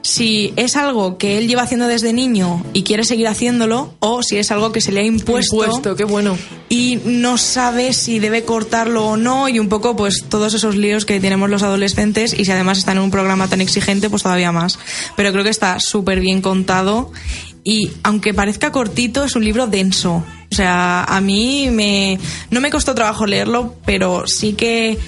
si 0.03 0.53
es 0.57 0.77
algo 0.77 1.19
que 1.19 1.39
él 1.39 1.49
lleva 1.49 1.63
haciendo 1.63 1.89
desde 1.89 2.13
niño 2.13 2.65
y 2.73 2.83
quiere 2.83 3.05
seguir 3.05 3.27
haciéndolo 3.29 3.95
o 4.01 4.23
si 4.23 4.37
es 4.39 4.51
algo 4.51 4.73
que 4.73 4.81
se 4.81 4.93
le 4.93 5.01
ha 5.01 5.05
impuesto, 5.05 5.57
Impuesto, 5.57 5.97
qué 5.97 6.05
bueno. 6.05 6.37
y 6.69 7.01
no 7.05 7.39
sabe 7.39 7.93
si 7.93 8.19
debe 8.19 8.45
cortarlo 8.45 9.07
o 9.07 9.17
no 9.17 9.49
y 9.49 9.59
un 9.59 9.69
poco 9.69 9.97
pues 9.97 10.25
todos 10.29 10.55
esos 10.55 10.77
líos 10.77 11.07
que 11.07 11.21
tenemos 11.21 11.51
los 11.51 11.63
adolescentes 11.63 12.39
y 12.39 12.45
si 12.45 12.53
además 12.53 12.79
están 12.79 12.99
en 12.99 13.05
un 13.05 13.11
programa 13.11 13.36
tan 13.49 13.61
exigente 13.61 14.09
pues 14.11 14.23
todavía 14.23 14.53
más 14.53 14.79
pero 15.17 15.31
creo 15.33 15.45
que 15.45 15.51
está 15.51 15.79
súper 15.81 16.21
bien 16.21 16.41
contado 16.41 17.13
y 17.63 17.91
aunque 18.03 18.33
parezca 18.35 18.73
cortito 18.73 19.25
es 19.25 19.37
un 19.37 19.45
libro 19.45 19.67
denso 19.67 20.25
o 20.51 20.55
sea 20.55 21.05
a 21.05 21.21
mí 21.21 21.69
me 21.71 22.19
no 22.51 22.61
me 22.61 22.71
costó 22.71 22.95
trabajo 22.95 23.27
leerlo 23.27 23.75
pero 23.85 24.27
sí 24.27 24.55
que 24.55 24.99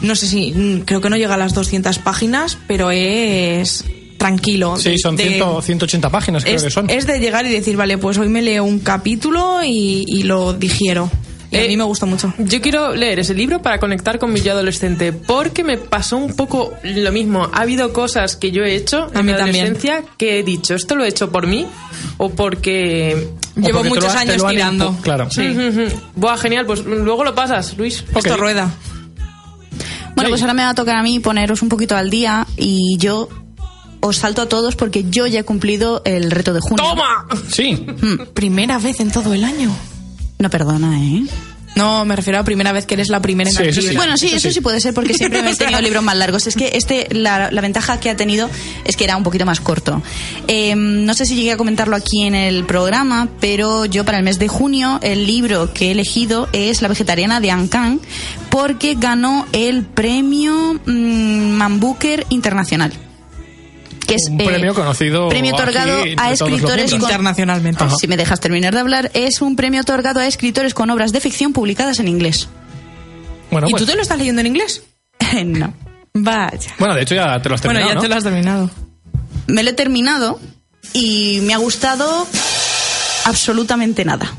no 0.00 0.14
sé 0.16 0.26
si 0.26 0.82
creo 0.86 1.00
que 1.00 1.10
no 1.10 1.16
llega 1.16 1.34
a 1.34 1.38
las 1.38 1.54
200 1.54 1.98
páginas 2.00 2.58
pero 2.66 2.90
es 2.90 3.84
tranquilo 4.18 4.76
Sí, 4.78 4.96
son 4.98 5.16
de- 5.16 5.28
100 5.38 5.62
180 5.62 6.10
páginas, 6.10 6.44
creo 6.44 6.56
es, 6.56 6.62
que 6.64 6.70
son. 6.70 6.88
es 6.88 7.06
de 7.06 7.18
llegar 7.20 7.44
y 7.44 7.50
decir, 7.50 7.76
vale, 7.76 7.98
pues 7.98 8.16
hoy 8.16 8.28
me 8.30 8.40
leo 8.40 8.64
un 8.64 8.78
capítulo 8.78 9.62
y, 9.62 10.02
y 10.08 10.22
lo 10.22 10.54
digiero. 10.54 11.10
Y 11.54 11.56
a 11.58 11.64
Eh, 11.64 11.68
mí 11.68 11.76
me 11.76 11.84
gusta 11.84 12.04
mucho. 12.06 12.32
Yo 12.38 12.60
quiero 12.60 12.94
leer 12.94 13.18
ese 13.20 13.34
libro 13.34 13.62
para 13.62 13.78
conectar 13.78 14.18
con 14.18 14.32
mi 14.32 14.40
yo 14.40 14.52
adolescente, 14.52 15.12
porque 15.12 15.64
me 15.64 15.76
pasó 15.78 16.16
un 16.16 16.34
poco 16.34 16.74
lo 16.82 17.12
mismo. 17.12 17.48
Ha 17.52 17.62
habido 17.62 17.92
cosas 17.92 18.36
que 18.36 18.50
yo 18.50 18.62
he 18.64 18.74
hecho 18.74 19.10
A 19.14 19.20
en 19.20 19.26
mi 19.26 19.32
mí 19.32 19.38
también. 19.38 19.64
adolescencia 19.66 20.02
que 20.18 20.38
he 20.38 20.42
dicho, 20.42 20.74
esto 20.74 20.94
lo 20.96 21.04
he 21.04 21.08
hecho 21.08 21.30
por 21.30 21.46
mí 21.46 21.66
o 22.18 22.30
porque... 22.30 23.28
O 23.56 23.60
Llevo 23.60 23.78
porque 23.78 23.88
muchos 23.90 24.12
lo 24.14 24.18
años 24.18 24.46
tirando. 24.48 24.90
impu- 24.92 25.00
Claro. 25.02 25.30
Sí. 25.30 25.42
Buah, 26.16 26.36
genial, 26.38 26.66
pues 26.66 26.84
luego 26.84 27.22
lo 27.24 27.34
pasas, 27.34 27.76
Luis. 27.78 28.02
Ok. 28.12 28.16
Esto 28.26 28.36
rueda. 28.36 28.70
Bueno, 30.16 30.30
pues 30.30 30.40
ahora 30.42 30.54
me 30.54 30.62
va 30.62 30.70
a 30.70 30.74
tocar 30.74 30.96
a 30.96 31.02
mí 31.02 31.18
poneros 31.20 31.62
un 31.62 31.68
poquito 31.68 31.96
al 31.96 32.08
día 32.10 32.46
y 32.56 32.96
yo 32.98 33.28
os 34.00 34.16
salto 34.18 34.42
a 34.42 34.48
todos 34.48 34.76
porque 34.76 35.04
yo 35.10 35.26
ya 35.26 35.40
he 35.40 35.44
cumplido 35.44 36.02
el 36.04 36.30
reto 36.30 36.52
de 36.52 36.60
junio. 36.60 36.76
¡Toma! 36.84 37.26
Sí. 37.48 37.86
Primera 38.34 38.78
vez 38.78 39.00
en 39.00 39.10
todo 39.10 39.34
el 39.34 39.42
año. 39.44 39.74
No 40.38 40.50
perdona, 40.50 41.00
¿eh? 41.00 41.22
No, 41.76 42.04
me 42.04 42.14
refiero 42.14 42.38
a 42.38 42.44
primera 42.44 42.72
vez 42.72 42.86
que 42.86 42.94
eres 42.94 43.08
la 43.08 43.20
primera 43.20 43.50
en 43.50 43.56
Sí, 43.56 43.62
eso 43.64 43.82
sí. 43.82 43.96
Bueno, 43.96 44.16
sí, 44.16 44.26
eso 44.26 44.36
eso, 44.36 44.48
sí. 44.48 44.54
sí. 44.54 44.60
puede 44.60 44.80
ser 44.80 44.94
porque 44.94 45.14
siempre 45.18 45.42
me 45.42 45.50
he 45.50 45.56
tenido 45.56 45.80
libros 45.80 46.02
más 46.04 46.16
largos. 46.16 46.46
Es 46.46 46.54
que 46.54 46.72
este, 46.74 47.08
la, 47.10 47.50
la 47.50 47.60
ventaja 47.60 47.98
que 47.98 48.10
ha 48.10 48.16
tenido 48.16 48.48
es 48.84 48.96
que 48.96 49.04
era 49.04 49.16
un 49.16 49.24
poquito 49.24 49.44
más 49.44 49.60
corto. 49.60 50.02
Eh, 50.46 50.74
no 50.76 51.14
sé 51.14 51.26
si 51.26 51.34
llegué 51.34 51.52
a 51.52 51.56
comentarlo 51.56 51.96
aquí 51.96 52.22
en 52.22 52.34
el 52.34 52.64
programa, 52.64 53.28
pero 53.40 53.86
yo 53.86 54.04
para 54.04 54.18
el 54.18 54.24
mes 54.24 54.38
de 54.38 54.48
junio 54.48 55.00
el 55.02 55.26
libro 55.26 55.72
que 55.72 55.88
he 55.88 55.90
elegido 55.90 56.48
es 56.52 56.80
La 56.80 56.88
vegetariana 56.88 57.40
de 57.40 57.50
Anne 57.50 57.68
Kang 57.68 57.98
porque 58.50 58.94
ganó 58.94 59.46
el 59.52 59.82
premio 59.82 60.80
mm, 60.86 61.50
Man 61.56 61.80
Booker 61.80 62.24
Internacional. 62.28 62.92
Que 64.06 64.14
es 64.16 64.28
Un 64.30 64.40
eh, 64.40 64.44
premio 64.44 64.74
conocido 64.74 65.28
premio 65.28 65.54
otorgado 65.54 66.02
a 66.18 66.32
escritores 66.32 66.90
con- 66.90 67.00
Internacionalmente. 67.00 67.82
Ajá. 67.84 67.94
si 67.98 68.06
me 68.06 68.16
dejas 68.16 68.40
terminar 68.40 68.74
de 68.74 68.80
hablar, 68.80 69.10
es 69.14 69.40
un 69.40 69.56
premio 69.56 69.80
otorgado 69.80 70.20
a 70.20 70.26
escritores 70.26 70.74
con 70.74 70.90
obras 70.90 71.12
de 71.12 71.20
ficción 71.20 71.52
publicadas 71.52 71.98
en 72.00 72.08
inglés. 72.08 72.48
Bueno, 73.50 73.66
¿Y 73.68 73.70
pues- 73.70 73.82
tú 73.82 73.86
te 73.90 73.94
lo 73.96 74.02
estás 74.02 74.18
leyendo 74.18 74.40
en 74.40 74.48
inglés? 74.48 74.82
no. 75.44 75.72
Vaya. 76.16 76.74
bueno, 76.78 76.94
de 76.94 77.02
hecho 77.02 77.14
ya 77.16 77.40
te 77.42 77.48
lo 77.48 77.54
has 77.56 77.62
Bueno, 77.62 77.80
terminado, 77.80 77.88
ya 77.88 77.94
¿no? 77.94 78.00
te 78.02 78.08
lo 78.08 78.14
has 78.14 78.24
terminado. 78.24 78.70
Me 79.48 79.62
lo 79.62 79.70
he 79.70 79.72
terminado 79.72 80.40
y 80.92 81.40
me 81.42 81.54
ha 81.54 81.58
gustado 81.58 82.26
absolutamente 83.24 84.04
nada. 84.04 84.32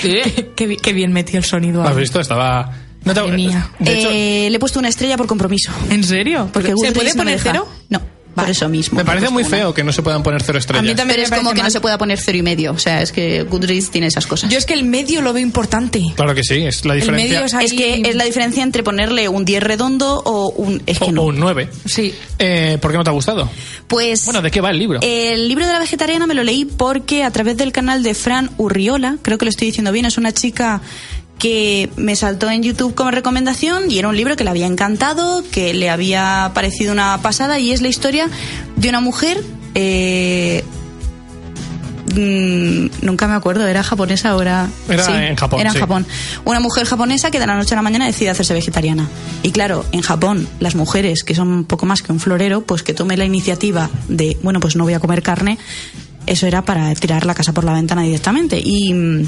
Qué, 0.00 0.50
qué 0.82 0.92
bien 0.92 1.12
metió 1.12 1.38
el 1.38 1.44
sonido. 1.44 1.82
¿Lo 1.82 1.88
has 1.88 1.96
visto? 1.96 2.20
Estaba... 2.20 2.72
No 3.04 3.12
te-. 3.12 3.20
De 3.20 3.98
hecho, 3.98 4.08
Eh, 4.10 4.48
le 4.50 4.56
he 4.56 4.58
puesto 4.58 4.78
una 4.78 4.88
estrella 4.88 5.16
por 5.18 5.26
compromiso. 5.26 5.70
¿En 5.90 6.02
serio? 6.04 6.48
Porque 6.52 6.68
¿Se 6.68 6.74
Goodreads 6.74 6.96
puede 6.96 7.14
poner 7.14 7.40
cero? 7.42 7.68
No, 7.90 8.00
por 8.34 8.48
eso 8.50 8.68
mismo. 8.68 8.98
me 8.98 9.04
parece 9.04 9.28
muy 9.30 9.44
feo 9.44 9.72
que 9.74 9.84
no 9.84 9.92
se 9.92 10.02
puedan 10.02 10.22
poner 10.22 10.42
cero 10.42 10.58
estrellas. 10.58 10.84
A 10.84 10.86
mí 10.86 10.94
también 10.94 11.20
Pero 11.20 11.34
es 11.34 11.38
como 11.42 11.54
que 11.54 11.62
no 11.62 11.70
se 11.70 11.80
pueda 11.80 11.98
poner 11.98 12.18
cero 12.18 12.38
y 12.38 12.42
medio. 12.42 12.72
O 12.72 12.78
sea, 12.78 13.00
es 13.02 13.12
que 13.12 13.42
Goodreads 13.44 13.90
tiene 13.90 14.06
esas 14.08 14.26
cosas. 14.26 14.50
Yo 14.50 14.58
es 14.58 14.66
que 14.66 14.74
el 14.74 14.84
medio 14.84 15.22
lo 15.22 15.32
veo 15.32 15.42
importante. 15.42 16.02
Claro 16.16 16.34
que 16.34 16.42
sí, 16.42 16.56
es 16.64 16.84
la 16.84 16.94
El 16.94 17.00
diferencia. 17.00 17.28
medio 17.40 17.46
es 17.46 17.54
ahí- 17.54 17.66
es 17.66 17.72
que 17.72 18.02
es 18.08 18.16
la 18.16 18.24
diferencia 18.24 18.62
entre 18.62 18.82
ponerle 18.82 19.28
un 19.28 19.44
10 19.44 19.62
redondo 19.62 20.22
o 20.24 20.50
un... 20.50 20.82
Es 20.86 20.98
que 20.98 21.04
o, 21.06 21.12
no. 21.12 21.22
o 21.22 21.26
un 21.26 21.38
9. 21.40 21.68
Sí. 21.86 22.14
Eh, 22.38 22.78
¿Por 22.80 22.90
qué 22.90 22.98
no 22.98 23.04
te 23.04 23.10
ha 23.10 23.12
gustado? 23.12 23.48
Pues... 23.86 24.24
Bueno, 24.24 24.42
¿de 24.42 24.50
qué 24.50 24.60
va 24.60 24.70
el 24.70 24.78
libro? 24.78 25.00
El 25.02 25.48
libro 25.48 25.66
de 25.66 25.72
la 25.72 25.78
vegetariana 25.78 26.26
me 26.26 26.34
lo 26.34 26.42
leí 26.44 26.64
porque 26.64 27.22
a 27.24 27.30
través 27.30 27.56
del 27.56 27.72
canal 27.72 28.02
de 28.02 28.14
Fran 28.14 28.50
Urriola, 28.58 29.16
creo 29.22 29.38
que 29.38 29.44
lo 29.44 29.50
estoy 29.50 29.66
diciendo 29.68 29.92
bien, 29.92 30.04
es 30.06 30.18
una 30.18 30.32
chica 30.32 30.80
que 31.38 31.90
me 31.96 32.16
saltó 32.16 32.50
en 32.50 32.62
YouTube 32.62 32.94
como 32.94 33.10
recomendación 33.10 33.90
y 33.90 33.98
era 33.98 34.08
un 34.08 34.16
libro 34.16 34.36
que 34.36 34.44
le 34.44 34.50
había 34.50 34.66
encantado, 34.66 35.44
que 35.50 35.74
le 35.74 35.90
había 35.90 36.52
parecido 36.54 36.92
una 36.92 37.18
pasada 37.22 37.58
y 37.58 37.72
es 37.72 37.82
la 37.82 37.88
historia 37.88 38.28
de 38.76 38.88
una 38.88 39.00
mujer... 39.00 39.42
eh, 39.74 40.64
mm, 42.14 43.04
nunca 43.04 43.26
me 43.26 43.34
acuerdo, 43.34 43.66
era 43.66 43.82
japonesa 43.82 44.36
o 44.36 44.42
era... 44.42 44.68
Era 44.88 45.28
en 45.28 45.36
Japón, 45.36 45.60
Era 45.60 45.70
en 45.70 45.74
sí. 45.74 45.80
Japón. 45.80 46.06
Una 46.44 46.60
mujer 46.60 46.86
japonesa 46.86 47.30
que 47.30 47.40
de 47.40 47.46
la 47.46 47.56
noche 47.56 47.74
a 47.74 47.76
la 47.76 47.82
mañana 47.82 48.06
decide 48.06 48.30
hacerse 48.30 48.54
vegetariana. 48.54 49.08
Y 49.42 49.50
claro, 49.50 49.84
en 49.92 50.00
Japón, 50.02 50.48
las 50.60 50.74
mujeres, 50.76 51.24
que 51.24 51.34
son 51.34 51.48
un 51.48 51.64
poco 51.64 51.86
más 51.86 52.02
que 52.02 52.12
un 52.12 52.20
florero, 52.20 52.62
pues 52.62 52.82
que 52.82 52.94
tome 52.94 53.16
la 53.16 53.24
iniciativa 53.24 53.90
de, 54.08 54.36
bueno, 54.42 54.60
pues 54.60 54.76
no 54.76 54.84
voy 54.84 54.94
a 54.94 55.00
comer 55.00 55.22
carne, 55.22 55.58
eso 56.26 56.46
era 56.46 56.62
para 56.62 56.94
tirar 56.94 57.26
la 57.26 57.34
casa 57.34 57.52
por 57.52 57.64
la 57.64 57.72
ventana 57.72 58.02
directamente. 58.02 58.58
Y. 58.58 59.26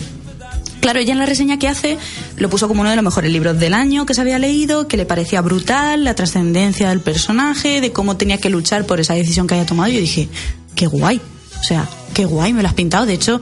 Claro, 0.80 1.00
ella 1.00 1.12
en 1.12 1.18
la 1.18 1.26
reseña 1.26 1.58
que 1.58 1.68
hace 1.68 1.98
lo 2.36 2.48
puso 2.48 2.68
como 2.68 2.82
uno 2.82 2.90
de 2.90 2.96
los 2.96 3.04
mejores 3.04 3.30
libros 3.30 3.58
del 3.58 3.74
año 3.74 4.06
que 4.06 4.14
se 4.14 4.20
había 4.20 4.38
leído, 4.38 4.88
que 4.88 4.96
le 4.96 5.06
parecía 5.06 5.40
brutal, 5.40 6.04
la 6.04 6.14
trascendencia 6.14 6.88
del 6.90 7.00
personaje, 7.00 7.80
de 7.80 7.92
cómo 7.92 8.16
tenía 8.16 8.38
que 8.38 8.50
luchar 8.50 8.86
por 8.86 9.00
esa 9.00 9.14
decisión 9.14 9.46
que 9.46 9.54
haya 9.54 9.66
tomado. 9.66 9.90
Y 9.90 9.94
yo 9.94 10.00
dije, 10.00 10.28
qué 10.74 10.86
guay. 10.86 11.20
O 11.58 11.62
sea, 11.62 11.88
qué 12.14 12.24
guay, 12.24 12.52
me 12.52 12.62
lo 12.62 12.68
has 12.68 12.74
pintado. 12.74 13.06
De 13.06 13.14
hecho, 13.14 13.40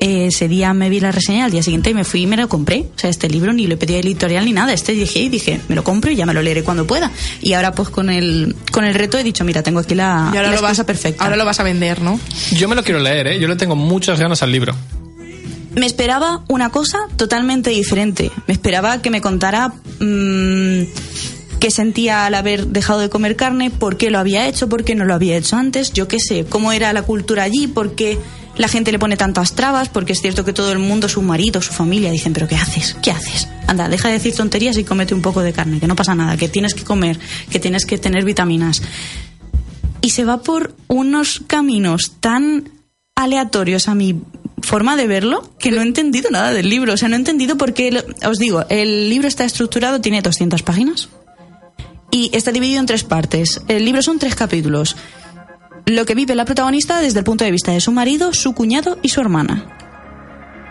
eh, 0.00 0.26
ese 0.28 0.48
día 0.48 0.72
me 0.72 0.88
vi 0.88 0.98
la 0.98 1.12
reseña, 1.12 1.44
al 1.44 1.50
día 1.50 1.62
siguiente 1.62 1.92
me 1.92 2.04
fui 2.04 2.22
y 2.22 2.26
me 2.26 2.36
lo 2.36 2.48
compré. 2.48 2.86
O 2.94 2.98
sea, 2.98 3.10
este 3.10 3.28
libro 3.28 3.52
ni 3.52 3.66
lo 3.66 3.78
pedí 3.78 3.94
a 3.94 3.98
editorial 3.98 4.44
ni 4.44 4.52
nada. 4.52 4.72
Este 4.72 4.92
dije 4.92 5.20
y 5.20 5.28
dije, 5.28 5.60
me 5.68 5.74
lo 5.74 5.84
compro 5.84 6.10
y 6.10 6.16
ya 6.16 6.26
me 6.26 6.32
lo 6.32 6.42
leeré 6.42 6.62
cuando 6.62 6.86
pueda. 6.86 7.10
Y 7.40 7.52
ahora 7.52 7.72
pues 7.72 7.90
con 7.90 8.08
el, 8.08 8.56
con 8.72 8.84
el 8.84 8.94
reto 8.94 9.18
he 9.18 9.22
dicho, 9.22 9.44
mira, 9.44 9.62
tengo 9.62 9.80
aquí 9.80 9.94
la, 9.94 10.30
Y 10.32 10.36
ahora 10.36 10.50
la 10.50 10.56
lo 10.56 10.62
vas 10.62 10.82
perfecta. 10.84 11.22
Ahora 11.22 11.36
lo 11.36 11.44
vas 11.44 11.60
a 11.60 11.62
vender, 11.62 12.00
¿no? 12.00 12.18
Yo 12.52 12.68
me 12.68 12.74
lo 12.74 12.82
quiero 12.82 12.98
leer, 12.98 13.26
¿eh? 13.28 13.38
Yo 13.38 13.46
le 13.46 13.56
tengo 13.56 13.76
muchas 13.76 14.18
ganas 14.18 14.42
al 14.42 14.50
libro. 14.50 14.74
Me 15.74 15.86
esperaba 15.86 16.44
una 16.48 16.70
cosa 16.70 16.98
totalmente 17.16 17.70
diferente. 17.70 18.30
Me 18.46 18.54
esperaba 18.54 19.00
que 19.02 19.10
me 19.10 19.20
contara 19.20 19.68
mm, 20.00 20.82
qué 21.60 21.70
sentía 21.70 22.26
al 22.26 22.34
haber 22.34 22.66
dejado 22.66 23.00
de 23.00 23.10
comer 23.10 23.36
carne, 23.36 23.70
por 23.70 23.96
qué 23.96 24.10
lo 24.10 24.18
había 24.18 24.48
hecho, 24.48 24.68
por 24.68 24.82
qué 24.82 24.94
no 24.94 25.04
lo 25.04 25.14
había 25.14 25.36
hecho 25.36 25.56
antes, 25.56 25.92
yo 25.92 26.08
qué 26.08 26.18
sé, 26.18 26.44
cómo 26.46 26.72
era 26.72 26.92
la 26.92 27.02
cultura 27.02 27.44
allí, 27.44 27.68
por 27.68 27.94
qué 27.94 28.18
la 28.56 28.66
gente 28.66 28.92
le 28.92 28.98
pone 28.98 29.16
tantas 29.16 29.54
trabas, 29.54 29.88
porque 29.88 30.12
es 30.12 30.20
cierto 30.20 30.44
que 30.44 30.52
todo 30.52 30.72
el 30.72 30.78
mundo, 30.78 31.08
su 31.08 31.22
marido, 31.22 31.62
su 31.62 31.72
familia, 31.72 32.10
dicen, 32.10 32.32
pero 32.32 32.48
¿qué 32.48 32.56
haces? 32.56 32.96
¿Qué 33.02 33.10
haces? 33.10 33.46
Anda, 33.66 33.88
deja 33.88 34.08
de 34.08 34.14
decir 34.14 34.34
tonterías 34.34 34.76
y 34.76 34.84
cómete 34.84 35.14
un 35.14 35.22
poco 35.22 35.42
de 35.42 35.52
carne, 35.52 35.78
que 35.78 35.86
no 35.86 35.94
pasa 35.94 36.14
nada, 36.14 36.36
que 36.36 36.48
tienes 36.48 36.74
que 36.74 36.82
comer, 36.82 37.18
que 37.50 37.60
tienes 37.60 37.86
que 37.86 37.98
tener 37.98 38.24
vitaminas. 38.24 38.82
Y 40.00 40.10
se 40.10 40.24
va 40.24 40.42
por 40.42 40.74
unos 40.88 41.42
caminos 41.46 42.12
tan 42.20 42.70
aleatorios 43.14 43.86
a 43.86 43.94
mi 43.94 44.20
forma 44.62 44.96
de 44.96 45.06
verlo 45.06 45.50
que 45.58 45.70
no 45.70 45.80
he 45.80 45.84
entendido 45.84 46.30
nada 46.30 46.52
del 46.52 46.68
libro. 46.68 46.92
O 46.92 46.96
sea, 46.96 47.08
no 47.08 47.16
he 47.16 47.18
entendido 47.18 47.56
por 47.56 47.72
qué. 47.74 47.90
lo- 47.92 48.02
os 48.28 48.38
digo, 48.38 48.64
el 48.68 49.08
libro 49.08 49.28
está 49.28 49.44
estructurado, 49.44 50.00
tiene 50.00 50.22
200 50.22 50.62
páginas 50.62 51.08
y 52.10 52.30
está 52.34 52.52
dividido 52.52 52.80
en 52.80 52.86
tres 52.86 53.04
partes. 53.04 53.62
El 53.68 53.84
libro 53.84 54.02
son 54.02 54.18
tres 54.18 54.34
capítulos. 54.34 54.96
Lo 55.86 56.04
que 56.04 56.14
vive 56.14 56.34
la 56.34 56.44
protagonista 56.44 57.00
desde 57.00 57.20
el 57.20 57.24
punto 57.24 57.44
de 57.44 57.50
vista 57.50 57.72
de 57.72 57.80
su 57.80 57.90
marido, 57.92 58.32
su 58.34 58.52
cuñado 58.54 58.98
y 59.02 59.08
su 59.08 59.20
hermana. 59.20 59.89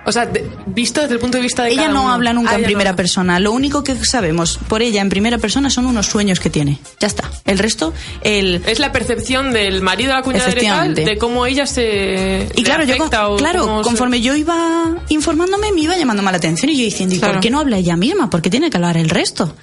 O 0.10 0.12
sea, 0.12 0.26
de- 0.26 0.50
visto 0.66 1.02
desde 1.02 1.14
el 1.14 1.20
punto 1.20 1.38
de 1.38 1.44
vista 1.44 1.64
de 1.64 1.70
Ella 1.72 1.84
cada 1.84 1.94
no 1.94 2.02
uno. 2.04 2.14
habla 2.14 2.34
nunca 2.34 2.52
Ah, 2.52 2.56
en 2.56 2.64
primera 2.64 2.92
no. 2.92 2.96
persona. 2.96 3.40
Lo 3.40 3.52
único 3.52 3.84
que 3.84 3.96
sabemos 4.04 4.60
por 4.68 4.82
ella 4.82 5.02
en 5.02 5.10
primera 5.10 5.38
persona 5.38 5.70
son 5.70 5.86
unos 5.86 6.08
sueños 6.08 6.40
que 6.40 6.50
tiene. 6.50 6.80
Ya 7.00 7.08
está. 7.08 7.30
El 7.46 7.60
resto, 7.60 7.94
el, 8.22 8.64
Es 8.66 8.80
la 8.80 8.92
percepción 8.92 9.54
del 9.54 9.82
marido 9.84 10.10
de 10.10 10.16
la 10.18 10.24
cuñada 10.24 10.50
de 10.88 11.06
de 11.06 11.18
cómo 11.18 11.46
ella 11.46 11.66
se. 11.68 12.50
Y 12.56 12.64
claro, 12.64 12.84
yo, 12.86 12.96
o 13.06 13.36
claro, 13.38 13.62
cómo 13.66 13.84
se- 13.84 13.88
conforme 13.88 14.22
yo 14.22 14.36
iba 14.36 14.96
informándome, 15.10 15.72
me 15.72 15.82
iba 15.82 15.96
llamando 15.96 16.24
más 16.24 16.34
la 16.34 16.38
atención 16.38 16.72
y 16.72 16.78
yo 16.78 16.84
diciendo, 16.86 17.14
¿y 17.16 17.20
Claro. 17.20 17.36
por 17.36 17.42
qué 17.42 17.50
no 17.52 17.60
habla 17.60 17.78
ella 17.78 17.96
misma? 17.96 18.30
¿Por 18.30 18.42
qué 18.42 18.50
tiene 18.50 18.70
que 18.72 18.78
hablar 18.78 18.98
el 18.98 19.10
resto? 19.10 19.56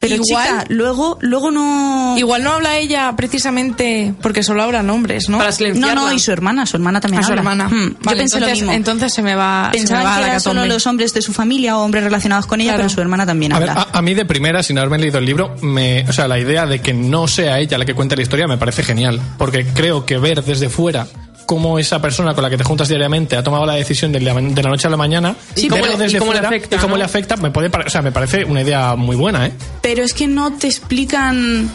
Pero 0.00 0.14
Igual- 0.14 0.26
chica, 0.46 0.64
luego, 0.70 1.18
luego 1.20 1.50
no... 1.50 2.14
Igual 2.16 2.42
no 2.42 2.52
habla 2.52 2.78
ella 2.78 3.12
precisamente 3.16 4.14
porque 4.22 4.42
solo 4.42 4.62
hablan 4.62 4.88
hombres, 4.88 5.28
¿no? 5.28 5.36
Para 5.36 5.50
No, 5.50 5.56
silenciarla. 5.56 5.94
no, 5.94 6.12
y 6.12 6.18
su 6.18 6.32
hermana, 6.32 6.64
su 6.64 6.78
hermana 6.78 7.02
también 7.02 7.22
a 7.22 7.26
su 7.26 7.32
habla. 7.32 7.42
hermana. 7.42 7.68
Mm, 7.68 7.88
yo 7.90 8.10
pensé 8.10 8.22
entonces, 8.22 8.40
lo 8.40 8.46
mismo. 8.48 8.72
Entonces 8.72 9.12
se 9.12 9.20
me 9.22 9.34
va, 9.34 9.68
se 9.72 9.76
me 9.76 9.82
Pensaban 9.82 10.06
va 10.06 10.16
que 10.16 10.24
eran 10.24 10.40
solo 10.40 10.64
los 10.64 10.86
hombres 10.86 11.12
de 11.12 11.20
su 11.20 11.34
familia 11.34 11.76
o 11.76 11.84
hombres 11.84 12.02
relacionados 12.02 12.46
con 12.46 12.62
ella, 12.62 12.70
Claro. 12.70 12.84
pero 12.84 12.88
su 12.94 13.00
hermana 13.02 13.26
también 13.26 13.52
A 13.52 13.58
ver, 13.58 13.68
habla. 13.70 13.88
a, 13.92 13.98
a 13.98 14.00
mí 14.02 14.14
de 14.14 14.24
primera, 14.24 14.62
sin 14.62 14.78
haberme 14.78 14.98
leído 14.98 15.18
el 15.18 15.26
libro, 15.26 15.54
me, 15.60 16.06
o 16.08 16.12
sea, 16.14 16.26
la 16.28 16.38
idea 16.38 16.64
de 16.64 16.80
que 16.80 16.94
no 16.94 17.28
sea 17.28 17.58
ella 17.58 17.76
la 17.76 17.84
que 17.84 17.92
cuente 17.94 18.16
la 18.16 18.22
historia 18.22 18.46
me 18.46 18.56
parece 18.56 18.82
genial, 18.82 19.20
porque 19.36 19.66
creo 19.66 20.06
que 20.06 20.16
ver 20.16 20.42
desde 20.42 20.70
fuera 20.70 21.06
cómo 21.50 21.80
esa 21.80 22.00
persona 22.00 22.32
con 22.32 22.44
la 22.44 22.48
que 22.50 22.56
te 22.56 22.62
juntas 22.62 22.86
diariamente 22.86 23.36
ha 23.36 23.42
tomado 23.42 23.66
la 23.66 23.72
decisión 23.74 24.12
de 24.12 24.20
la, 24.20 24.34
de 24.34 24.62
la 24.62 24.70
noche 24.70 24.86
a 24.86 24.90
la 24.90 24.96
mañana 24.96 25.34
Y 25.56 25.66
cómo 25.66 25.82
verlo 25.82 25.98
le- 25.98 26.04
y 26.04 26.06
desde 26.06 26.18
cómo 26.20 26.32
le 26.32 26.38
fuera 26.38 26.48
afecta, 26.48 26.76
y 26.76 26.78
cómo 26.78 26.94
¿no? 26.94 26.98
le 26.98 27.04
afecta 27.04 27.36
me 27.38 27.50
puede 27.50 27.68
o 27.76 27.90
sea, 27.90 28.02
me 28.02 28.12
parece 28.12 28.44
una 28.44 28.62
idea 28.62 28.94
muy 28.94 29.16
buena, 29.16 29.46
¿eh? 29.46 29.52
pero 29.82 30.04
es 30.04 30.14
que 30.14 30.28
no 30.28 30.52
te 30.52 30.68
explican 30.68 31.68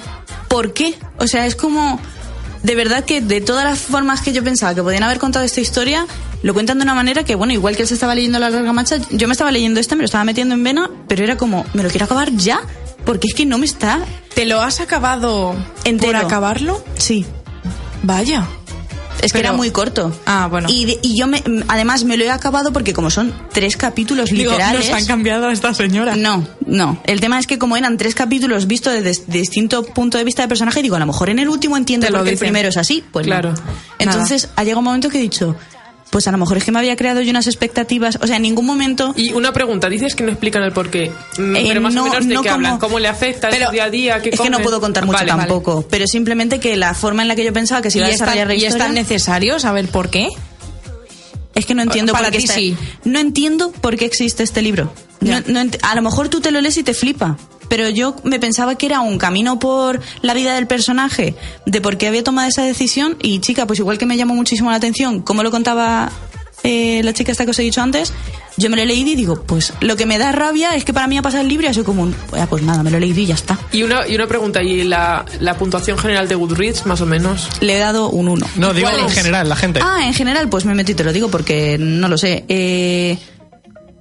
por 0.48 0.72
qué. 0.74 0.96
O 1.18 1.28
sea, 1.28 1.46
es 1.46 1.56
como. 1.58 2.00
De 2.64 2.74
verdad 2.74 3.04
que 3.04 3.20
de 3.20 3.42
todas 3.42 3.66
las 3.66 3.78
formas 3.80 4.22
que 4.22 4.32
yo 4.32 4.44
pensaba 4.44 4.74
que 4.74 4.82
podían 4.82 5.04
haber 5.04 5.20
contado 5.20 5.44
esta 5.44 5.60
historia, 5.62 6.08
lo 6.42 6.54
cuentan 6.54 6.78
de 6.80 6.84
una 6.84 6.96
manera 6.96 7.24
que, 7.26 7.36
bueno, 7.36 7.52
igual 7.54 7.76
que 7.76 7.82
él 7.84 7.88
se 7.90 7.94
estaba 7.96 8.16
leyendo 8.16 8.40
la 8.40 8.50
larga 8.50 8.72
marcha, 8.74 8.96
yo 9.12 9.28
me 9.28 9.34
estaba 9.34 9.52
leyendo 9.52 9.80
este, 9.82 9.96
me 9.96 10.02
lo 10.04 10.06
estaba 10.06 10.24
metiendo 10.24 10.56
en 10.56 10.64
vena, 10.64 10.90
pero 11.10 11.24
era 11.24 11.36
como, 11.38 11.66
me 11.74 11.84
lo 11.84 11.90
quiero 11.90 12.06
acabar 12.06 12.32
ya, 12.32 12.62
porque 13.06 13.28
es 13.28 13.34
que 13.36 13.46
no 13.46 13.58
me 13.58 13.66
está. 13.66 14.00
¿Te 14.34 14.46
lo 14.46 14.62
has 14.62 14.80
acabado 14.80 15.54
Entero. 15.84 16.14
por 16.14 16.26
acabarlo? 16.26 16.84
Sí. 16.98 17.26
Vaya. 18.04 18.48
Es 19.26 19.34
que 19.34 19.40
era 19.40 19.52
muy 19.54 19.72
corto. 19.72 20.16
Ah, 20.26 20.48
bueno. 20.50 20.68
Y, 20.70 20.86
de- 20.86 21.00
y 21.02 21.18
yo 21.20 21.28
me, 21.28 21.44
además 21.68 22.04
me 22.04 22.16
lo 22.18 22.24
he 22.24 22.30
acabado 22.32 22.72
porque 22.72 22.94
como 22.94 23.10
son 23.10 23.34
tres 23.52 23.76
capítulos 23.78 24.30
Digo, 24.30 24.52
literales. 24.52 24.90
nos 24.90 24.98
han 25.02 25.06
cambiado 25.06 25.48
a 25.48 25.54
esta 25.54 25.74
señora. 25.74 26.16
No, 26.16 26.48
no. 26.66 27.02
El 27.06 27.20
tema 27.20 27.40
es 27.40 27.48
que 27.48 27.58
como 27.58 27.76
eran 27.78 27.98
tres 27.98 28.16
capítulos 28.16 28.68
vistos 28.68 28.94
desde 28.94 29.24
de 29.26 29.40
distinto 29.40 29.84
punto 29.84 30.18
de 30.18 30.24
vista 30.24 30.42
de 30.44 30.48
personaje, 30.48 30.82
digo, 30.82 30.96
a 30.96 31.00
lo 31.00 31.06
mejor 31.08 31.30
en 31.30 31.40
el 31.40 31.50
último 31.50 31.76
entiendo 31.78 32.08
lo 32.10 32.24
qué 32.24 32.32
el 32.32 32.38
primero 32.38 32.70
es 32.70 32.78
así. 32.78 33.04
Pues 33.12 33.26
no. 33.28 33.32
Claro. 33.32 33.54
Entonces 34.00 34.50
ha 34.56 34.64
llegado 34.64 34.80
un 34.80 34.86
momento 34.86 35.10
que 35.10 35.18
he 35.18 35.22
dicho, 35.22 35.56
pues 36.16 36.30
a 36.30 36.32
lo 36.32 36.38
mejor 36.38 36.56
es 36.56 36.64
que 36.64 36.72
me 36.72 36.80
había 36.80 36.96
creado 36.96 37.20
yo 37.20 37.30
unas 37.30 37.46
expectativas. 37.46 38.18
O 38.22 38.26
sea, 38.26 38.38
en 38.38 38.44
ningún 38.44 38.66
momento. 38.66 39.14
Y 39.18 39.34
una 39.34 39.52
pregunta, 39.52 39.90
dices 39.90 40.16
que 40.16 40.24
no 40.24 40.32
explican 40.32 40.64
el 40.64 40.72
porqué. 40.72 41.12
Mm, 41.38 41.56
Eh, 41.58 41.66
pero 41.68 41.82
más 41.82 41.94
no- 41.94 42.04
o 42.04 42.06
menos 42.06 42.26
de 42.26 42.34
no 42.36 42.42
qué 42.42 42.48
como- 42.48 42.56
hablan, 42.56 42.80
cómo 42.80 43.00
le 43.00 43.10
afecta 43.10 43.50
en 43.50 43.54
Pero 43.54 43.66
su 43.66 43.72
día 43.74 43.84
a 43.84 43.90
día, 43.90 44.22
qué 44.22 44.30
es 44.30 44.40
que 44.40 44.50
no 44.50 44.60
puedo 44.60 44.80
contar 44.80 45.06
mucho 45.06 45.18
Vale, 45.18 45.30
vale. 45.32 45.42
tampoco, 45.42 45.86
pero 45.90 46.08
simplemente 46.08 46.62
que 46.62 46.78
la 46.78 46.94
forma 46.94 47.22
en 47.24 47.28
la 47.28 47.36
que 47.36 47.44
yo 47.44 47.52
pensaba 47.52 47.82
que 47.82 47.92
se 47.92 47.98
iba 47.98 48.08
a 48.08 48.12
¿Y 48.12 48.14
es, 48.14 48.20
tan, 48.20 48.28
desarrollar 48.28 48.48
la 48.48 48.56
y 48.56 48.64
es 48.66 48.78
tan 48.78 48.94
necesario 48.94 49.60
saber 49.60 49.90
por 49.90 50.10
qué? 50.10 50.30
es 51.54 51.66
que 51.66 51.74
no 51.76 51.82
entiendo 51.84 52.14
Para 52.14 52.28
por 52.28 52.32
qué 52.32 52.38
ti 52.38 52.44
está- 52.46 52.56
sí. 52.56 52.78
no 53.04 53.20
entiendo 53.20 53.72
por 53.74 53.98
qué 53.98 54.06
existe 54.06 54.44
este 54.44 54.62
libro. 54.62 54.94
No- 55.20 55.42
no 55.48 55.70
a 55.82 55.96
lo 55.96 56.02
mejor 56.02 56.30
tú 56.30 56.40
te 56.40 56.52
lo 56.52 56.62
lees 56.62 56.78
y 56.78 56.84
te 56.84 56.94
flipa, 56.94 57.38
pero 57.70 57.90
yo 57.90 58.16
me 58.24 58.40
pensaba 58.40 58.76
que 58.76 58.86
era 58.86 59.02
un 59.02 59.18
camino 59.18 59.60
por 59.60 60.02
la 60.22 60.34
vida 60.34 60.56
del 60.56 60.68
personaje, 60.68 61.36
de 61.66 61.82
por 61.82 61.98
qué 61.98 62.08
había 62.08 62.24
tomado 62.24 62.48
esa 62.48 62.64
decisión 62.64 63.18
y 63.22 63.40
chica, 63.40 63.66
pues 63.68 63.80
igual 63.80 63.98
que 63.98 64.06
me 64.06 64.18
llamó 64.18 64.36
muchísimo 64.36 64.70
la 64.72 64.78
atención 64.78 65.22
cómo 65.22 65.44
lo 65.44 65.52
contaba 65.52 66.12
eh, 66.64 67.02
la 67.04 67.14
chica 67.14 67.32
esta 67.32 67.46
que 67.46 67.52
os 67.52 67.60
he 67.60 67.62
dicho 67.62 67.82
antes, 67.82 68.12
yo 68.58 68.72
me 68.72 68.76
lo 68.76 68.82
he 68.82 68.86
leído 68.88 69.12
y 69.12 69.16
digo, 69.16 69.44
pues 69.44 69.72
lo 69.82 69.96
que 69.96 70.08
me 70.08 70.18
da 70.18 70.32
rabia 70.32 70.74
es 70.76 70.84
que 70.84 70.94
para 70.94 71.06
mí 71.06 71.16
ha 71.18 71.22
pasado 71.22 71.44
el 71.44 71.48
libro 71.50 71.68
y 71.68 71.70
ha 71.70 71.74
sido 71.74 71.86
como 71.86 72.02
un, 72.02 72.16
"Ah, 72.34 72.48
pues 72.50 72.64
nada, 72.64 72.82
me 72.82 72.90
lo 72.90 72.98
he 72.98 73.02
leído 73.02 73.20
y 73.20 73.28
ya 73.28 73.36
está. 73.36 73.60
Y 73.72 73.84
una, 73.84 74.08
y 74.08 74.16
una 74.16 74.26
pregunta, 74.26 74.64
¿y 74.64 74.84
la, 74.84 75.26
la 75.42 75.56
puntuación 75.58 75.98
general 76.00 76.28
de 76.28 76.34
Goodreads, 76.34 76.88
más 76.88 77.02
o 77.02 77.06
menos? 77.06 77.48
Le 77.62 77.76
he 77.76 77.80
dado 77.80 78.10
un 78.10 78.30
1. 78.30 78.48
No, 78.56 78.74
digo 78.74 78.88
¿Cuál 78.88 79.02
en 79.02 79.06
es? 79.08 79.14
general, 79.14 79.48
la 79.48 79.56
gente. 79.56 79.80
Ah, 79.84 80.08
en 80.08 80.14
general, 80.16 80.50
pues 80.50 80.66
me 80.66 80.74
metí 80.74 80.94
y 80.94 80.96
te 80.96 81.04
lo 81.04 81.14
digo 81.14 81.30
porque 81.30 81.78
no 81.80 82.08
lo 82.08 82.18
sé. 82.18 82.46
Eh, 82.48 83.18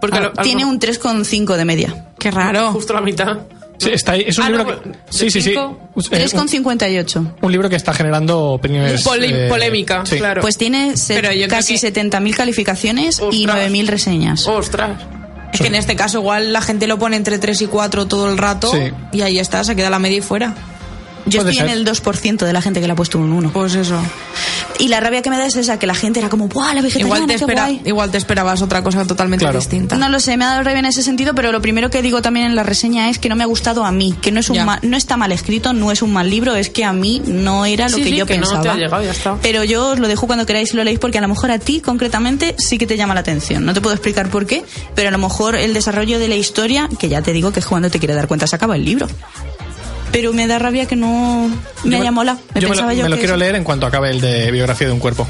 Porque 0.00 0.16
ah, 0.16 0.20
a 0.20 0.22
lo- 0.22 0.33
a 0.37 0.42
tiene 0.42 0.64
un 0.64 0.79
3,5 0.79 1.57
de 1.57 1.64
media. 1.66 2.12
Qué 2.18 2.31
raro. 2.31 2.72
Justo 2.72 2.94
la 2.94 3.00
mitad. 3.03 3.38
Sí, 3.78 3.90
está 3.92 4.12
ahí. 4.12 4.24
Es 4.26 4.38
un 4.38 4.44
Ah, 4.44 4.48
libro 4.50 4.64
no, 4.64 4.82
que. 4.82 4.88
de 4.88 4.94
Sí, 5.10 5.30
sí, 5.30 5.42
sí. 5.42 5.50
cinco, 5.50 5.78
Eh, 5.80 5.88
un, 5.94 6.02
3,58. 6.04 7.34
un 7.42 7.52
libro 7.52 7.68
que 7.68 7.76
está 7.76 7.92
generando 7.92 8.40
opiniones. 8.52 9.02
Pole- 9.02 9.46
eh, 9.46 9.48
polémica, 9.48 10.04
sí. 10.06 10.16
claro. 10.16 10.40
Pues 10.42 10.56
tiene 10.56 10.96
se- 10.96 11.14
Pero 11.14 11.32
yo 11.32 11.46
creo 11.46 11.48
casi 11.48 11.74
que- 11.74 11.80
70.000 11.80 12.34
calificaciones 12.37 13.18
y 13.32 13.44
Ostras. 13.46 13.56
9.000 13.56 13.87
reseñas. 13.88 14.46
Ostras. 14.46 15.00
Es 15.52 15.60
que 15.60 15.66
en 15.68 15.74
este 15.76 15.94
caso 15.96 16.18
igual 16.18 16.52
la 16.52 16.60
gente 16.62 16.87
lo 16.87 16.98
pone 16.98 17.16
entre 17.16 17.38
3 17.38 17.60
y 17.62 17.66
4 17.66 18.06
todo 18.06 18.28
el 18.30 18.38
rato 18.38 18.70
Sí. 18.72 18.90
y 19.12 19.20
ahí 19.22 19.38
está, 19.38 19.62
se 19.64 19.76
queda 19.76 19.88
la 19.90 19.98
media 20.00 20.18
y 20.18 20.20
fuera. 20.20 20.54
Yo 21.26 21.40
puede 21.40 21.52
estoy 21.52 21.66
en 21.68 21.70
ser. 21.70 21.78
el 21.78 21.84
2% 21.84 22.44
de 22.44 22.52
la 22.52 22.60
gente 22.60 22.80
que 22.80 22.87
le 22.87 22.92
ha 22.92 22.96
puesto 22.96 23.18
un 23.18 23.32
1. 23.32 23.50
Pues 23.52 23.74
eso. 23.76 23.98
Y 24.78 24.88
la 24.88 24.98
rabia 25.00 25.22
que 25.22 25.30
me 25.30 25.38
da 25.38 25.46
es 25.46 25.54
esa, 25.56 25.78
que 25.78 25.87
la 25.87 25.94
gente 25.94 26.18
era 26.20 26.28
como, 26.28 26.48
¡buah, 26.48 26.74
la 26.74 26.82
vegetariana, 26.82 27.06
Igual 27.16 27.20
te, 27.28 27.34
qué 27.34 27.40
espera, 27.40 27.62
guay". 27.62 27.82
igual 27.84 28.10
te 28.10 28.18
esperabas 28.18 28.60
otra 28.60 28.82
cosa 28.82 29.04
totalmente 29.06 29.44
Claro. 29.44 29.58
distinta. 29.60 29.96
No 29.96 30.08
lo 30.08 30.18
sé, 30.20 30.37
me 30.37 30.44
ha 30.44 30.48
dado 30.48 30.62
rabia 30.64 30.80
en 30.80 30.87
ese 30.87 31.02
sentido, 31.02 31.34
pero 31.34 31.52
lo 31.52 31.62
primero 31.62 31.90
que 31.90 32.02
digo 32.02 32.22
también 32.22 32.46
en 32.46 32.56
la 32.56 32.64
reseña 32.64 33.08
es 33.08 33.18
que 33.18 33.28
no 33.28 33.37
me 33.37 33.44
ha 33.44 33.46
gustado 33.46 33.84
a 33.84 33.92
mí, 33.92 34.14
que 34.20 34.32
no 34.32 34.40
es 34.40 34.50
un 34.50 34.56
Ya. 34.56 34.64
ma- 34.64 34.80
no 34.82 34.96
está 34.96 35.16
mal 35.16 35.30
escrito, 35.32 35.72
no 35.72 35.92
es 35.92 36.02
un 36.02 36.12
mal 36.12 36.28
libro, 36.28 36.56
es 36.56 36.70
que 36.70 36.84
a 36.84 36.92
mí 36.92 37.22
no 37.24 37.64
era 37.66 37.88
lo 37.88 37.96
Sí, 37.96 38.02
que 38.02 38.10
sí, 38.10 38.16
yo 38.16 38.26
que 38.26 38.37
no 38.37 38.48
te 38.48 38.54
pensaba. 38.56 38.74
ha 38.74 38.76
llegado, 38.76 39.02
ya 39.04 39.10
está. 39.12 39.37
Pero 39.40 39.62
yo 39.64 39.90
os 39.90 39.98
lo 40.00 40.08
dejo 40.08 40.26
cuando 40.26 40.44
queráis 40.44 40.72
y 40.72 40.76
lo 40.76 40.84
leéis 40.84 40.98
porque 40.98 41.18
a 41.18 41.20
lo 41.22 41.28
mejor 41.28 41.50
a 41.52 41.58
ti 41.58 41.80
concretamente 41.80 42.54
sí 42.58 42.76
que 42.76 42.87
te 42.87 42.96
llama 42.96 43.14
la 43.14 43.20
atención. 43.20 43.64
No 43.64 43.74
te 43.74 43.80
puedo 43.80 43.94
explicar 43.94 44.28
por 44.28 44.44
qué, 44.46 44.64
pero 44.94 45.08
a 45.08 45.12
lo 45.12 45.18
mejor 45.18 45.54
el 45.54 45.72
desarrollo 45.72 46.18
de 46.18 46.28
la 46.28 46.34
historia, 46.37 46.88
que 46.98 47.08
ya 47.08 47.22
te 47.22 47.32
digo 47.32 47.52
que 47.52 47.60
es 47.60 47.66
cuando 47.66 47.90
te 47.90 47.98
quiere 48.00 48.14
dar 48.14 48.26
cuenta 48.26 48.46
se 48.48 48.56
acaba 48.56 48.74
el 48.76 48.84
libro. 48.84 49.06
Pero 50.14 50.33
me 50.33 50.46
da 50.46 50.59
rabia 50.59 50.87
que 50.87 50.96
no 50.96 51.50
me 51.85 51.96
haya 51.96 52.11
molado. 52.11 52.38
Me 52.55 52.61
yo 52.62 52.68
me 52.68 52.74
lo, 52.77 52.81
pensaba 52.81 52.94
yo 52.94 53.03
me 53.03 53.09
lo 53.11 53.16
que 53.16 53.20
quiero 53.20 53.35
eso- 53.35 53.40
leer 53.40 53.57
en 53.57 53.64
cuanto 53.64 53.87
acabe 53.87 54.11
el 54.11 54.20
de 54.20 54.50
biografía 54.50 54.87
de 54.87 54.92
un 54.94 55.00
cuerpo. 55.00 55.27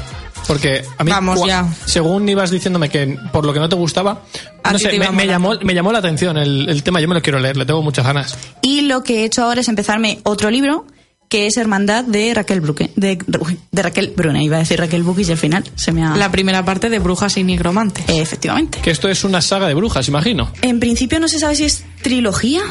Porque 0.47 0.85
a 0.99 1.03
mí, 1.03 1.09
Vamos, 1.09 1.39
cua- 1.39 1.47
ya. 1.47 1.67
según 1.85 2.29
ibas 2.29 2.51
diciéndome 2.51 2.87
que 2.87 3.17
por 3.31 3.45
lo 3.45 3.51
que 3.51 3.59
no 3.59 3.67
te 3.67 3.75
gustaba, 3.75 4.21
A 4.61 4.73
no 4.73 4.77
sé, 4.77 4.89
te 4.89 4.91
me, 4.91 4.95
iba 4.97 5.05
me 5.11 5.25
molando. 5.25 5.31
llamó, 5.31 5.65
me 5.65 5.73
llamó 5.73 5.91
la 5.91 5.97
atención 5.99 6.37
el, 6.37 6.69
el 6.69 6.83
tema. 6.83 7.01
Yo 7.01 7.07
me 7.07 7.15
lo 7.15 7.21
quiero 7.23 7.39
leer, 7.39 7.57
le 7.57 7.65
tengo 7.65 7.81
muchas 7.81 8.05
ganas. 8.05 8.37
Y 8.61 8.81
lo 8.81 9.01
que 9.03 9.21
he 9.21 9.25
hecho 9.25 9.43
ahora 9.43 9.61
es 9.61 9.67
empezarme 9.69 10.19
otro 10.23 10.51
libro 10.51 10.85
que 11.27 11.47
es 11.47 11.57
Hermandad 11.57 12.03
de 12.03 12.33
Raquel 12.33 12.61
Bruque, 12.61 12.91
de, 12.95 13.17
Raquel 13.73 14.13
Brune, 14.15 14.43
iba 14.43 14.57
a 14.57 14.59
decir 14.59 14.79
Raquel 14.79 15.03
Bukis 15.03 15.27
y 15.29 15.31
al 15.31 15.37
final 15.37 15.63
se 15.75 15.91
me 15.91 16.03
ha... 16.03 16.15
La 16.15 16.31
primera 16.31 16.63
parte 16.63 16.89
de 16.89 16.99
Brujas 16.99 17.35
y 17.37 17.43
Nigromantes. 17.43 18.05
Efectivamente. 18.07 18.79
Que 18.81 18.91
esto 18.91 19.09
es 19.09 19.23
una 19.23 19.41
saga 19.41 19.67
de 19.67 19.73
brujas, 19.73 20.07
imagino. 20.07 20.51
En 20.61 20.79
principio 20.79 21.19
no 21.19 21.27
se 21.27 21.39
sabe 21.39 21.55
si 21.55 21.65
es 21.65 21.83
trilogía. 22.01 22.61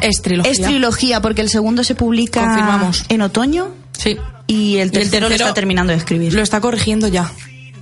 Es 0.00 0.22
trilogía. 0.22 0.50
Es 0.52 0.60
trilogía 0.60 1.20
porque 1.20 1.42
el 1.42 1.50
segundo 1.50 1.84
se 1.84 1.94
publica 1.94 2.40
Confirmamos. 2.44 3.04
en 3.08 3.22
otoño 3.22 3.68
Sí. 3.92 4.16
y 4.46 4.76
el 4.78 4.90
tercero, 4.90 5.26
lo 5.26 5.28
tercero 5.28 5.48
está 5.50 5.54
terminando 5.54 5.92
de 5.92 5.98
escribir. 5.98 6.32
Lo 6.32 6.42
está 6.42 6.60
corrigiendo 6.60 7.08
ya. 7.08 7.30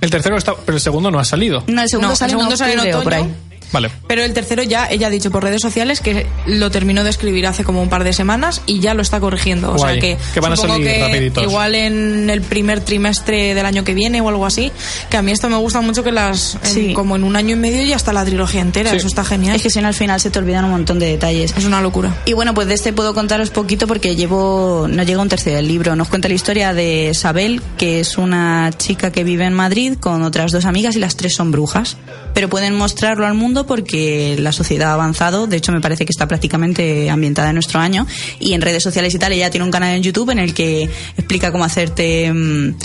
El 0.01 0.09
tercero 0.11 0.37
está, 0.37 0.53
pero 0.55 0.75
el 0.77 0.81
segundo 0.81 1.09
no 1.09 1.19
ha 1.19 1.25
salido. 1.25 1.63
No, 1.67 1.81
el 1.81 1.89
segundo 1.89 2.09
No, 2.09 2.15
sale, 2.15 2.33
el 2.33 2.37
segundo 2.37 2.53
en 2.53 2.57
sale 2.57 2.73
en 2.73 2.79
octubre 2.79 2.95
o 2.99 3.03
por 3.03 3.13
otoño. 3.13 3.33
ahí. 3.51 3.56
Vale. 3.71 3.91
Pero 4.07 4.23
el 4.23 4.33
tercero 4.33 4.63
ya, 4.63 4.87
ella 4.89 5.07
ha 5.07 5.09
dicho 5.09 5.29
por 5.31 5.43
redes 5.43 5.61
sociales 5.61 5.99
que 6.01 6.25
lo 6.45 6.71
terminó 6.71 7.03
de 7.03 7.09
escribir 7.09 7.47
hace 7.47 7.63
como 7.63 7.81
un 7.81 7.89
par 7.89 8.03
de 8.03 8.13
semanas 8.13 8.61
y 8.65 8.79
ya 8.79 8.93
lo 8.93 9.01
está 9.01 9.19
corrigiendo. 9.19 9.71
O 9.73 9.75
Guay, 9.77 9.93
sea 9.93 10.01
que, 10.01 10.17
que 10.33 10.39
van 10.39 10.53
a 10.53 10.55
supongo 10.55 10.75
salir 10.75 10.87
que 10.91 11.01
rapiditos. 11.01 11.43
igual 11.43 11.75
en 11.75 12.29
el 12.29 12.41
primer 12.41 12.79
trimestre 12.81 13.53
del 13.55 13.65
año 13.65 13.83
que 13.83 13.93
viene 13.93 14.21
o 14.21 14.29
algo 14.29 14.45
así. 14.45 14.71
Que 15.09 15.17
a 15.17 15.21
mí 15.21 15.31
esto 15.31 15.49
me 15.49 15.57
gusta 15.57 15.81
mucho 15.81 16.03
que 16.03 16.11
las, 16.11 16.55
en- 16.63 16.73
Sí. 16.73 16.93
como 16.93 17.15
en 17.15 17.23
un 17.23 17.35
año 17.35 17.55
y 17.55 17.59
medio 17.59 17.83
ya 17.83 17.95
está 17.95 18.13
la 18.13 18.23
trilogía 18.25 18.61
entera. 18.61 18.91
Sí. 18.91 18.97
Eso 18.97 19.07
está 19.07 19.23
genial. 19.23 19.55
Es 19.55 19.61
que 19.61 19.69
si 19.69 19.81
no 19.81 19.87
al 19.87 19.93
final 19.93 20.19
se 20.21 20.29
te 20.29 20.39
olvidan 20.39 20.65
un 20.65 20.71
montón 20.71 20.99
de 20.99 21.07
detalles. 21.07 21.53
Es 21.57 21.65
una 21.65 21.81
locura. 21.81 22.15
Y 22.25 22.33
bueno, 22.33 22.53
pues 22.53 22.67
de 22.67 22.73
este 22.75 22.93
puedo 22.93 23.13
contaros 23.13 23.49
poquito 23.49 23.87
porque 23.87 24.15
llevo, 24.15 24.87
no 24.89 25.03
llega 25.03 25.21
un 25.21 25.29
tercio 25.29 25.53
del 25.53 25.67
libro. 25.67 25.95
Nos 25.95 26.07
cuenta 26.07 26.27
la 26.27 26.33
historia 26.35 26.73
de 26.73 27.09
Isabel, 27.11 27.61
que 27.77 27.99
es 27.99 28.17
una 28.17 28.71
chica 28.77 29.11
que 29.11 29.23
vive 29.23 29.45
en 29.45 29.53
Madrid 29.53 29.93
con 29.99 30.21
otras 30.23 30.51
dos 30.51 30.65
amigas 30.65 30.95
y 30.95 30.99
las 30.99 31.15
tres 31.17 31.35
son 31.35 31.51
brujas. 31.51 31.97
Pero 32.33 32.49
pueden 32.49 32.75
mostrarlo 32.75 33.25
al 33.25 33.33
mundo 33.33 33.56
porque 33.65 34.35
la 34.39 34.51
sociedad 34.51 34.91
ha 34.91 34.93
avanzado. 34.93 35.47
De 35.47 35.57
hecho, 35.57 35.71
me 35.71 35.81
parece 35.81 36.05
que 36.05 36.11
está 36.11 36.27
prácticamente 36.27 37.09
ambientada 37.09 37.49
en 37.49 37.55
nuestro 37.55 37.79
año. 37.79 38.05
Y 38.39 38.53
en 38.53 38.61
redes 38.61 38.83
sociales 38.83 39.13
y 39.15 39.19
tal, 39.19 39.31
ella 39.33 39.49
tiene 39.49 39.65
un 39.65 39.71
canal 39.71 39.95
en 39.95 40.03
YouTube 40.03 40.29
en 40.29 40.39
el 40.39 40.53
que 40.53 40.89
explica 41.17 41.51
cómo 41.51 41.63
hacerte... 41.63 42.31
mm, 42.31 42.75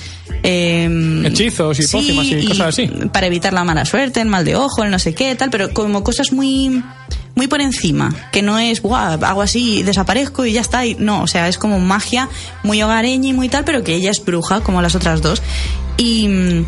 em, 0.42 1.26
Hechizos 1.26 1.80
y 1.80 1.86
pócimas 1.86 2.26
y 2.26 2.46
cosas 2.46 2.68
así. 2.68 2.86
Para 3.12 3.26
evitar 3.26 3.52
la 3.52 3.64
mala 3.64 3.84
suerte, 3.84 4.20
el 4.20 4.28
mal 4.28 4.44
de 4.44 4.56
ojo, 4.56 4.82
el 4.84 4.90
no 4.90 4.98
sé 4.98 5.14
qué, 5.14 5.34
tal, 5.34 5.50
pero 5.50 5.72
como 5.72 6.02
cosas 6.02 6.32
muy 6.32 6.82
muy 7.34 7.46
por 7.46 7.60
encima, 7.62 8.14
que 8.30 8.42
no 8.42 8.58
es, 8.58 8.82
Buah, 8.82 9.14
hago 9.14 9.40
así, 9.40 9.82
desaparezco 9.82 10.44
y 10.44 10.52
ya 10.52 10.60
está, 10.60 10.84
y 10.84 10.96
no, 10.96 11.22
o 11.22 11.26
sea, 11.26 11.48
es 11.48 11.56
como 11.56 11.80
magia 11.80 12.28
muy 12.62 12.82
hogareña 12.82 13.30
y 13.30 13.32
muy 13.32 13.48
tal, 13.48 13.64
pero 13.64 13.82
que 13.82 13.94
ella 13.94 14.10
es 14.10 14.22
bruja, 14.22 14.60
como 14.60 14.82
las 14.82 14.94
otras 14.94 15.22
dos. 15.22 15.42
Y 15.96 16.28
mm, 16.28 16.66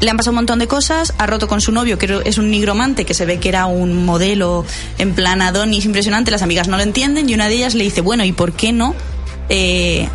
le 0.00 0.10
han 0.10 0.16
pasado 0.16 0.32
un 0.32 0.36
montón 0.36 0.58
de 0.58 0.66
cosas, 0.66 1.14
ha 1.18 1.26
roto 1.26 1.48
con 1.48 1.60
su 1.60 1.72
novio, 1.72 1.98
que 1.98 2.20
es 2.24 2.38
un 2.38 2.50
nigromante, 2.50 3.04
que 3.04 3.14
se 3.14 3.26
ve 3.26 3.38
que 3.38 3.48
era 3.48 3.66
un 3.66 4.04
modelo 4.04 4.64
en 4.98 5.14
plan 5.14 5.40
Adonis 5.42 5.84
impresionante, 5.84 6.30
las 6.30 6.42
amigas 6.42 6.68
no 6.68 6.76
lo 6.76 6.82
entienden, 6.82 7.28
y 7.30 7.34
una 7.34 7.48
de 7.48 7.54
ellas 7.54 7.74
le 7.74 7.84
dice, 7.84 8.00
bueno, 8.00 8.24
¿y 8.24 8.32
por 8.32 8.52
qué 8.52 8.72
no? 8.72 8.94
eh, 9.48 10.08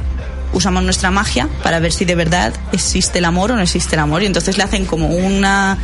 usamos 0.53 0.83
nuestra 0.83 1.11
magia 1.11 1.47
para 1.63 1.79
ver 1.79 1.93
si 1.93 2.03
de 2.03 2.15
verdad 2.15 2.53
existe 2.73 3.19
el 3.19 3.25
amor 3.25 3.51
o 3.51 3.55
no 3.55 3.61
existe 3.61 3.95
el 3.95 4.01
amor. 4.01 4.21
Y 4.23 4.25
entonces 4.25 4.57
le 4.57 4.63
hacen 4.63 4.85
como 4.85 5.07
una. 5.07 5.77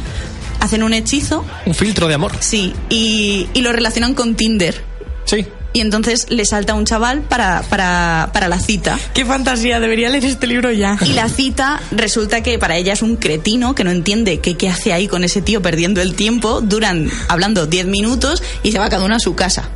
Hacen 0.60 0.83
un 0.83 0.93
hechizo, 0.93 1.45
Un 1.65 1.73
filtro 1.75 2.07
de 2.07 2.15
amor. 2.15 2.31
sí, 2.39 2.73
y, 2.89 3.47
y 3.53 3.62
lo 3.62 3.71
relacionan 3.71 4.13
con 4.15 4.36
Tinder. 4.36 4.83
Sí. 5.25 5.45
Y 5.77 5.81
entonces 5.81 6.25
le 6.31 6.43
salta 6.43 6.73
un 6.73 6.85
chaval 6.85 7.21
para, 7.21 7.61
para, 7.61 8.31
para 8.33 8.47
la 8.47 8.59
cita. 8.59 8.97
Qué 9.13 9.25
fantasía, 9.25 9.79
debería 9.79 10.09
leer 10.09 10.25
este 10.25 10.47
libro 10.47 10.71
ya. 10.71 10.97
Y 11.05 11.13
la 11.13 11.29
cita 11.29 11.79
resulta 11.91 12.41
que 12.41 12.57
para 12.57 12.77
ella 12.77 12.93
es 12.93 13.03
un 13.03 13.15
cretino 13.15 13.75
que 13.75 13.83
no 13.83 13.91
entiende 13.91 14.39
qué, 14.39 14.57
qué 14.57 14.69
hace 14.69 14.91
ahí 14.91 15.07
con 15.07 15.23
ese 15.23 15.43
tío 15.43 15.61
perdiendo 15.61 16.01
el 16.01 16.15
tiempo. 16.15 16.61
Duran 16.61 17.11
hablando 17.27 17.67
10 17.67 17.85
minutos 17.85 18.41
y 18.63 18.71
se 18.71 18.79
va 18.79 18.89
cada 18.89 19.05
uno 19.05 19.13
a 19.13 19.19
su 19.19 19.35
casa. 19.35 19.69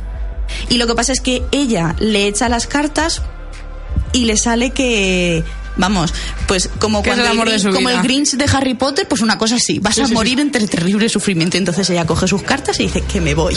Y 0.68 0.78
lo 0.78 0.88
que 0.88 0.96
pasa 0.96 1.12
es 1.12 1.20
que 1.20 1.44
ella 1.52 1.94
le 2.00 2.26
echa 2.26 2.48
las 2.48 2.66
cartas 2.66 3.22
y 4.12 4.24
le 4.24 4.36
sale 4.36 4.70
que. 4.70 5.44
Vamos, 5.76 6.12
pues 6.46 6.68
como 6.78 7.02
cuando 7.02 7.24
el 7.24 7.30
amor 7.30 7.50
de 7.50 7.70
como 7.70 7.88
el 7.88 8.02
Grinch 8.02 8.32
de 8.32 8.44
Harry 8.52 8.74
Potter, 8.74 9.08
pues 9.08 9.22
una 9.22 9.38
cosa 9.38 9.56
así. 9.56 9.78
Vas 9.78 9.98
a 9.98 10.08
morir 10.08 10.38
entre 10.40 10.66
terrible 10.66 11.08
sufrimiento. 11.08 11.56
Entonces 11.56 11.88
ella 11.90 12.06
coge 12.06 12.28
sus 12.28 12.42
cartas 12.42 12.78
y 12.80 12.84
dice 12.84 13.00
que 13.02 13.20
me 13.20 13.34
voy. 13.34 13.56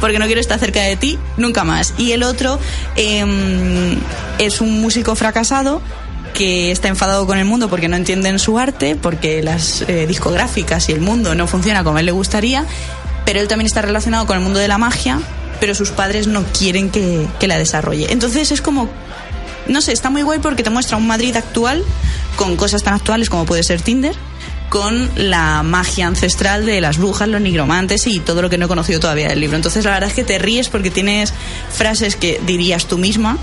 Porque 0.00 0.18
no 0.18 0.26
quiero 0.26 0.40
estar 0.40 0.58
cerca 0.58 0.82
de 0.82 0.96
ti 0.96 1.18
nunca 1.36 1.64
más. 1.64 1.94
Y 1.98 2.12
el 2.12 2.22
otro 2.22 2.58
em, 2.94 3.98
es 4.38 4.60
un 4.60 4.80
músico 4.80 5.14
fracasado 5.16 5.82
que 6.34 6.70
está 6.70 6.88
enfadado 6.88 7.26
con 7.26 7.38
el 7.38 7.46
mundo 7.46 7.68
porque 7.70 7.88
no 7.88 7.96
entienden 7.96 8.38
su 8.38 8.58
arte, 8.58 8.94
porque 8.94 9.42
las 9.42 9.82
eh, 9.88 10.06
discográficas 10.06 10.88
y 10.90 10.92
el 10.92 11.00
mundo 11.00 11.34
no 11.34 11.46
funciona 11.46 11.82
como 11.82 11.96
a 11.96 12.00
él 12.00 12.06
le 12.06 12.12
gustaría, 12.12 12.66
pero 13.24 13.40
él 13.40 13.48
también 13.48 13.66
está 13.66 13.80
relacionado 13.80 14.26
con 14.26 14.36
el 14.36 14.42
mundo 14.42 14.58
de 14.58 14.68
la 14.68 14.76
magia, 14.76 15.18
pero 15.60 15.74
sus 15.74 15.90
padres 15.90 16.26
no 16.26 16.44
quieren 16.44 16.90
que, 16.90 17.26
que 17.40 17.48
la 17.48 17.56
desarrolle. 17.56 18.08
Entonces 18.10 18.52
es 18.52 18.60
como, 18.60 18.90
no 19.68 19.80
sé, 19.80 19.92
está 19.92 20.10
muy 20.10 20.22
guay 20.22 20.38
porque 20.38 20.62
te 20.62 20.70
muestra 20.70 20.96
un 20.96 21.06
Madrid 21.06 21.36
actual 21.36 21.82
con 22.36 22.56
cosas 22.56 22.82
tan 22.82 22.94
actuales 22.94 23.30
como 23.30 23.46
puede 23.46 23.62
ser 23.62 23.80
Tinder, 23.80 24.14
con 24.68 25.10
la 25.16 25.62
magia 25.62 26.06
ancestral 26.06 26.66
de 26.66 26.80
las 26.80 26.98
brujas, 26.98 27.28
los 27.28 27.40
nigromantes 27.40 28.06
y 28.06 28.20
todo 28.20 28.42
lo 28.42 28.50
que 28.50 28.58
no 28.58 28.66
he 28.66 28.68
conocido 28.68 29.00
todavía 29.00 29.28
del 29.28 29.40
libro. 29.40 29.56
Entonces 29.56 29.84
la 29.84 29.92
verdad 29.92 30.08
es 30.08 30.14
que 30.14 30.24
te 30.24 30.38
ríes 30.38 30.68
porque 30.68 30.90
tienes 30.90 31.32
frases 31.70 32.16
que 32.16 32.40
dirías 32.46 32.86
tú 32.86 32.98
misma 32.98 33.38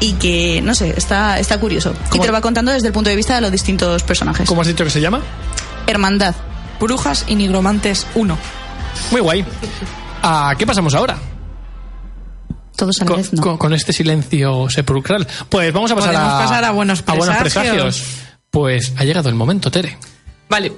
y 0.00 0.12
que, 0.14 0.60
no 0.62 0.74
sé, 0.74 0.94
está, 0.96 1.38
está 1.38 1.58
curioso. 1.58 1.94
Y 2.12 2.18
te 2.18 2.26
lo 2.26 2.32
va 2.32 2.40
contando 2.40 2.70
desde 2.72 2.88
el 2.88 2.92
punto 2.92 3.10
de 3.10 3.16
vista 3.16 3.34
de 3.34 3.40
los 3.40 3.50
distintos 3.50 4.02
personajes. 4.02 4.46
¿Cómo 4.46 4.60
has 4.60 4.68
dicho 4.68 4.84
que 4.84 4.90
se 4.90 5.00
llama? 5.00 5.22
Hermandad. 5.86 6.34
Brujas 6.78 7.24
y 7.26 7.34
nigromantes 7.34 8.06
1. 8.14 8.36
Muy 9.10 9.20
guay. 9.20 9.44
¿A 10.22 10.54
qué 10.58 10.66
pasamos 10.66 10.94
ahora? 10.94 11.16
Todos 12.76 13.00
a 13.00 13.04
la 13.04 13.08
Con, 13.08 13.16
vez, 13.16 13.32
no. 13.32 13.42
con- 13.42 13.56
con 13.58 13.72
este 13.74 13.92
silencio 13.92 14.68
sepulcral. 14.70 15.26
Pues 15.48 15.72
vamos 15.72 15.90
a 15.90 15.94
pasar 15.94 16.14
a, 16.16 16.38
pasar 16.38 16.64
a 16.64 16.70
buenos 16.72 17.02
presagios. 17.02 17.40
presagios. 17.40 18.02
Pues 18.50 18.92
ha 18.96 19.04
llegado 19.04 19.28
el 19.28 19.34
momento, 19.34 19.70
Tere. 19.70 19.96
Vale, 20.48 20.72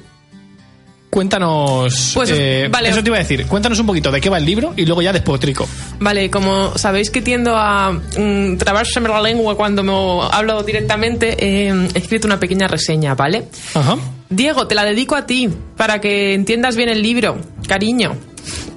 Cuéntanos. 1.10 2.12
Pues, 2.14 2.30
eh, 2.34 2.68
vale. 2.70 2.90
Eso 2.90 3.02
te 3.02 3.08
iba 3.08 3.16
a 3.16 3.20
decir. 3.20 3.46
Cuéntanos 3.46 3.78
un 3.80 3.86
poquito 3.86 4.10
de 4.12 4.20
qué 4.20 4.28
va 4.28 4.36
el 4.36 4.44
libro 4.44 4.74
y 4.76 4.84
luego 4.84 5.00
ya 5.00 5.10
despotrico. 5.12 5.66
Vale, 6.00 6.30
como 6.30 6.76
sabéis 6.76 7.10
que 7.10 7.22
tiendo 7.22 7.56
a 7.56 7.92
mm, 7.92 8.58
trabarsarme 8.58 9.08
la 9.08 9.22
lengua 9.22 9.56
cuando 9.56 9.82
me 9.82 9.92
hablo 10.30 10.62
directamente, 10.62 11.34
eh, 11.38 11.88
he 11.94 11.98
escrito 11.98 12.26
una 12.26 12.38
pequeña 12.38 12.68
reseña, 12.68 13.14
¿vale? 13.14 13.48
Ajá. 13.74 13.96
Diego, 14.28 14.66
te 14.66 14.74
la 14.74 14.84
dedico 14.84 15.16
a 15.16 15.24
ti, 15.24 15.48
para 15.78 15.98
que 16.00 16.34
entiendas 16.34 16.76
bien 16.76 16.90
el 16.90 17.00
libro. 17.02 17.38
Cariño. 17.66 18.14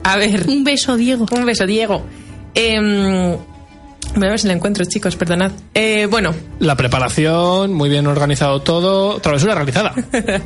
A 0.03 0.15
ver, 0.15 0.45
Un 0.47 0.63
beso, 0.63 0.95
Diego. 0.95 1.25
un 1.31 1.45
beso, 1.45 1.65
Diego. 1.65 2.05
Eh, 2.53 3.37
voy 4.15 4.27
a 4.27 4.29
ver 4.31 4.39
si 4.39 4.47
la 4.47 4.53
encuentro, 4.53 4.83
chicos, 4.85 5.15
perdonad. 5.15 5.51
Eh, 5.73 6.07
bueno, 6.09 6.33
La 6.59 6.75
preparación, 6.75 7.73
muy 7.73 7.89
bien 7.89 8.07
organizado 8.07 8.61
todo. 8.61 9.19
Travesura 9.19 9.55
realizada. 9.55 9.93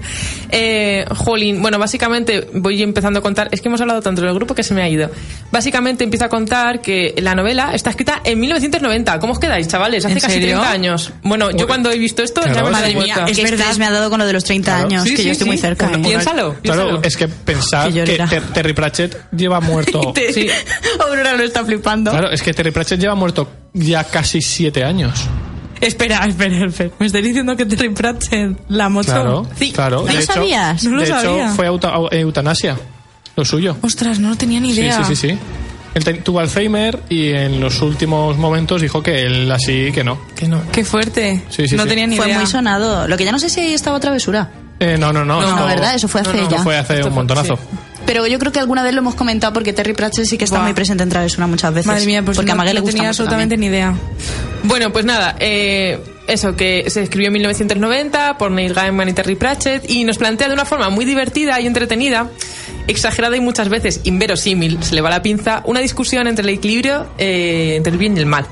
Eh, 0.58 1.04
jolín, 1.15 1.62
bueno, 1.62 1.78
básicamente 1.80 2.47
voy 2.54 2.82
empezando 2.82 3.19
a 3.19 3.21
contar, 3.21 3.49
es 3.51 3.60
que 3.62 3.67
hemos 3.67 3.82
hablado 3.82 4.01
tanto 4.01 4.21
del 4.21 4.34
grupo 4.34 4.56
que 4.56 4.63
se 4.63 4.73
me 4.73 4.82
ha 4.84 4.88
ido. 4.88 5.10
Básicamente 5.51 6.04
empiezo 6.06 6.25
a 6.25 6.30
contar 6.30 6.80
que 6.82 7.13
la 7.17 7.36
novela 7.36 7.71
está 7.73 7.89
escrita 7.89 8.21
en 8.23 8.39
1990. 8.39 9.19
¿Cómo 9.19 9.34
os 9.34 9.39
quedáis, 9.39 9.67
chavales? 9.67 10.06
Hace 10.06 10.13
¿En 10.13 10.19
casi 10.21 10.34
serio? 10.36 10.49
30 10.60 10.71
años. 10.71 11.12
Bueno, 11.23 11.51
yo 11.51 11.62
Uy. 11.62 11.67
cuando 11.67 11.91
he 11.91 11.97
visto 11.97 12.23
esto 12.23 12.41
ya 12.45 12.51
Claro, 12.54 12.67
me 12.67 12.71
Madre 12.71 12.89
estoy 12.89 13.04
Mía, 13.04 13.25
es 13.28 13.36
que 13.36 13.43
verdad. 13.43 13.60
estrés 13.60 13.80
me 13.80 13.86
ha 13.86 13.91
dado 13.91 14.10
con 14.10 14.19
lo 14.19 14.25
de 14.25 14.34
los 14.34 14.43
30 14.45 14.71
Claro. 14.71 14.88
años, 14.88 15.04
Sí, 15.04 15.10
que 15.12 15.17
sí, 15.17 15.23
yo 15.25 15.32
estoy 15.32 15.45
sí. 15.45 15.49
muy 15.49 15.58
cerca. 15.58 15.88
Bueno. 15.89 16.08
Piénsalo, 16.08 16.54
piénsalo. 16.62 16.89
Claro, 16.89 17.04
es 17.04 17.17
que 17.17 17.28
pensar 17.28 17.91
que. 17.93 18.04
Ter- 18.04 18.41
Terry 18.54 18.73
Pratchett 18.73 19.17
lleva 19.36 19.60
muerto. 19.62 20.13
Aurora 20.99 21.34
lo 21.34 21.43
está 21.43 21.65
flipando. 21.65 22.12
Claro, 22.12 22.30
es 22.32 22.41
que 22.41 22.54
Terry 22.54 22.71
Pratchett 22.71 22.99
lleva 22.99 23.15
muerto 23.15 23.49
ya 23.73 24.03
casi 24.03 24.41
siete 24.41 24.83
años. 24.83 25.27
Espera, 25.81 26.25
espera, 26.25 26.65
espera. 26.65 26.91
¿Me 26.99 27.05
estáis 27.07 27.25
diciendo 27.25 27.55
que 27.55 27.65
Terry 27.65 27.89
Pratchett 27.89 28.57
la 28.69 28.87
mochó? 28.89 29.11
Claro, 29.11 29.47
Sí. 29.57 29.71
claro. 29.71 29.97
¿No 30.01 30.05
de 30.07 30.13
lo 30.13 30.19
hecho- 30.19 30.33
sabías? 30.33 30.83
No 30.83 30.91
lo 30.91 30.97
de 31.01 31.03
hecho, 31.07 31.21
sabía. 31.21 31.49
fue 31.49 31.67
auta- 31.67 31.93
au- 31.93 32.07
eutanasia, 32.13 32.77
lo 33.35 33.43
suyo. 33.45 33.75
Ostras, 33.81 34.19
no 34.19 34.29
lo 34.29 34.35
tenía 34.37 34.59
ni 34.59 34.73
Sí, 34.73 34.79
idea. 34.81 35.03
sí, 35.03 35.15
sí, 35.15 35.27
sí. 35.29 35.37
Él 35.93 36.03
te- 36.03 36.13
tuvo 36.15 36.39
Alzheimer 36.39 36.99
y 37.09 37.29
en 37.29 37.59
los 37.59 37.81
últimos 37.81 38.37
momentos 38.37 38.81
dijo 38.81 39.01
que 39.03 39.25
él 39.25 39.51
así 39.51 39.91
que 39.93 40.03
no. 40.03 40.19
Que 40.35 40.47
no. 40.47 40.61
Qué 40.71 40.83
fuerte. 40.83 41.43
Sí, 41.49 41.67
sí, 41.67 41.75
no 41.75 41.83
sí. 41.83 41.89
tenía 41.89 42.07
ni 42.07 42.17
Fue 42.17 42.27
idea. 42.27 42.37
muy 42.39 42.47
sonado. 42.47 43.07
Lo 43.07 43.15
que 43.17 43.23
ya 43.25 43.31
no 43.31 43.39
sé 43.39 43.49
si 43.49 43.59
ahí 43.61 43.73
estaba 43.73 43.99
travesura. 43.99 44.49
Eh, 44.79 44.97
no, 44.99 45.13
no, 45.13 45.23
no. 45.23 45.41
No, 45.41 45.49
esto- 45.49 45.65
¿verdad? 45.65 45.95
Eso 45.95 46.07
fue 46.09 46.19
hace 46.21 46.41
esto 46.41 46.49
ya. 46.55 46.63
fue 46.63 46.77
hace 46.77 46.95
Esto 46.95 47.07
un 47.07 47.13
fue- 47.13 47.19
montonazo. 47.23 47.55
sí. 47.55 47.61
Pero 48.05 48.27
yo 48.27 48.37
creo 48.39 48.51
que 48.51 48.59
alguna 48.59 48.83
vez 48.83 48.93
lo 48.93 48.99
hemos 48.99 49.15
comentado 49.15 49.51
porque 49.53 49.73
Terry 49.73 49.93
Pratchett 49.93 50.25
sí 50.25 50.37
que 50.37 50.45
está 50.45 50.57
Buah. 50.57 50.65
muy 50.65 50.73
presente 50.73 51.03
en 51.03 51.09
Travesura 51.09 51.47
muchas 51.47 51.73
veces. 51.73 51.87
Madre 51.87 52.05
mía, 52.05 52.21
pues 52.23 52.37
porque 52.37 52.49
no, 52.49 52.53
a 52.53 52.57
Maguel 52.57 52.75
le 52.75 52.79
no 52.81 52.83
gusta 52.83 52.97
tenía 52.97 53.09
mucho 53.09 53.23
absolutamente 53.23 53.55
también. 53.55 53.71
ni 53.71 53.77
idea. 53.77 53.95
Bueno, 54.63 54.91
pues 54.93 55.05
nada, 55.05 55.35
eh, 55.39 55.99
eso 56.27 56.55
que 56.55 56.85
se 56.89 57.01
escribió 57.01 57.27
en 57.27 57.33
1990 57.33 58.37
por 58.37 58.51
Neil 58.51 58.73
Gaiman 58.73 59.09
y 59.09 59.13
Terry 59.13 59.35
Pratchett 59.35 59.89
y 59.89 60.03
nos 60.03 60.17
plantea 60.17 60.47
de 60.47 60.53
una 60.53 60.65
forma 60.65 60.89
muy 60.89 61.05
divertida 61.05 61.59
y 61.59 61.67
entretenida, 61.67 62.29
exagerada 62.87 63.35
y 63.37 63.41
muchas 63.41 63.69
veces 63.69 64.01
inverosímil, 64.03 64.83
se 64.83 64.93
le 64.95 65.01
va 65.01 65.09
la 65.09 65.21
pinza, 65.21 65.61
una 65.65 65.79
discusión 65.79 66.27
entre 66.27 66.43
el 66.43 66.49
equilibrio 66.49 67.07
eh, 67.17 67.73
entre 67.77 67.91
el 67.91 67.97
bien 67.97 68.15
y 68.17 68.19
el 68.19 68.25
mal. 68.27 68.45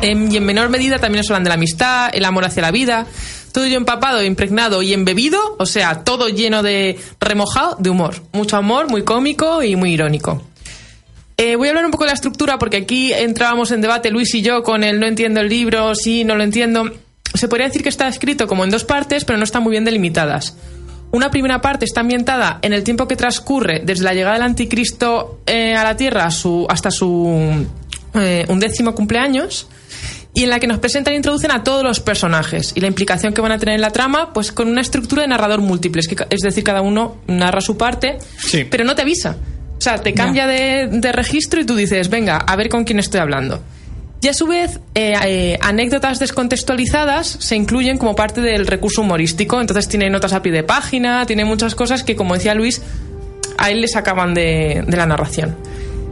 Em, 0.00 0.30
y 0.30 0.36
en 0.36 0.44
menor 0.44 0.68
medida 0.70 0.98
también 0.98 1.18
nos 1.18 1.30
hablan 1.30 1.44
de 1.44 1.48
la 1.48 1.54
amistad, 1.54 2.10
el 2.12 2.24
amor 2.24 2.44
hacia 2.44 2.62
la 2.62 2.70
vida, 2.70 3.06
todo 3.52 3.64
ello 3.64 3.76
empapado, 3.76 4.22
impregnado 4.22 4.82
y 4.82 4.92
embebido, 4.92 5.38
o 5.58 5.66
sea, 5.66 6.04
todo 6.04 6.28
lleno 6.28 6.62
de 6.62 6.98
remojado 7.20 7.76
de 7.78 7.90
humor. 7.90 8.22
Mucho 8.32 8.56
amor, 8.56 8.90
muy 8.90 9.02
cómico 9.02 9.62
y 9.62 9.76
muy 9.76 9.92
irónico. 9.92 10.42
Eh, 11.36 11.56
voy 11.56 11.68
a 11.68 11.70
hablar 11.70 11.84
un 11.84 11.90
poco 11.90 12.04
de 12.04 12.08
la 12.08 12.14
estructura 12.14 12.58
porque 12.58 12.78
aquí 12.78 13.12
entrábamos 13.12 13.70
en 13.70 13.80
debate 13.80 14.10
Luis 14.10 14.34
y 14.34 14.42
yo 14.42 14.62
con 14.62 14.84
el 14.84 15.00
no 15.00 15.06
entiendo 15.06 15.40
el 15.40 15.48
libro, 15.48 15.94
sí, 15.94 16.24
no 16.24 16.34
lo 16.34 16.44
entiendo. 16.44 16.92
Se 17.34 17.48
podría 17.48 17.66
decir 17.66 17.82
que 17.82 17.88
está 17.88 18.08
escrito 18.08 18.46
como 18.46 18.64
en 18.64 18.70
dos 18.70 18.84
partes, 18.84 19.24
pero 19.24 19.38
no 19.38 19.44
están 19.44 19.62
muy 19.62 19.70
bien 19.72 19.84
delimitadas. 19.84 20.56
Una 21.10 21.30
primera 21.30 21.60
parte 21.60 21.84
está 21.84 22.00
ambientada 22.00 22.58
en 22.62 22.72
el 22.72 22.84
tiempo 22.84 23.06
que 23.06 23.16
transcurre 23.16 23.82
desde 23.84 24.04
la 24.04 24.14
llegada 24.14 24.34
del 24.34 24.44
anticristo 24.44 25.40
eh, 25.46 25.74
a 25.74 25.84
la 25.84 25.96
Tierra 25.96 26.26
hasta 26.26 26.90
su 26.90 27.66
eh, 28.14 28.46
undécimo 28.48 28.94
cumpleaños 28.94 29.68
y 30.34 30.44
en 30.44 30.50
la 30.50 30.58
que 30.60 30.66
nos 30.66 30.78
presentan 30.78 31.12
e 31.12 31.16
introducen 31.16 31.50
a 31.50 31.62
todos 31.62 31.82
los 31.84 32.00
personajes 32.00 32.72
y 32.74 32.80
la 32.80 32.86
implicación 32.86 33.34
que 33.34 33.40
van 33.42 33.52
a 33.52 33.58
tener 33.58 33.74
en 33.74 33.80
la 33.82 33.90
trama, 33.90 34.32
pues 34.32 34.50
con 34.52 34.68
una 34.68 34.80
estructura 34.80 35.22
de 35.22 35.28
narrador 35.28 35.60
múltiple, 35.60 36.00
es, 36.00 36.08
que, 36.08 36.16
es 36.30 36.40
decir, 36.40 36.64
cada 36.64 36.80
uno 36.80 37.18
narra 37.26 37.60
su 37.60 37.76
parte, 37.76 38.18
Sí. 38.38 38.64
pero 38.64 38.84
no 38.84 38.94
te 38.94 39.02
avisa. 39.02 39.36
sea, 39.78 39.98
te 39.98 40.14
cambia 40.14 40.46
de, 40.46 40.88
de 40.90 41.12
registro 41.12 41.60
y 41.60 41.64
tú 41.66 41.74
dices, 41.76 42.08
venga, 42.08 42.36
a 42.38 42.56
ver 42.56 42.68
con 42.68 42.84
quién 42.84 42.98
estoy 42.98 43.20
hablando. 43.20 43.60
Y 44.22 44.28
a 44.28 44.34
su 44.34 44.46
vez, 44.46 44.78
eh, 44.94 45.14
eh, 45.24 45.58
anécdotas 45.60 46.20
descontextualizadas 46.20 47.26
se 47.26 47.56
incluyen 47.56 47.98
como 47.98 48.14
parte 48.14 48.40
del 48.40 48.68
recurso 48.68 49.00
humorístico. 49.00 49.60
Entonces 49.60 49.88
tiene 49.88 50.08
notas 50.10 50.32
a 50.32 50.40
pie 50.42 50.52
de 50.52 50.62
página, 50.62 51.26
tiene 51.26 51.44
muchas 51.44 51.74
cosas 51.74 52.04
que, 52.04 52.14
como 52.14 52.34
decía 52.34 52.54
Luis, 52.54 52.80
a 53.58 53.70
él 53.72 53.80
le 53.80 53.88
sacaban 53.88 54.32
de, 54.34 54.84
de 54.86 54.96
la 54.96 55.06
narración. 55.06 55.56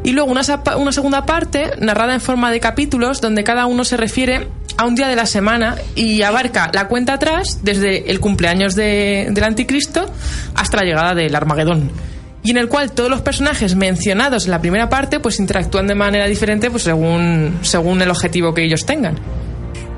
Y 0.02 0.12
luego 0.12 0.30
una, 0.32 0.42
segunda 0.42 1.26
parte, 1.26 1.72
narrada 1.78 2.14
en 2.14 2.20
forma 2.20 2.50
de 2.50 2.58
capítulos, 2.60 3.20
donde 3.20 3.44
cada 3.44 3.66
uno 3.66 3.84
se 3.84 3.96
refiere 3.96 4.48
a 4.78 4.86
un 4.86 4.94
día 4.94 5.08
de 5.08 5.16
la 5.16 5.26
semana 5.26 5.76
y 5.94 6.22
abarca 6.22 6.70
la 6.72 6.88
cuenta 6.88 7.14
atrás 7.14 7.58
desde 7.62 8.10
el 8.10 8.18
cumpleaños 8.18 8.74
de- 8.74 9.28
del 9.30 9.44
anticristo 9.44 10.10
hasta 10.54 10.78
la 10.78 10.84
llegada 10.84 11.14
del 11.14 11.34
Armagedón. 11.34 11.90
Y 12.42 12.52
en 12.52 12.56
el 12.56 12.68
cual 12.68 12.92
todos 12.92 13.10
los 13.10 13.20
personajes 13.20 13.74
mencionados 13.76 14.46
en 14.46 14.52
la 14.52 14.60
primera 14.62 14.88
parte 14.88 15.20
pues 15.20 15.38
interactúan 15.38 15.86
de 15.86 15.94
manera 15.94 16.26
diferente 16.26 16.70
pues 16.70 16.84
según, 16.84 17.58
según 17.60 18.00
el 18.00 18.08
objetivo 18.08 18.54
que 18.54 18.64
ellos 18.64 18.86
tengan. 18.86 19.16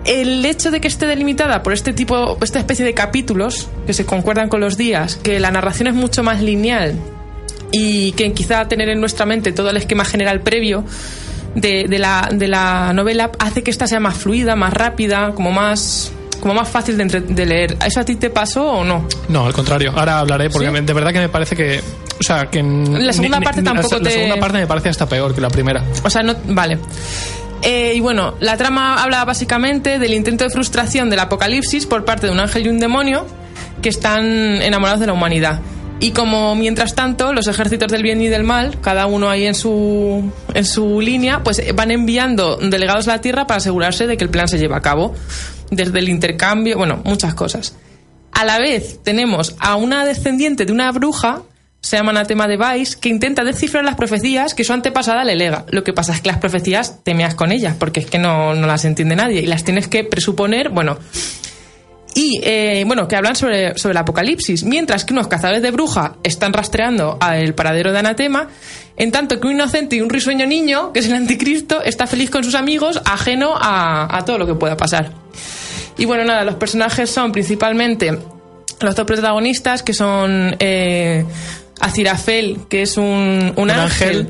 El 0.05 0.45
hecho 0.45 0.73
de 0.73 0.81
que 0.81 0.88
esté 0.88 1.07
delimitada 1.07 1.62
por 1.62 1.73
este 1.73 1.93
tipo, 1.93 2.37
esta 2.43 2.59
especie 2.59 2.85
de 2.85 2.93
capítulos 2.95 3.69
que 3.87 3.93
se 3.93 4.05
concuerdan 4.05 4.49
con 4.49 4.61
los 4.61 4.77
días, 4.77 5.15
que 5.15 5.38
la 5.38 5.53
narración 5.53 5.87
es 5.87 5.95
mucho 5.95 6.25
más 6.25 6.43
lineal 6.43 6.97
y 7.73 8.13
que 8.13 8.33
quizá 8.33 8.69
tener 8.69 8.89
en 8.91 9.01
nuestra 9.01 9.27
mente 9.27 9.51
todo 9.53 9.71
el 9.71 9.77
esquema 9.79 10.05
general 10.05 10.41
previo 10.43 10.85
de, 11.55 11.87
de 11.89 11.99
la, 11.99 12.29
de 12.33 12.47
la 12.49 12.93
novela 12.93 13.31
hace 13.39 13.63
que 13.63 13.71
esta 13.71 13.87
sea 13.87 13.99
más 14.01 14.17
fluida, 14.17 14.55
más 14.57 14.73
rápida, 14.73 15.33
como 15.35 15.51
más, 15.53 16.13
como 16.41 16.55
más 16.55 16.69
fácil 16.69 16.97
de, 16.97 17.03
entre- 17.03 17.21
de 17.23 17.47
leer. 17.47 17.77
¿Eso 17.85 18.01
a 18.01 18.05
ti 18.05 18.17
te 18.17 18.31
pasó 18.31 18.65
o 18.71 18.85
no? 18.85 19.07
No, 19.29 19.47
al 19.47 19.53
contrario. 19.53 19.93
Ahora 19.97 20.19
hablaré 20.21 20.49
porque 20.51 20.67
¿Sí? 20.69 20.73
me- 20.73 20.83
de 20.83 20.93
verdad 20.93 21.13
que 21.13 21.19
me 21.21 21.29
parece 21.29 21.57
que. 21.57 21.81
O 22.21 22.23
sea, 22.23 22.47
que. 22.51 22.63
La 22.63 23.13
segunda 23.13 23.41
parte 23.41 23.63
tampoco 23.63 23.97
la, 23.97 24.03
te- 24.05 24.11
segunda 24.13 24.37
parte 24.37 24.59
me 24.59 24.67
parece 24.67 24.89
hasta 24.91 25.07
peor 25.09 25.35
que 25.35 25.41
la 25.41 25.49
primera. 25.51 25.83
O 26.05 26.11
sea, 26.11 26.23
no. 26.23 26.35
Vale. 26.47 26.79
Eh, 27.63 27.93
y 27.95 28.01
bueno, 28.01 28.35
la 28.41 28.57
trama 28.57 29.01
habla 29.03 29.25
básicamente 29.25 29.99
del 30.01 30.15
intento 30.15 30.43
de 30.45 30.51
frustración 30.51 31.11
del 31.11 31.21
apocalipsis 31.21 31.87
por 31.87 32.05
parte 32.05 32.27
de 32.27 32.33
un 32.33 32.41
ángel 32.41 32.67
y 32.67 32.69
un 32.69 32.81
demonio 32.81 33.25
que 33.81 33.89
están 33.89 34.25
enamorados 34.63 35.01
de 35.01 35.07
la 35.07 35.13
humanidad. 35.13 35.61
Y 36.03 36.11
como 36.11 36.57
mientras 36.57 36.97
tanto 36.97 37.33
los 37.33 37.47
ejércitos 37.47 37.87
del 37.93 38.03
bien 38.03 38.21
y 38.21 38.27
del 38.27 38.43
mal, 38.43 38.81
cada 38.81 39.07
uno 39.07 39.31
ahí 39.31 39.47
en 39.47 39.55
su, 39.55 40.33
en 40.53 40.65
su 40.65 41.01
línea, 41.01 41.45
pues 41.45 41.62
van 41.77 41.93
enviando 41.93 42.57
delegados 42.57 43.07
a 43.07 43.12
la 43.12 43.21
Tierra 43.21 43.47
para 43.47 43.59
asegurarse 43.59 44.09
de 44.09 44.17
que 44.17 44.25
el 44.25 44.31
plan 44.31 44.49
se 44.49 44.59
lleve 44.59 44.75
a 44.75 44.81
cabo. 44.81 45.15
Desde 45.71 46.01
el 46.01 46.09
intercambio, 46.09 46.77
bueno, 46.77 47.01
muchas 47.05 47.35
cosas. 47.35 47.77
A 48.33 48.45
la 48.45 48.59
vez 48.59 48.99
tenemos 49.05 49.55
a 49.61 49.77
una 49.77 50.05
descendiente 50.05 50.65
de 50.65 50.73
una 50.73 50.91
bruja, 50.91 51.43
se 51.81 51.99
llama 51.99 52.11
Anatema 52.11 52.49
de 52.49 52.57
Vice, 52.57 52.99
que 52.99 53.09
intenta 53.09 53.45
descifrar 53.45 53.85
las 53.85 53.95
profecías 53.95 54.55
que 54.55 54.65
su 54.65 54.73
antepasada 54.73 55.23
le 55.23 55.37
lega. 55.37 55.67
Lo 55.71 55.85
que 55.85 55.93
pasa 55.93 56.12
es 56.15 56.21
que 56.21 56.31
las 56.31 56.38
profecías 56.38 57.05
te 57.05 57.15
meas 57.15 57.37
con 57.37 57.53
ellas, 57.53 57.77
porque 57.79 58.01
es 58.01 58.07
que 58.07 58.19
no, 58.19 58.57
no 58.57 58.67
las 58.67 58.85
entiende 58.85 59.15
nadie 59.15 59.41
y 59.41 59.47
las 59.47 59.62
tienes 59.62 59.87
que 59.87 60.03
presuponer, 60.03 60.71
bueno. 60.71 60.99
Y 62.14 62.40
eh, 62.42 62.85
bueno, 62.87 63.09
que 63.09 63.16
hablan 63.16 63.37
sobre, 63.37 63.77
sobre 63.79 63.92
el 63.92 63.98
apocalipsis, 63.98 64.64
mientras 64.64 65.05
que 65.05 65.14
unos 65.14 65.29
cazadores 65.29 65.62
de 65.62 65.70
bruja 65.70 66.16
están 66.22 66.53
rastreando 66.53 67.16
al 67.20 67.55
paradero 67.55 67.92
de 67.92 67.98
Anatema, 68.01 68.48
en 68.96 69.11
tanto 69.11 69.40
que 69.40 69.46
un 69.46 69.55
inocente 69.55 69.96
y 69.96 70.01
un 70.03 70.11
risueño 70.11 70.46
niño, 70.46 70.92
que 70.92 71.01
es 71.01 71.07
el 71.07 71.14
anticristo, 71.14 71.83
está 71.83 72.07
feliz 72.07 72.31
con 72.31 72.44
sus 72.44 72.55
amigos, 72.55 73.01
ajeno 73.05 73.55
a, 73.57 74.14
a 74.16 74.25
todo 74.25 74.38
lo 74.38 74.46
que 74.46 74.55
pueda 74.55 74.77
pasar. 74.77 75.12
Y 75.98 76.05
bueno, 76.05 76.25
nada, 76.25 76.44
los 76.44 76.57
personajes 76.57 77.11
son 77.11 77.33
principalmente 77.33 78.18
los 78.81 78.96
dos 78.96 79.07
protagonistas, 79.07 79.83
que 79.83 79.94
son 79.94 80.57
eh, 80.59 81.25
Azirafel, 81.81 82.59
que 82.68 82.83
es 82.83 82.96
un, 82.96 83.53
un, 83.57 83.70
ángel, 83.70 84.20
ángel. 84.20 84.29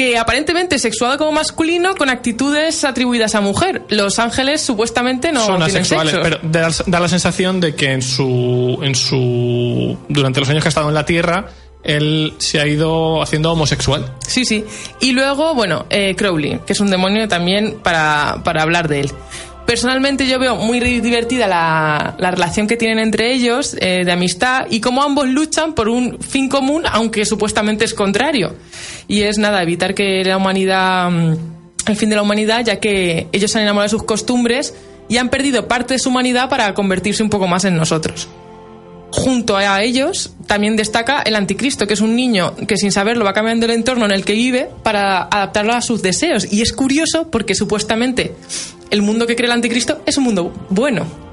Que 0.00 0.16
aparentemente 0.16 0.76
es 0.76 0.82
sexuado 0.82 1.18
como 1.18 1.30
masculino 1.32 1.94
con 1.94 2.08
actitudes 2.08 2.84
atribuidas 2.84 3.34
a 3.34 3.42
mujer. 3.42 3.82
Los 3.90 4.18
ángeles 4.18 4.62
supuestamente 4.62 5.30
no 5.30 5.44
Son 5.44 5.62
asexuales, 5.62 6.14
sexo. 6.14 6.22
pero 6.22 6.38
da, 6.42 6.70
da 6.86 7.00
la 7.00 7.08
sensación 7.08 7.60
de 7.60 7.74
que 7.74 7.92
en 7.92 8.00
su, 8.00 8.78
en 8.82 8.94
su. 8.94 9.98
Durante 10.08 10.40
los 10.40 10.48
años 10.48 10.62
que 10.62 10.68
ha 10.68 10.70
estado 10.70 10.88
en 10.88 10.94
la 10.94 11.04
Tierra, 11.04 11.50
él 11.82 12.32
se 12.38 12.60
ha 12.60 12.66
ido 12.66 13.20
haciendo 13.20 13.52
homosexual. 13.52 14.14
Sí, 14.26 14.46
sí. 14.46 14.64
Y 15.00 15.12
luego, 15.12 15.54
bueno, 15.54 15.84
eh, 15.90 16.14
Crowley, 16.16 16.60
que 16.66 16.72
es 16.72 16.80
un 16.80 16.88
demonio 16.90 17.28
también 17.28 17.76
para, 17.82 18.40
para 18.42 18.62
hablar 18.62 18.88
de 18.88 19.00
él. 19.00 19.10
Personalmente 19.66 20.26
yo 20.26 20.38
veo 20.40 20.56
muy 20.56 20.80
divertida 20.80 21.46
la, 21.46 22.16
la 22.18 22.30
relación 22.32 22.66
que 22.66 22.76
tienen 22.76 22.98
entre 22.98 23.32
ellos, 23.34 23.76
eh, 23.78 24.02
de 24.04 24.10
amistad, 24.10 24.66
y 24.68 24.80
cómo 24.80 25.02
ambos 25.02 25.28
luchan 25.28 25.74
por 25.74 25.88
un 25.88 26.18
fin 26.18 26.48
común, 26.48 26.84
aunque 26.90 27.24
supuestamente 27.24 27.84
es 27.84 27.94
contrario. 27.94 28.56
Y 29.10 29.24
es 29.24 29.38
nada, 29.38 29.60
evitar 29.60 29.92
que 29.92 30.22
la 30.22 30.36
humanidad, 30.36 31.10
mm, 31.10 31.36
el 31.86 31.96
fin 31.96 32.10
de 32.10 32.14
la 32.14 32.22
humanidad, 32.22 32.64
ya 32.64 32.78
que 32.78 33.26
ellos 33.32 33.50
se 33.50 33.58
han 33.58 33.64
enamorado 33.64 33.86
de 33.86 33.90
sus 33.90 34.04
costumbres 34.04 34.72
y 35.08 35.16
han 35.16 35.30
perdido 35.30 35.66
parte 35.66 35.94
de 35.94 35.98
su 35.98 36.10
humanidad 36.10 36.48
para 36.48 36.72
convertirse 36.74 37.20
un 37.20 37.28
poco 37.28 37.48
más 37.48 37.64
en 37.64 37.76
nosotros. 37.76 38.28
Junto 39.10 39.56
a 39.56 39.82
ellos 39.82 40.34
también 40.46 40.76
destaca 40.76 41.22
el 41.22 41.34
anticristo, 41.34 41.88
que 41.88 41.94
es 41.94 42.00
un 42.00 42.14
niño 42.14 42.54
que 42.68 42.76
sin 42.76 42.92
saberlo 42.92 43.24
va 43.24 43.32
cambiando 43.32 43.66
el 43.66 43.72
entorno 43.72 44.04
en 44.04 44.12
el 44.12 44.24
que 44.24 44.34
vive 44.34 44.70
para 44.84 45.22
adaptarlo 45.22 45.72
a 45.72 45.80
sus 45.80 46.02
deseos. 46.02 46.46
Y 46.52 46.62
es 46.62 46.72
curioso 46.72 47.32
porque 47.32 47.56
supuestamente 47.56 48.36
el 48.90 49.02
mundo 49.02 49.26
que 49.26 49.34
crea 49.34 49.48
el 49.48 49.54
anticristo 49.54 50.02
es 50.06 50.18
un 50.18 50.24
mundo 50.24 50.68
bueno. 50.70 51.29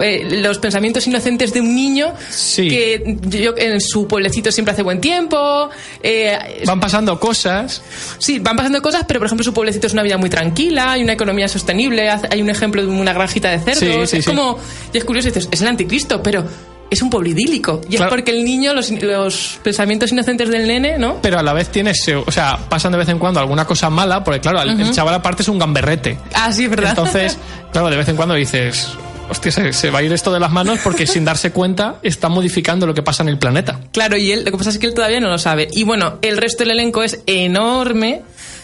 Eh, 0.00 0.40
los 0.42 0.58
pensamientos 0.58 1.06
inocentes 1.06 1.52
de 1.54 1.60
un 1.60 1.74
niño 1.74 2.12
Sí. 2.30 2.68
que 2.68 3.16
yo, 3.28 3.54
en 3.56 3.80
su 3.80 4.06
pueblecito 4.06 4.52
siempre 4.52 4.72
hace 4.72 4.82
buen 4.82 5.00
tiempo. 5.00 5.70
eh, 6.02 6.62
Van 6.66 6.80
pasando 6.80 7.18
cosas. 7.18 7.82
Sí, 8.18 8.38
van 8.38 8.56
pasando 8.56 8.82
cosas, 8.82 9.04
pero 9.08 9.20
por 9.20 9.26
ejemplo 9.26 9.44
su 9.44 9.54
pueblecito 9.54 9.86
es 9.86 9.92
una 9.92 10.02
vida 10.02 10.18
muy 10.18 10.28
tranquila, 10.30 10.92
hay 10.92 11.02
una 11.02 11.12
economía 11.14 11.48
sostenible, 11.48 12.08
hay 12.10 12.42
un 12.42 12.50
ejemplo 12.50 12.82
de 12.82 12.88
una 12.88 13.12
granjita 13.12 13.50
de 13.50 13.58
cerdos. 13.58 14.10
Sí, 14.10 14.16
sí, 14.16 14.16
es 14.18 14.26
como, 14.26 14.58
y 14.92 14.98
es 14.98 15.04
curioso, 15.04 15.28
dices, 15.28 15.48
es 15.50 15.60
el 15.62 15.68
anticristo, 15.68 16.22
pero 16.22 16.44
es 16.88 17.02
un 17.02 17.10
pueblo 17.10 17.28
idílico. 17.30 17.80
Y 17.88 17.96
Claro. 17.96 18.04
es 18.04 18.10
porque 18.10 18.30
el 18.30 18.44
niño, 18.44 18.72
los, 18.74 18.90
los 18.90 19.58
pensamientos 19.62 20.12
inocentes 20.12 20.48
del 20.48 20.68
nene, 20.68 20.98
¿no? 20.98 21.20
Pero 21.20 21.38
a 21.38 21.42
la 21.42 21.52
vez 21.52 21.68
tienes, 21.70 21.98
o 22.08 22.30
sea, 22.30 22.58
pasan 22.68 22.92
de 22.92 22.98
vez 22.98 23.08
en 23.08 23.18
cuando 23.18 23.40
alguna 23.40 23.64
cosa 23.64 23.90
mala, 23.90 24.22
porque 24.22 24.40
claro, 24.40 24.62
el- 24.62 24.80
el 24.80 24.90
chaval 24.92 25.14
aparte 25.14 25.42
es 25.42 25.48
un 25.48 25.58
gamberrete. 25.58 26.18
Ah, 26.34 26.52
sí, 26.52 26.66
verdad. 26.68 26.90
Entonces, 26.90 27.36
claro, 27.72 27.90
de 27.90 27.96
vez 27.96 28.08
en 28.08 28.14
cuando 28.16 28.34
dices, 28.34 28.88
hostia, 29.30 29.50
se, 29.52 29.72
se 29.72 29.90
va 29.90 30.00
a 30.00 30.02
ir 30.02 30.12
esto 30.12 30.32
de 30.32 30.40
las 30.40 30.50
manos 30.50 30.78
porque 30.82 31.06
sin 31.06 31.24
darse 31.24 31.50
cuenta 31.52 31.96
está 32.02 32.28
modificando 32.28 32.86
lo 32.86 32.94
que 32.94 33.02
pasa 33.02 33.22
en 33.22 33.28
el 33.28 33.38
planeta. 33.38 33.80
Claro, 33.92 34.16
y 34.16 34.32
él, 34.32 34.44
lo 34.44 34.50
que 34.52 34.58
pasa 34.58 34.70
es 34.70 34.78
que 34.78 34.86
él 34.86 34.94
todavía 34.94 35.20
no 35.20 35.28
lo 35.28 35.38
sabe. 35.38 35.68
Y 35.72 35.84
bueno, 35.84 36.18
el 36.22 36.36
resto 36.36 36.64
del 36.64 36.72
elenco 36.72 37.02
es 37.02 37.20
enorme 37.26 38.22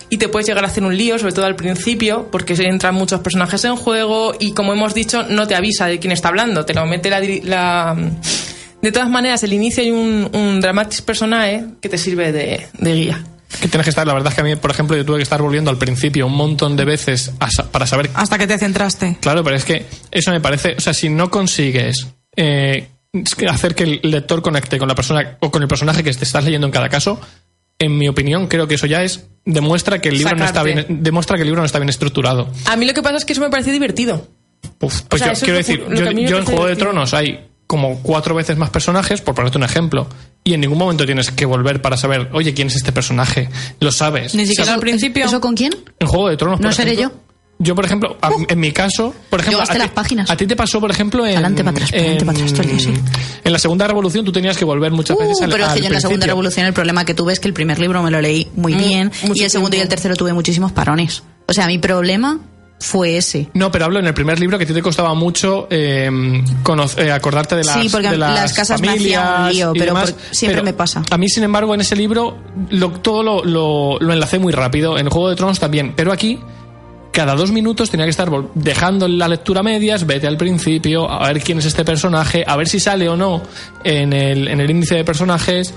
y 0.08 0.18
te 0.18 0.28
puedes 0.28 0.46
llegar 0.46 0.64
a 0.64 0.68
hacer 0.68 0.82
un 0.84 0.96
lío, 0.96 1.18
sobre 1.18 1.32
todo 1.32 1.46
al 1.46 1.56
principio, 1.56 2.28
porque 2.30 2.54
entran 2.54 2.94
muchos 2.94 3.20
personajes 3.20 3.64
en 3.64 3.76
juego 3.76 4.34
y 4.38 4.52
como 4.52 4.72
hemos 4.72 4.94
dicho, 4.94 5.24
no 5.28 5.46
te 5.46 5.54
avisa 5.54 5.86
de 5.86 5.98
quién 5.98 6.12
está 6.12 6.28
hablando, 6.28 6.64
te 6.64 6.74
lo 6.74 6.84
mete 6.86 7.08
la... 7.10 7.20
la- 7.44 7.96
De 8.82 8.90
todas 8.92 9.08
maneras, 9.08 9.42
el 9.44 9.52
inicio 9.52 9.82
hay 9.82 9.90
un, 9.92 10.60
dramatis 10.60 11.02
personae 11.02 11.64
que 11.80 11.88
te 11.88 11.96
sirve 11.96 12.32
de 12.32 12.66
guía. 12.94 13.24
Que 13.60 13.68
tienes 13.68 13.84
que 13.84 13.90
estar, 13.90 14.06
la 14.06 14.14
verdad 14.14 14.30
es 14.30 14.34
que 14.34 14.40
a 14.40 14.44
mí, 14.44 14.56
por 14.56 14.70
ejemplo, 14.70 14.96
yo 14.96 15.04
tuve 15.04 15.18
que 15.18 15.22
estar 15.22 15.40
volviendo 15.42 15.70
al 15.70 15.78
principio 15.78 16.26
un 16.26 16.34
montón 16.34 16.76
de 16.76 16.84
veces 16.84 17.32
a 17.38 17.50
sa- 17.50 17.70
para 17.70 17.86
saber 17.86 18.10
Hasta 18.14 18.38
que 18.38 18.46
te 18.46 18.58
centraste. 18.58 19.18
Claro, 19.20 19.44
pero 19.44 19.56
es 19.56 19.64
que 19.64 19.86
eso 20.10 20.30
me 20.30 20.40
parece, 20.40 20.74
o 20.76 20.80
sea, 20.80 20.94
si 20.94 21.08
no 21.08 21.30
consigues 21.30 22.06
eh, 22.36 22.88
hacer 23.48 23.74
que 23.74 23.84
el 23.84 24.00
lector 24.02 24.40
conecte 24.42 24.78
con 24.78 24.88
la 24.88 24.94
persona 24.94 25.36
o 25.40 25.50
con 25.50 25.62
el 25.62 25.68
personaje 25.68 26.02
que 26.02 26.12
te 26.12 26.24
estás 26.24 26.44
leyendo 26.44 26.66
en 26.66 26.72
cada 26.72 26.88
caso, 26.88 27.20
en 27.78 27.96
mi 27.98 28.08
opinión, 28.08 28.46
creo 28.48 28.66
que 28.66 28.76
eso 28.76 28.86
ya 28.86 29.02
es 29.02 29.26
demuestra 29.44 30.00
que 30.00 30.08
el 30.08 30.18
libro 30.18 30.36
no 30.36 30.44
está 30.44 30.62
bien, 30.62 30.86
demuestra 30.88 31.36
que 31.36 31.42
el 31.42 31.48
libro 31.48 31.60
no 31.60 31.66
está 31.66 31.78
bien 31.78 31.88
estructurado. 31.90 32.48
A 32.66 32.76
mí 32.76 32.86
lo 32.86 32.94
que 32.94 33.02
pasa 33.02 33.16
es 33.16 33.24
que 33.24 33.32
eso 33.32 33.42
me 33.42 33.50
parece 33.50 33.72
divertido. 33.72 34.28
Uf, 34.80 35.02
pues 35.08 35.22
sea, 35.22 35.32
yo 35.34 35.40
quiero 35.40 35.56
decir, 35.58 35.84
yo, 36.28 36.38
en 36.38 36.44
Juego 36.44 36.66
de. 36.66 36.76
Tronos 36.76 37.12
hay 37.14 37.48
como 37.72 38.00
cuatro 38.02 38.34
veces 38.34 38.58
más 38.58 38.68
personajes, 38.68 39.22
por 39.22 39.34
ponerte 39.34 39.56
un 39.56 39.64
ejemplo, 39.64 40.06
y 40.44 40.52
en 40.52 40.60
ningún 40.60 40.76
momento 40.76 41.06
tienes 41.06 41.30
que 41.30 41.46
volver 41.46 41.80
para 41.80 41.96
saber, 41.96 42.28
oye, 42.34 42.52
¿quién 42.52 42.68
es 42.68 42.76
este 42.76 42.92
personaje? 42.92 43.48
Lo 43.80 43.90
sabes. 43.90 44.34
Ni 44.34 44.42
siquiera 44.44 44.64
¿Eso- 44.64 44.74
al 44.74 44.80
principio. 44.80 45.24
¿Eso 45.24 45.40
con 45.40 45.54
quién? 45.56 45.72
En 45.98 46.06
Juego 46.06 46.28
de 46.28 46.36
Tronos, 46.36 46.60
¿No 46.60 46.66
por 46.68 46.74
seré 46.74 46.92
ejemplo, 46.92 47.18
Yo, 47.58 47.74
por 47.74 47.86
ejemplo, 47.86 48.18
a- 48.20 48.30
en 48.46 48.60
mi 48.60 48.72
caso, 48.72 49.14
por 49.30 49.40
ejemplo, 49.40 49.60
gasté 49.60 49.72
a 49.72 49.76
ti, 49.76 49.78
las 49.78 49.90
páginas. 49.90 50.30
a 50.30 50.36
ti 50.36 50.46
te 50.46 50.54
pasó, 50.54 50.80
por 50.80 50.90
ejemplo, 50.90 51.24
en, 51.26 51.32
Adelante, 51.34 51.64
para 51.64 51.76
atrás, 51.76 51.90
en- 51.94 52.18
para 52.26 52.32
atrás, 52.32 52.52
sí. 52.82 52.92
en 53.44 53.52
la 53.52 53.58
Segunda 53.58 53.86
Revolución 53.86 54.22
tú 54.24 54.32
tenías 54.32 54.58
que 54.58 54.66
volver 54.66 54.92
muchas 54.92 55.16
veces 55.16 55.38
Uh, 55.40 55.44
al, 55.44 55.50
pero 55.50 55.64
es 55.66 55.72
que 55.72 55.80
yo 55.80 55.86
en 55.86 55.92
la 55.94 56.00
segunda 56.00 56.26
revolución 56.26 56.66
el 56.66 56.74
problema 56.74 57.06
que 57.06 57.14
tuve 57.14 57.32
es 57.32 57.40
que 57.40 57.48
el 57.48 57.54
primer 57.54 57.78
libro 57.78 58.02
me 58.02 58.10
lo 58.10 58.20
leí 58.20 58.48
muy 58.54 58.74
bien 58.74 59.10
mucho 59.22 59.40
y 59.40 59.44
el 59.44 59.50
segundo 59.50 59.76
y 59.76 59.80
el 59.80 59.88
tercero 59.88 60.14
tuve 60.16 60.32
muchísimos 60.34 60.72
parones. 60.72 61.22
O 61.46 61.52
sea, 61.54 61.66
mi 61.68 61.78
problema 61.78 62.38
fue 62.82 63.16
ese. 63.16 63.48
No, 63.54 63.70
pero 63.70 63.86
hablo 63.86 63.98
en 63.98 64.06
el 64.06 64.12
primer 64.14 64.38
libro 64.38 64.58
que 64.58 64.64
a 64.64 64.66
ti 64.66 64.74
te 64.74 64.82
costaba 64.82 65.14
mucho 65.14 65.68
eh, 65.70 66.10
eh, 66.98 67.10
acordarte 67.10 67.56
de 67.56 67.64
las 67.64 67.80
Sí, 67.80 67.88
porque 67.90 68.10
de 68.10 68.18
las, 68.18 68.34
las 68.34 68.52
casas 68.52 68.80
me 68.80 68.90
hacían 68.90 69.42
un 69.44 69.52
lío, 69.52 69.72
pero 69.72 69.86
demás. 69.94 70.12
por- 70.12 70.20
siempre 70.34 70.56
Pero 70.56 70.64
me 70.64 70.72
pasa. 70.74 71.02
A 71.10 71.16
mí, 71.16 71.28
sin 71.28 71.44
embargo, 71.44 71.74
en 71.74 71.80
ese 71.80 71.96
libro 71.96 72.36
lo, 72.70 72.90
todo 72.90 73.22
lo, 73.22 73.44
lo, 73.44 73.98
lo 74.00 74.12
enlacé 74.12 74.38
muy 74.38 74.52
rápido. 74.52 74.98
En 74.98 75.08
Juego 75.08 75.30
de 75.30 75.36
Tronos 75.36 75.58
también. 75.60 75.94
Pero 75.96 76.12
aquí, 76.12 76.38
cada 77.12 77.34
dos 77.34 77.52
minutos 77.52 77.90
tenía 77.90 78.06
que 78.06 78.10
estar 78.10 78.30
dejando 78.54 79.06
la 79.06 79.28
lectura 79.28 79.60
a 79.60 79.62
medias, 79.62 80.06
vete 80.06 80.26
al 80.26 80.36
principio, 80.36 81.10
a 81.10 81.28
ver 81.28 81.42
quién 81.42 81.58
es 81.58 81.66
este 81.66 81.84
personaje, 81.84 82.42
a 82.46 82.56
ver 82.56 82.68
si 82.68 82.80
sale 82.80 83.08
o 83.08 83.16
no 83.16 83.42
en 83.84 84.12
el, 84.12 84.48
en 84.48 84.60
el 84.60 84.70
índice 84.70 84.96
de 84.96 85.04
personajes. 85.04 85.72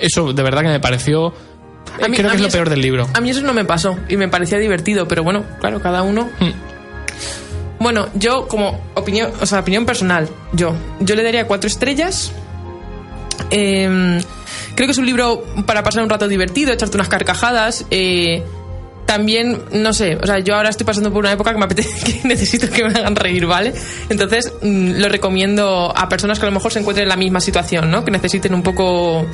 Eso 0.00 0.32
de 0.32 0.42
verdad 0.42 0.62
que 0.62 0.68
me 0.68 0.80
pareció 0.80 1.32
A 2.02 2.08
mí- 2.08 2.16
creo 2.16 2.28
a 2.28 2.32
que 2.32 2.36
es 2.36 2.42
lo 2.42 2.48
eso- 2.48 2.56
peor 2.56 2.70
del 2.70 2.80
libro. 2.80 3.08
A 3.14 3.20
mí 3.20 3.30
eso 3.30 3.42
no 3.42 3.52
me 3.54 3.64
pasó 3.64 3.96
y 4.08 4.16
me 4.16 4.28
parecía 4.28 4.58
divertido, 4.58 5.06
pero 5.08 5.22
bueno, 5.22 5.44
claro, 5.60 5.80
cada 5.80 6.02
uno. 6.02 6.28
Mm. 6.40 6.50
Bueno, 7.82 8.06
yo 8.14 8.46
como 8.48 8.80
opinión, 8.94 9.30
o 9.40 9.46
sea, 9.46 9.60
opinión 9.60 9.84
personal, 9.86 10.28
yo, 10.52 10.74
yo 11.00 11.14
le 11.16 11.22
daría 11.24 11.46
cuatro 11.46 11.66
estrellas. 11.68 12.32
Eh, 13.50 14.20
creo 14.74 14.86
que 14.86 14.92
es 14.92 14.98
un 14.98 15.06
libro 15.06 15.44
para 15.66 15.82
pasar 15.82 16.02
un 16.02 16.08
rato 16.08 16.28
divertido, 16.28 16.72
echarte 16.72 16.96
unas 16.96 17.08
carcajadas. 17.08 17.84
eh, 17.90 18.42
también, 19.04 19.60
no 19.72 19.92
sé, 19.92 20.16
o 20.22 20.24
sea, 20.26 20.38
yo 20.38 20.54
ahora 20.54 20.70
estoy 20.70 20.86
pasando 20.86 21.12
por 21.12 21.18
una 21.24 21.32
época 21.32 21.52
que 21.52 21.58
me 21.58 21.64
apetece, 21.64 22.12
que 22.22 22.26
necesito 22.28 22.70
que 22.70 22.84
me 22.88 22.94
hagan 22.98 23.16
reír, 23.16 23.44
¿vale? 23.46 23.74
Entonces, 24.08 24.52
mm, 24.62 24.92
lo 25.00 25.08
recomiendo 25.08 25.92
a 25.94 26.08
personas 26.08 26.38
que 26.38 26.46
a 26.46 26.48
lo 26.48 26.54
mejor 26.54 26.72
se 26.72 26.78
encuentren 26.78 27.02
en 27.02 27.08
la 27.10 27.16
misma 27.16 27.40
situación, 27.40 27.90
¿no? 27.90 28.04
Que 28.04 28.10
necesiten 28.12 28.54
un 28.54 28.62
poco 28.62 29.26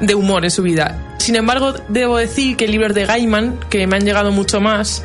de 0.00 0.14
humor 0.14 0.44
en 0.44 0.50
su 0.50 0.62
vida. 0.62 1.16
Sin 1.18 1.36
embargo, 1.36 1.74
debo 1.88 2.16
decir 2.16 2.56
que 2.56 2.66
libros 2.68 2.94
de 2.94 3.06
Gaiman, 3.06 3.60
que 3.68 3.86
me 3.86 3.96
han 3.96 4.04
llegado 4.04 4.32
mucho 4.32 4.60
más, 4.60 5.02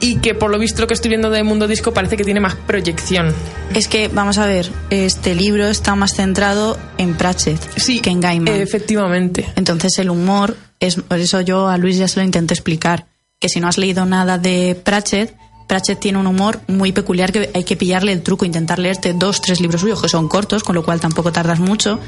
y 0.00 0.16
que 0.16 0.34
por 0.34 0.50
lo 0.50 0.58
visto 0.58 0.80
lo 0.80 0.88
que 0.88 0.94
estoy 0.94 1.10
viendo 1.10 1.30
de 1.30 1.42
Mundo 1.42 1.68
Disco 1.68 1.92
parece 1.92 2.16
que 2.16 2.24
tiene 2.24 2.40
más 2.40 2.54
proyección. 2.54 3.34
Es 3.74 3.88
que, 3.88 4.08
vamos 4.08 4.38
a 4.38 4.46
ver, 4.46 4.70
este 4.90 5.34
libro 5.34 5.68
está 5.68 5.94
más 5.94 6.14
centrado 6.14 6.78
en 6.98 7.14
Pratchett 7.14 7.60
que 8.02 8.10
en 8.10 8.20
Gaiman. 8.20 8.54
Efectivamente. 8.54 9.46
Entonces 9.56 9.98
el 9.98 10.10
humor, 10.10 10.56
es, 10.80 10.96
por 10.96 11.18
eso 11.18 11.40
yo 11.40 11.68
a 11.68 11.76
Luis 11.76 11.98
ya 11.98 12.08
se 12.08 12.20
lo 12.20 12.24
intenté 12.24 12.54
explicar, 12.54 13.06
que 13.38 13.48
si 13.48 13.60
no 13.60 13.68
has 13.68 13.78
leído 13.78 14.06
nada 14.06 14.38
de 14.38 14.80
Pratchett, 14.82 15.34
Pratchett 15.68 16.00
tiene 16.00 16.18
un 16.18 16.26
humor 16.26 16.60
muy 16.66 16.92
peculiar 16.92 17.30
que 17.30 17.50
hay 17.54 17.62
que 17.62 17.76
pillarle 17.76 18.12
el 18.12 18.22
truco, 18.22 18.44
intentar 18.44 18.78
leerte 18.78 19.12
dos, 19.12 19.40
tres 19.40 19.60
libros 19.60 19.82
suyos 19.82 20.02
que 20.02 20.08
son 20.08 20.28
cortos, 20.28 20.64
con 20.64 20.74
lo 20.74 20.82
cual 20.82 20.98
tampoco 20.98 21.30
tardas 21.30 21.60
mucho, 21.60 22.00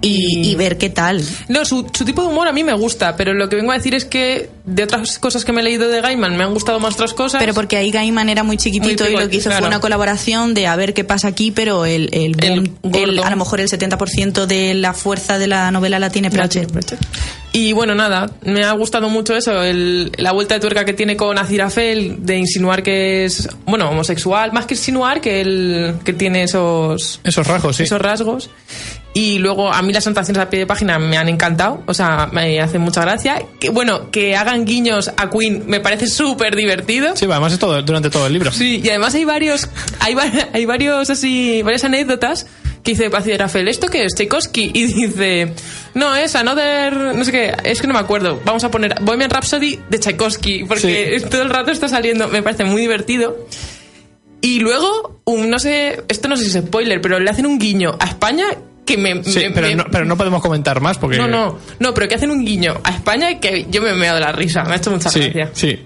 y, 0.00 0.50
y 0.50 0.54
ver 0.54 0.78
qué 0.78 0.90
tal. 0.90 1.22
No, 1.48 1.64
su, 1.64 1.86
su 1.92 2.04
tipo 2.04 2.22
de 2.22 2.28
humor 2.28 2.48
a 2.48 2.52
mí 2.52 2.64
me 2.64 2.74
gusta, 2.74 3.16
pero 3.16 3.34
lo 3.34 3.48
que 3.48 3.56
vengo 3.56 3.72
a 3.72 3.76
decir 3.76 3.94
es 3.94 4.04
que 4.04 4.50
de 4.66 4.82
otras 4.82 5.18
cosas 5.18 5.44
que 5.44 5.52
me 5.52 5.60
he 5.60 5.64
leído 5.64 5.88
de 5.88 6.00
Gaiman 6.00 6.36
me 6.36 6.44
han 6.44 6.52
gustado 6.52 6.78
más 6.80 6.94
otras 6.94 7.14
cosas. 7.14 7.40
Pero 7.40 7.54
porque 7.54 7.76
ahí 7.76 7.90
Gaiman 7.90 8.28
era 8.28 8.42
muy 8.42 8.56
chiquitito 8.56 9.04
Muy 9.04 9.12
y 9.14 9.16
lo 9.16 9.28
que 9.30 9.36
hizo 9.36 9.48
claro. 9.48 9.60
fue 9.62 9.68
una 9.68 9.80
colaboración 9.80 10.54
de 10.54 10.66
a 10.66 10.74
ver 10.76 10.92
qué 10.92 11.04
pasa 11.04 11.28
aquí, 11.28 11.52
pero 11.52 11.86
el, 11.86 12.08
el, 12.12 12.34
boom, 12.82 12.94
el- 12.94 13.18
a 13.22 13.30
lo 13.30 13.36
mejor 13.36 13.60
el 13.60 13.68
70% 13.68 14.46
de 14.46 14.74
la 14.74 14.92
fuerza 14.92 15.38
de 15.38 15.46
la 15.46 15.70
novela 15.70 15.98
la 15.98 16.10
tiene 16.10 16.30
Pratchett. 16.30 16.68
Y 17.52 17.72
bueno, 17.72 17.94
nada, 17.94 18.30
me 18.42 18.64
ha 18.64 18.72
gustado 18.72 19.08
mucho 19.08 19.34
eso, 19.34 19.62
el- 19.62 20.10
la 20.16 20.32
vuelta 20.32 20.54
de 20.54 20.60
tuerca 20.60 20.84
que 20.84 20.92
tiene 20.92 21.16
con 21.16 21.38
Azirafel 21.38 22.16
de 22.26 22.36
insinuar 22.36 22.82
que 22.82 23.24
es, 23.24 23.48
bueno, 23.66 23.88
homosexual, 23.88 24.52
más 24.52 24.66
que 24.66 24.74
insinuar 24.74 25.20
que 25.20 25.40
él 25.40 25.94
que 26.04 26.12
tiene 26.12 26.42
esos 26.42 27.20
Esos 27.24 27.46
rasgos, 27.46 27.76
sí. 27.76 27.84
esos 27.84 28.00
rasgos. 28.00 28.50
Y 29.14 29.38
luego 29.38 29.72
a 29.72 29.80
mí 29.80 29.94
las 29.94 30.06
anotaciones 30.06 30.42
a 30.42 30.50
pie 30.50 30.58
de 30.60 30.66
página 30.66 30.98
me 30.98 31.16
han 31.16 31.30
encantado, 31.30 31.82
o 31.86 31.94
sea, 31.94 32.28
me 32.32 32.60
hacen 32.60 32.82
mucha 32.82 33.00
gracia. 33.00 33.42
Que, 33.58 33.70
bueno, 33.70 34.10
que 34.10 34.36
hagan 34.36 34.55
guiños 34.64 35.10
a 35.16 35.30
Queen 35.30 35.64
me 35.66 35.80
parece 35.80 36.06
súper 36.06 36.56
divertido. 36.56 37.16
Sí, 37.16 37.26
además 37.26 37.52
es 37.52 37.58
todo, 37.58 37.82
durante 37.82 38.10
todo 38.10 38.26
el 38.26 38.32
libro. 38.32 38.52
Sí, 38.52 38.80
y 38.82 38.88
además 38.88 39.14
hay 39.14 39.24
varios, 39.24 39.68
hay, 40.00 40.16
hay 40.52 40.64
varios 40.64 41.10
así, 41.10 41.62
varias 41.62 41.84
anécdotas 41.84 42.46
que 42.86 42.92
dice 42.92 43.10
Pacide 43.10 43.36
Rafael, 43.36 43.66
¿esto 43.66 43.88
qué 43.88 44.04
es? 44.04 44.14
Tchaikovsky. 44.14 44.70
Y 44.72 44.86
dice, 44.86 45.52
no, 45.94 46.14
es 46.14 46.36
Another, 46.36 47.14
no 47.16 47.24
sé 47.24 47.32
qué, 47.32 47.54
es 47.64 47.80
que 47.80 47.88
no 47.88 47.94
me 47.94 47.98
acuerdo. 47.98 48.40
Vamos 48.44 48.62
a 48.62 48.70
poner 48.70 48.94
Bohemian 49.02 49.28
Rhapsody 49.28 49.80
de 49.90 49.98
Tchaikovsky, 49.98 50.64
porque 50.64 51.20
todo 51.28 51.42
el 51.42 51.50
rato 51.50 51.72
está 51.72 51.88
saliendo, 51.88 52.28
me 52.28 52.42
parece 52.42 52.64
muy 52.64 52.80
divertido. 52.80 53.46
Y 54.40 54.60
luego, 54.60 55.20
un, 55.24 55.50
no 55.50 55.58
sé, 55.58 56.04
esto 56.08 56.28
no 56.28 56.36
sé 56.36 56.44
si 56.44 56.56
es 56.56 56.64
spoiler, 56.64 57.00
pero 57.00 57.18
le 57.18 57.28
hacen 57.28 57.46
un 57.46 57.58
guiño 57.58 57.96
a 57.98 58.06
España 58.06 58.46
que 58.86 58.96
me... 58.96 59.22
Sí, 59.24 59.40
me- 59.40 59.50
pero, 59.50 59.66
me- 59.68 59.74
no, 59.74 59.84
pero 59.90 60.04
no 60.06 60.16
podemos 60.16 60.40
comentar 60.40 60.80
más 60.80 60.96
porque... 60.98 61.18
no, 61.18 61.26
no, 61.28 61.58
no, 61.78 61.92
pero 61.94 62.08
que 62.08 62.14
hacen 62.14 62.30
un 62.30 62.44
guiño 62.44 62.80
a 62.84 62.90
España 62.92 63.38
que 63.40 63.66
yo 63.70 63.82
me 63.82 63.92
meo 63.94 64.14
de 64.14 64.20
la 64.20 64.32
risa, 64.32 64.64
me 64.64 64.72
ha 64.72 64.76
hecho 64.76 64.90
mucha 64.90 65.10
Sí, 65.10 65.20
gracia. 65.20 65.50
sí. 65.52 65.78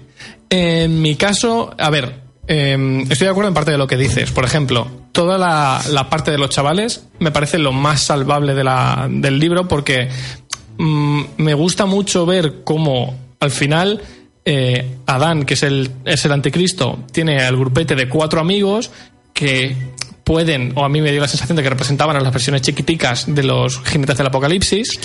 En 0.49 1.01
mi 1.01 1.15
caso, 1.15 1.73
a 1.77 1.89
ver, 1.89 2.21
eh, 2.47 3.03
estoy 3.09 3.25
de 3.25 3.31
acuerdo 3.31 3.47
en 3.49 3.53
parte 3.53 3.71
de 3.71 3.77
lo 3.77 3.87
que 3.87 3.97
dices. 3.97 4.31
Por 4.31 4.43
ejemplo, 4.45 4.87
toda 5.13 5.37
la, 5.37 5.81
la 5.89 6.09
parte 6.09 6.31
de 6.31 6.37
los 6.37 6.49
chavales 6.49 7.07
me 7.19 7.31
parece 7.31 7.57
lo 7.57 7.71
más 7.71 8.01
salvable 8.01 8.53
de 8.53 8.63
la- 8.63 9.07
del 9.09 9.39
libro 9.39 9.67
porque 9.67 10.09
mm, 10.77 11.21
me 11.37 11.53
gusta 11.53 11.85
mucho 11.85 12.25
ver 12.25 12.63
cómo 12.63 13.17
al 13.39 13.51
final 13.51 14.01
eh, 14.45 14.95
Adán, 15.05 15.43
que 15.45 15.53
es 15.53 15.63
el, 15.63 15.89
es 16.05 16.25
el 16.25 16.31
anticristo, 16.31 16.99
tiene 17.11 17.41
al 17.41 17.55
grupete 17.57 17.95
de 17.95 18.09
cuatro 18.09 18.39
amigos 18.41 18.91
que 19.33 19.75
pueden, 20.31 20.71
o 20.75 20.85
a 20.85 20.87
mí 20.87 21.01
me 21.01 21.11
dio 21.11 21.19
la 21.19 21.27
sensación 21.27 21.57
de 21.57 21.63
que 21.63 21.69
representaban 21.69 22.15
a 22.15 22.21
las 22.21 22.31
versiones 22.31 22.61
chiquiticas 22.61 23.25
de 23.27 23.43
los 23.43 23.81
jinetes 23.83 24.17
del 24.17 24.27
apocalipsis. 24.27 24.97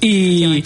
Y 0.00 0.62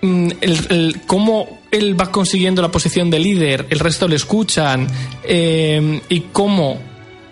mm, 0.00 0.28
el, 0.40 0.66
el- 0.70 1.00
cómo 1.06 1.60
él 1.70 1.94
va 1.98 2.10
consiguiendo 2.10 2.60
la 2.62 2.72
posición 2.72 3.10
de 3.10 3.20
líder, 3.20 3.66
el 3.70 3.78
resto 3.78 4.08
le 4.08 4.16
escuchan, 4.16 4.88
eh, 5.22 6.00
y 6.08 6.20
cómo 6.32 6.80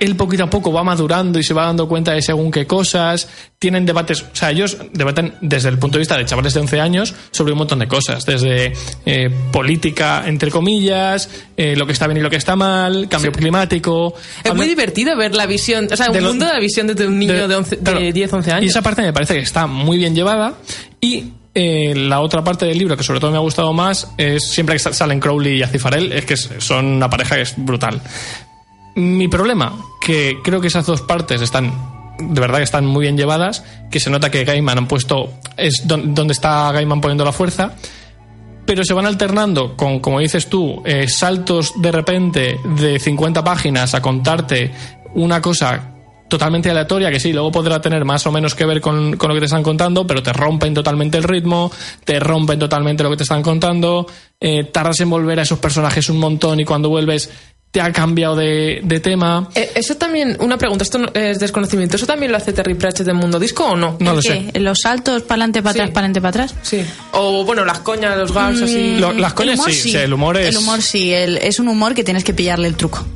él 0.01 0.17
poquito 0.17 0.45
a 0.45 0.51
poco 0.51 0.73
va 0.73 0.83
madurando 0.83 1.39
y 1.39 1.43
se 1.45 1.55
va 1.55 1.67
dando 1.67 1.87
cuenta 1.87 2.13
de 2.13 2.23
según 2.23 2.51
qué 2.51 2.67
cosas, 2.67 3.29
tienen 3.59 3.87
debates, 3.87 4.23
o 4.23 4.27
sea, 4.35 4.51
ellos 4.51 4.79
debaten 4.93 5.35
desde 5.43 5.69
el 5.69 5.79
punto 5.79 5.99
de 5.99 6.01
vista 6.01 6.17
de 6.17 6.25
chavales 6.25 6.55
de 6.55 6.61
11 6.61 6.81
años 6.81 7.15
sobre 7.31 7.53
un 7.53 7.59
montón 7.59 7.79
de 7.79 7.87
cosas, 7.89 8.25
desde 8.27 8.73
eh, 9.07 9.31
política, 9.53 10.25
entre 10.27 10.51
comillas, 10.51 11.29
eh, 11.57 11.77
lo 11.77 11.87
que 11.87 11.93
está 11.93 12.07
bien 12.07 12.17
y 12.19 12.21
lo 12.23 12.31
que 12.31 12.37
está 12.37 12.57
mal, 12.57 13.09
cambio 13.09 13.31
climático. 13.31 14.15
Es 14.43 14.55
muy 14.55 14.67
divertido 14.67 15.17
ver 15.17 15.35
la 15.35 15.47
visión, 15.47 15.87
o 15.93 15.97
sea, 15.97 16.07
un 16.07 16.13
De 16.15 16.21
lo- 16.21 16.29
mundo 16.29 16.47
de 16.47 16.53
la 16.55 16.61
visión 16.61 16.87
de 16.87 17.07
un 17.07 17.19
niño 17.19 17.47
de, 17.47 17.55
11 17.57 17.77
de 17.77 17.83
claro. 17.83 18.01
10, 18.01 18.33
11 18.33 18.53
años. 18.53 18.65
Y 18.65 18.69
esa 18.69 18.83
parte 18.83 19.03
me 19.03 19.13
parece 19.13 19.35
que 19.35 19.41
está 19.41 19.67
muy 19.67 19.99
bien 19.99 20.15
llevada. 20.15 20.55
Y 21.01 21.25
eh, 21.55 21.95
la 21.97 22.21
otra 22.21 22.43
parte 22.43 22.65
del 22.65 22.79
libro 22.79 22.97
que 22.97 23.03
sobre 23.03 23.21
todo 23.21 23.31
me 23.33 23.37
ha 23.37 23.41
gustado 23.41 23.73
más 23.73 24.09
es 24.17 24.51
siempre 24.51 24.77
que 24.77 24.79
sa- 24.79 24.93
salen 24.93 25.21
Crowley 25.21 25.59
y 25.59 25.63
Acifarel, 25.63 26.13
es 26.13 26.25
que 26.25 26.37
son 26.37 26.87
una 26.87 27.11
pareja 27.11 27.37
que 27.37 27.43
es 27.43 27.55
brutal. 27.57 28.01
Mi 28.97 29.29
problema, 29.29 29.77
que 30.01 30.39
creo 30.43 30.61
que 30.61 30.67
esas 30.69 30.87
dos 30.87 31.03
partes 31.03 31.41
están 31.41 31.73
de 32.19 32.39
verdad 32.41 32.59
que 32.59 32.65
están 32.65 32.85
muy 32.85 33.03
bien 33.03 33.17
llevadas, 33.17 33.65
que 33.91 33.99
se 33.99 34.11
nota 34.11 34.31
que 34.31 34.45
Gaiman 34.45 34.77
han 34.77 34.87
puesto 34.87 35.33
es 35.57 35.83
don- 35.87 36.15
donde 36.15 36.33
está 36.33 36.71
Gaiman 36.71 37.01
poniendo 37.01 37.25
la 37.25 37.33
fuerza, 37.33 37.75
pero 38.67 38.85
se 38.85 38.93
van 38.93 39.07
alternando 39.07 39.75
con, 39.75 40.01
como 40.01 40.21
dices 40.21 40.49
tú, 40.49 40.83
eh, 40.85 41.09
saltos 41.09 41.73
de 41.81 41.91
repente 41.91 42.61
de 42.77 42.99
50 42.99 43.43
páginas 43.43 43.95
a 43.95 44.03
contarte 44.03 44.71
una 45.15 45.41
cosa 45.41 45.95
totalmente 46.29 46.71
aleatoria, 46.71 47.11
que 47.11 47.19
sí, 47.19 47.33
luego 47.33 47.51
podrá 47.51 47.81
tener 47.81 48.05
más 48.05 48.25
o 48.27 48.31
menos 48.33 48.55
que 48.55 48.67
ver 48.67 48.81
con, 48.83 49.17
con 49.17 49.29
lo 49.31 49.35
que 49.35 49.41
te 49.41 49.47
están 49.47 49.63
contando, 49.63 50.07
pero 50.07 50.23
te 50.23 50.33
rompen 50.33 50.75
totalmente 50.75 51.17
el 51.17 51.25
ritmo, 51.25 51.73
te 52.05 52.21
rompen 52.21 52.59
totalmente 52.59 53.03
lo 53.03 53.09
que 53.11 53.17
te 53.17 53.23
están 53.25 53.43
contando, 53.43 54.07
eh, 54.39 54.65
tardas 54.65 55.01
en 55.01 55.09
volver 55.11 55.41
a 55.41 55.43
esos 55.43 55.59
personajes 55.59 56.09
un 56.11 56.19
montón 56.19 56.61
y 56.61 56.65
cuando 56.67 56.89
vuelves 56.91 57.31
te 57.71 57.81
ha 57.81 57.93
cambiado 57.93 58.35
de, 58.35 58.81
de 58.83 58.99
tema. 59.01 59.49
Eh, 59.55 59.71
Eso 59.77 59.95
también, 59.97 60.37
una 60.41 60.59
pregunta, 60.59 60.83
esto 60.83 60.99
no- 60.99 61.11
es 61.15 61.39
desconocimiento, 61.39 61.97
¿eso 61.97 62.07
también 62.07 62.33
lo 62.33 62.39
hace 62.39 62.53
Terry 62.53 62.75
Pratchett 62.75 63.07
de 63.07 63.13
Mundo 63.13 63.39
Disco 63.39 63.65
o 63.65 63.77
no? 63.77 63.97
No 64.01 64.15
lo 64.15 64.21
¿Qué? 64.21 64.51
¿Los 64.59 64.81
saltos 64.83 65.23
para 65.23 65.35
adelante, 65.43 65.63
para 65.63 65.71
atrás, 65.73 65.91
para 65.91 66.01
adelante, 66.07 66.21
para 66.21 66.29
atrás? 66.45 66.55
Sí. 66.63 66.83
O 67.13 67.45
bueno, 67.45 67.65
las 67.65 67.79
coñas, 67.81 68.17
los 68.19 68.33
gags, 68.33 68.61
así. 68.63 68.97
Lo- 68.99 69.13
las 69.13 69.35
coñas 69.35 69.59
humor 69.61 69.73
sí, 69.73 69.89
o 69.89 69.93
sea, 69.93 70.03
el 70.03 70.13
humor 70.13 70.37
es... 70.37 70.49
El 70.49 70.57
humor 70.57 70.83
sí, 70.83 71.13
el- 71.13 71.37
es 71.39 71.61
un 71.61 71.69
humor 71.69 71.95
que 71.95 72.03
tienes 72.03 72.25
que 72.25 72.33
pillarle 72.35 72.67
el 72.67 72.75
truco. 72.75 73.07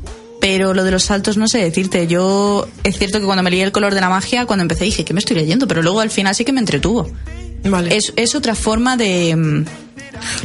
Pero 0.41 0.73
lo 0.75 0.85
de 0.85 0.91
los 0.91 1.03
saltos 1.05 1.37
no 1.39 1.49
sé 1.49 1.59
decirte. 1.59 2.07
Yo, 2.07 2.69
es 2.85 2.99
cierto 2.99 3.19
que 3.19 3.25
cuando 3.25 3.43
me 3.43 3.51
leí 3.51 3.61
El 3.63 3.73
color 3.73 3.95
de 3.95 4.01
la 4.03 4.11
magia, 4.11 4.45
cuando 4.47 4.63
empecé 4.63 4.85
dije, 4.85 5.03
¿qué 5.05 5.15
me 5.15 5.21
estoy 5.21 5.37
leyendo? 5.37 5.67
Pero 5.67 5.81
luego 5.83 6.01
al 6.01 6.11
final 6.11 6.35
sí 6.35 6.45
que 6.45 6.53
me 6.53 6.61
entretuvo. 6.61 7.11
Vale. 7.65 7.97
Es, 7.97 8.13
es 8.17 8.35
otra 8.35 8.55
forma 8.55 8.97
de... 8.99 9.65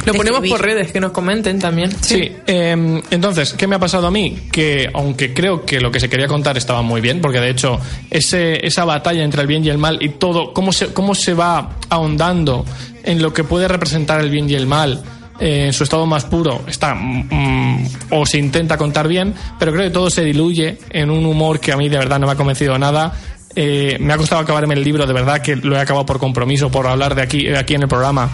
Lo 0.04 0.14
ponemos 0.14 0.46
por 0.48 0.60
redes, 0.60 0.92
que 0.92 1.00
nos 1.00 1.12
comenten 1.12 1.58
también. 1.58 1.90
Sí, 2.00 2.32
eh, 2.46 3.02
entonces, 3.10 3.54
¿qué 3.54 3.66
me 3.66 3.76
ha 3.76 3.78
pasado 3.78 4.06
a 4.06 4.10
mí? 4.10 4.48
Que 4.50 4.90
aunque 4.92 5.32
creo 5.32 5.64
que 5.64 5.80
lo 5.80 5.90
que 5.90 6.00
se 6.00 6.08
quería 6.08 6.26
contar 6.26 6.56
estaba 6.56 6.82
muy 6.82 7.00
bien, 7.00 7.20
porque 7.20 7.40
de 7.40 7.50
hecho 7.50 7.78
ese, 8.10 8.64
esa 8.66 8.84
batalla 8.84 9.22
entre 9.22 9.42
el 9.42 9.46
bien 9.46 9.64
y 9.64 9.68
el 9.68 9.78
mal 9.78 9.98
y 10.02 10.10
todo, 10.10 10.52
cómo 10.52 10.72
se, 10.72 10.92
cómo 10.92 11.14
se 11.14 11.34
va 11.34 11.76
ahondando 11.88 12.64
en 13.02 13.22
lo 13.22 13.32
que 13.32 13.44
puede 13.44 13.68
representar 13.68 14.20
el 14.20 14.30
bien 14.30 14.48
y 14.48 14.54
el 14.54 14.66
mal 14.66 15.02
eh, 15.40 15.66
en 15.66 15.72
su 15.72 15.84
estado 15.84 16.04
más 16.04 16.26
puro, 16.26 16.62
está 16.66 16.94
mm, 16.94 17.86
o 18.10 18.26
se 18.26 18.36
intenta 18.36 18.76
contar 18.76 19.08
bien, 19.08 19.34
pero 19.58 19.72
creo 19.72 19.84
que 19.84 19.90
todo 19.90 20.10
se 20.10 20.22
diluye 20.22 20.76
en 20.90 21.10
un 21.10 21.24
humor 21.24 21.60
que 21.60 21.72
a 21.72 21.78
mí 21.78 21.88
de 21.88 21.96
verdad 21.96 22.18
no 22.18 22.26
me 22.26 22.32
ha 22.32 22.36
convencido 22.36 22.78
nada. 22.78 23.14
Eh, 23.56 23.96
me 24.00 24.12
ha 24.12 24.16
costado 24.16 24.42
acabarme 24.42 24.74
el 24.74 24.84
libro, 24.84 25.06
de 25.06 25.12
verdad 25.12 25.40
que 25.40 25.56
lo 25.56 25.76
he 25.76 25.80
acabado 25.80 26.04
por 26.06 26.18
compromiso, 26.18 26.70
por 26.70 26.86
hablar 26.86 27.14
de 27.14 27.22
aquí, 27.22 27.44
de 27.46 27.58
aquí 27.58 27.74
en 27.74 27.82
el 27.82 27.88
programa. 27.88 28.30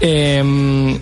Eh, 0.00 0.98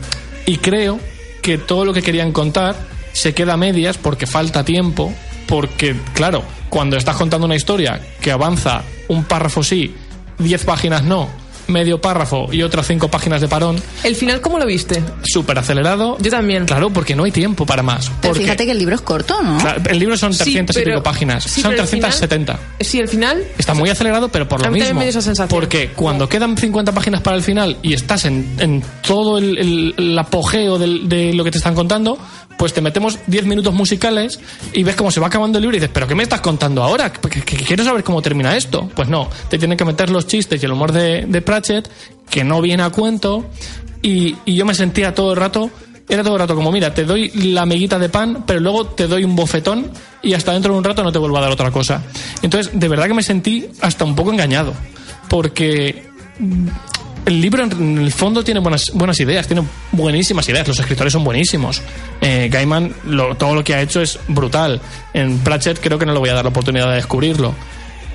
y 0.47 0.57
creo 0.57 0.99
que 1.43 1.59
todo 1.59 1.85
lo 1.85 1.93
que 1.93 2.03
querían 2.03 2.33
contar 2.33 2.77
se 3.13 3.35
queda 3.35 3.55
a 3.55 3.57
medias 3.57 3.99
porque 3.99 4.27
falta 4.27 4.65
tiempo, 4.65 5.13
porque, 5.47 5.97
claro, 6.15 6.43
cuando 6.69 6.97
estás 6.97 7.17
contando 7.17 7.47
una 7.47 7.57
historia 7.57 8.01
que 8.21 8.31
avanza 8.31 8.83
un 9.09 9.25
párrafo 9.25 9.63
sí, 9.63 9.95
diez 10.39 10.65
páginas 10.65 11.03
no, 11.03 11.29
medio 11.69 12.01
párrafo 12.01 12.49
y 12.53 12.63
otras 12.63 12.87
cinco 12.87 13.09
páginas 13.09 13.41
de 13.41 13.49
parón, 13.49 13.77
¿El 14.03 14.17
final 14.17 14.41
cómo 14.41 14.59
lo 14.59 14.67
viste? 14.67 15.03
súper 15.23 15.59
acelerado. 15.59 16.17
Yo 16.21 16.31
también. 16.31 16.65
Claro, 16.67 16.91
porque 16.91 17.15
no 17.15 17.25
hay 17.25 17.31
tiempo 17.33 17.65
para 17.67 17.83
más. 17.83 18.09
Pero 18.21 18.33
Porque- 18.35 18.43
fíjate 18.45 18.65
que 18.67 18.73
el 18.73 18.79
libro 18.79 18.95
es 18.95 19.01
corto, 19.01 19.41
¿no? 19.43 19.59
Claro, 19.59 19.81
el 19.89 19.99
libro 19.99 20.17
son 20.17 20.33
Sí, 20.33 20.39
300 20.45 20.77
y 20.77 20.79
pero- 20.81 20.93
pico 20.97 21.03
páginas. 21.03 21.45
sí, 21.45 21.61
son 21.61 21.71
pero 21.71 21.83
el 21.85 21.89
370. 21.89 22.55
final- 22.55 22.69
Sí, 22.81 22.99
el 23.01 23.09
final. 23.09 23.45
Está 23.59 23.75
muy 23.75 23.91
acelerado, 23.91 24.29
pero 24.29 24.49
por 24.49 24.61
A 24.61 24.65
lo 24.67 24.73
mí 24.73 24.79
también 24.79 24.89
mismo. 24.89 24.99
me 25.01 25.05
dio 25.05 25.11
esa 25.11 25.23
sensación. 25.23 25.49
Porque 25.49 25.91
cuando 25.95 26.29
quedan 26.29 26.57
50 26.57 26.93
páginas 26.93 27.21
para 27.21 27.37
el 27.37 27.43
final 27.43 27.77
y 27.83 27.93
estás 27.93 28.25
en, 28.25 28.57
en 28.59 28.83
todo 29.07 29.39
el, 29.39 29.59
el- 29.59 29.95
el 29.97 30.19
apogeo 30.19 30.79
del- 30.79 31.09
de 31.09 31.33
lo 31.35 31.45
que 31.45 31.51
te 31.51 31.59
están 31.59 31.75
contando, 31.75 32.19
pues 32.59 32.73
te 32.73 32.81
metemos 32.81 33.19
10 33.29 33.45
minutos 33.47 33.73
musicales 33.73 34.41
y 34.73 34.83
ves 34.83 34.97
cómo 34.97 35.13
se 35.13 35.21
va 35.21 35.29
acabando 35.29 35.59
el 35.59 35.63
libro 35.63 35.77
y 35.77 35.81
dices, 35.81 35.93
¿pero 35.95 36.09
qué 36.09 36.17
me 36.17 36.25
estás 36.25 36.41
contando 36.41 36.83
ahora? 36.83 37.13
¿Que, 37.13 37.29
que- 37.29 37.43
que 37.43 37.57
quiero 37.57 37.85
saber 37.85 38.03
cómo 38.03 38.21
termina 38.21 38.57
esto? 38.57 38.91
Pues 38.97 39.09
no, 39.09 39.29
te 39.49 39.59
tienen 39.59 39.79
que 39.79 39.85
meter 39.85 40.11
los 40.11 40.27
chistes 40.27 40.61
y 40.61 40.67
el 40.67 40.73
humor 40.73 40.91
de, 40.91 41.25
de 41.29 41.41
Que 42.31 42.45
no 42.45 42.61
viene 42.61 42.83
a 42.83 42.91
cuento, 42.91 43.47
y, 44.03 44.37
yo 44.47 44.65
me 44.67 44.75
sentía 44.75 45.15
todo 45.15 45.33
el 45.33 45.39
rato. 45.39 45.71
Era 46.09 46.23
todo 46.23 46.35
el 46.35 46.41
rato 46.41 46.55
como, 46.55 46.73
mira, 46.73 46.95
te 46.95 47.05
doy 47.05 47.29
la 47.35 47.63
amiguita 47.63 47.99
de 47.99 48.09
pan, 48.09 48.45
pero 48.47 48.61
luego 48.61 48.87
te 48.87 49.07
doy 49.07 49.25
un 49.25 49.37
bofetón 49.37 49.91
y 50.23 50.33
hasta 50.33 50.53
dentro 50.53 50.73
de 50.73 50.79
un 50.79 50.85
rato 50.85 51.03
no 51.05 51.13
te 51.13 51.19
vuelvo 51.19 51.37
a 51.37 51.43
dar 51.43 51.51
otra 51.51 51.71
cosa. 51.71 52.03
Entonces, 52.41 52.73
de 52.79 52.89
verdad 52.89 53.07
que 53.09 53.15
me 53.15 53.23
sentí 53.23 53.67
hasta 53.83 54.05
un 54.07 54.15
poco 54.17 54.33
engañado, 54.33 54.73
porque 55.29 56.05
el 57.27 57.41
libro 57.43 57.63
en 57.65 57.99
el 57.99 58.11
fondo 58.11 58.43
tiene 58.43 58.61
buenas, 58.61 58.91
buenas 58.95 59.21
ideas, 59.21 59.47
tiene 59.47 59.63
buenísimas 59.93 60.49
ideas, 60.49 60.67
los 60.67 60.79
escritores 60.79 61.13
son 61.13 61.25
buenísimos. 61.25 61.83
Eh, 62.23 62.49
Gaiman, 62.51 62.95
lo- 63.05 63.37
todo 63.37 63.55
lo 63.55 63.63
que 63.63 63.75
ha 63.75 63.83
hecho 63.83 64.01
es 64.01 64.19
brutal. 64.29 64.81
En 65.13 65.39
Pratchett 65.41 65.79
creo 65.81 65.99
que 65.99 66.07
no 66.07 66.15
le 66.15 66.19
voy 66.21 66.31
a 66.31 66.35
dar 66.35 66.45
la 66.45 66.51
oportunidad 66.51 66.89
de 66.89 66.97
descubrirlo. 66.97 67.55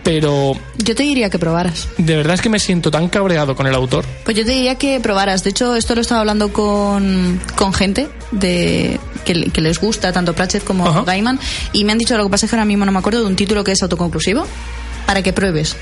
Pero 0.04 0.54
Yo 0.78 0.95
te 0.95 1.04
diría 1.04 1.30
que 1.30 1.39
probaras. 1.39 1.88
de 1.97 2.16
verdad 2.18 2.34
es 2.34 2.41
que 2.41 2.49
me 2.49 2.60
siento 2.60 2.91
tan 2.91 3.08
cabreado 3.08 3.56
con 3.56 3.68
el 3.68 3.74
autor. 3.76 4.04
Pues 4.26 4.36
yo 4.36 4.45
te 4.45 4.51
diría 4.51 4.76
que 4.76 4.99
probaras. 4.99 5.43
De 5.43 5.51
hecho, 5.51 5.76
esto 5.76 5.95
lo 5.95 6.01
estaba 6.01 6.20
hablando 6.20 6.51
con, 6.51 7.39
con 7.56 7.74
gente 7.74 8.10
de 8.32 8.99
que, 9.24 9.49
que 9.51 9.62
les 9.62 9.80
gusta 9.80 10.12
tanto 10.12 10.34
Pratchett 10.34 10.64
como 10.64 10.86
Ajá. 10.88 11.04
Gaiman 11.04 11.39
y 11.72 11.86
me 11.86 11.93
han 11.93 11.97
dicho 11.97 12.18
lo 12.18 12.26
que 12.26 12.30
pasa 12.32 12.45
es 12.45 12.49
que 12.49 12.56
ahora 12.58 12.66
mismo 12.66 12.86
no 12.86 12.91
me 12.91 12.99
acuerdo 12.99 13.22
de 13.22 13.28
un 13.28 13.36
título 13.38 13.64
que 13.64 13.72
es 13.72 13.82
autoconclusivo 13.82 14.45
para 15.06 15.22
que 15.22 15.32
pruebes. 15.32 15.76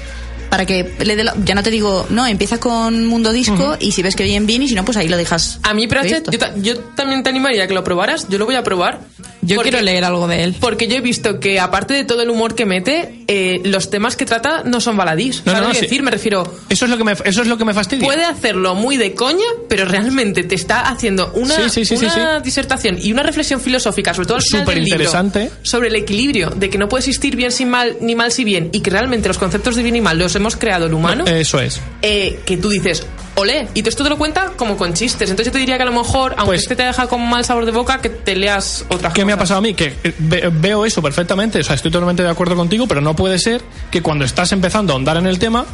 Para 0.52 0.66
que 0.66 0.93
le 1.04 1.16
dé 1.16 1.24
la- 1.24 1.34
ya 1.43 1.56
no 1.56 1.64
te 1.64 1.72
digo, 1.72 2.06
no, 2.10 2.28
empieza 2.28 2.60
con 2.60 3.06
Mundo 3.08 3.32
Disco 3.32 3.78
y 3.80 3.93
si 3.93 4.04
ves 4.04 4.16
que 4.18 4.24
bien 4.26 4.45
bien 4.45 4.62
y 4.62 4.68
si 4.68 4.76
no, 4.76 4.84
pues 4.86 4.97
ahí 4.97 5.08
lo 5.08 5.16
dejas. 5.18 5.60
A 5.64 5.74
mí, 5.74 5.88
Pratchett, 5.88 6.30
yo, 6.30 6.38
ta- 6.38 6.54
yo 6.58 6.78
también 6.78 7.24
te 7.24 7.30
animaría 7.30 7.64
a 7.64 7.68
que 7.68 7.74
lo 7.74 7.84
probaras. 7.86 8.28
Yo 8.30 8.38
lo 8.38 8.45
voy 8.45 8.56
a 8.56 8.64
probar. 8.64 8.99
Yo 9.43 9.56
Porque- 9.56 9.72
quiero 9.72 9.84
leer 9.84 10.04
algo 10.04 10.28
de 10.28 10.43
él. 10.43 10.56
Porque 10.60 10.88
yo 10.88 10.97
he 10.97 11.02
visto 11.02 11.39
que, 11.39 11.60
aparte 11.60 11.93
de 11.95 12.04
todo 12.04 12.22
el 12.22 12.30
humor 12.30 12.54
que 12.54 12.66
mete, 12.68 13.24
eh, 13.28 13.60
los 13.64 13.89
temas 13.89 14.16
que 14.16 14.26
trata 14.26 14.62
no 14.66 14.82
son 14.82 14.97
baladís. 14.97 15.41
No, 15.45 15.54
¿Sabes 15.54 15.68
no, 15.68 15.74
que 15.74 15.80
sí. 15.80 15.86
decir? 15.86 16.04
Me 16.04 16.12
refiero. 16.12 16.43
Eso 16.70 16.86
es 16.86 16.91
lo 16.91 16.97
que 16.97 17.04
me, 17.06 17.14
eso 17.14 17.41
es 17.41 17.47
lo 17.47 17.58
que 17.58 17.66
me 17.66 17.74
fastidia. 17.74 18.06
Puede 18.06 18.24
hacerlo 18.26 18.76
muy 18.76 18.97
de 18.97 19.16
coña, 19.16 19.45
pero 19.70 19.86
realmente 19.86 20.43
te 20.43 20.54
está 20.56 20.82
haciendo 20.82 21.32
una, 21.34 21.56
Sí, 21.56 21.62
sí, 21.70 21.86
sí, 21.86 21.97
sí, 21.97 22.06
una 22.06 22.38
sí. 22.39 22.43
disertación 22.43 22.97
y 23.02 23.12
una 23.14 23.24
reflexión 23.24 23.62
filosófica, 23.62 24.14
sobre 24.14 24.28
todo 24.28 24.38
al 24.38 24.43
final 24.43 24.66
del 24.66 24.84
libro, 24.84 25.06
Superinteresante. 25.06 25.52
sobre 25.64 25.88
el 25.88 25.95
equilibrio 25.95 26.49
de 26.52 26.70
que 26.70 26.78
no 26.78 26.88
puede 26.89 26.99
existir 27.02 27.36
bien 27.36 27.52
sin 27.52 27.70
mal 27.70 27.95
ni 28.02 28.16
mal 28.16 28.32
sin 28.34 28.45
bien 28.45 28.70
y 28.74 28.82
que 28.82 28.89
realmente 28.91 29.28
los 29.30 29.38
conceptos 29.38 29.76
de 29.76 29.82
bien 29.84 29.95
y 29.95 30.02
mal 30.02 30.20
los 30.20 30.36
hemos 30.42 30.56
creado 30.58 30.86
el 30.88 30.94
humano. 30.94 31.26
Eso 31.26 31.60
es. 31.60 31.80
eh, 32.02 32.39
que 32.46 32.58
tú 32.58 32.70
dices, 32.70 33.06
olé, 33.36 33.68
y 33.74 33.88
esto 33.88 34.04
te 34.04 34.10
lo 34.10 34.18
cuenta 34.18 34.52
como 34.58 34.76
con 34.78 34.94
chistes. 34.94 35.30
Entonces 35.30 35.48
yo 35.48 35.52
te 35.54 35.60
diría 35.60 35.78
que 35.78 35.84
a 35.84 35.86
lo 35.86 35.92
mejor, 35.94 36.34
aunque 36.38 36.46
Pues- 36.52 36.62
este 36.64 36.76
te 36.76 36.84
deja 36.84 37.08
con 37.08 37.28
mal 37.30 37.46
sabor 37.46 37.66
de 37.66 37.72
boca, 37.72 38.00
que 38.02 38.10
te 38.10 38.36
leas 38.36 38.86
otra 38.89 39.14
¿Qué 39.14 39.24
me 39.24 39.32
ha 39.34 39.38
pasado 39.38 39.60
a 39.60 39.62
mí? 39.62 39.74
Que 39.74 39.96
eh, 40.04 40.14
ve- 40.20 40.50
veo 40.54 40.86
eso 40.86 41.02
perfectamente, 41.02 41.60
o 41.60 41.64
sea, 41.64 41.76
estoy 41.76 41.92
totalmente 41.92 42.24
de 42.24 42.30
acuerdo 42.30 42.56
contigo, 42.56 42.88
pero 42.88 43.00
no 43.02 43.16
puede 43.16 43.39
ser 43.39 43.62
que 43.89 44.02
cuando 44.02 44.26
estás 44.26 44.52
empezando 44.52 44.92
a 44.92 44.96
ahondar 44.96 45.18
en 45.18 45.28
el 45.28 45.39
tema, 45.39 45.66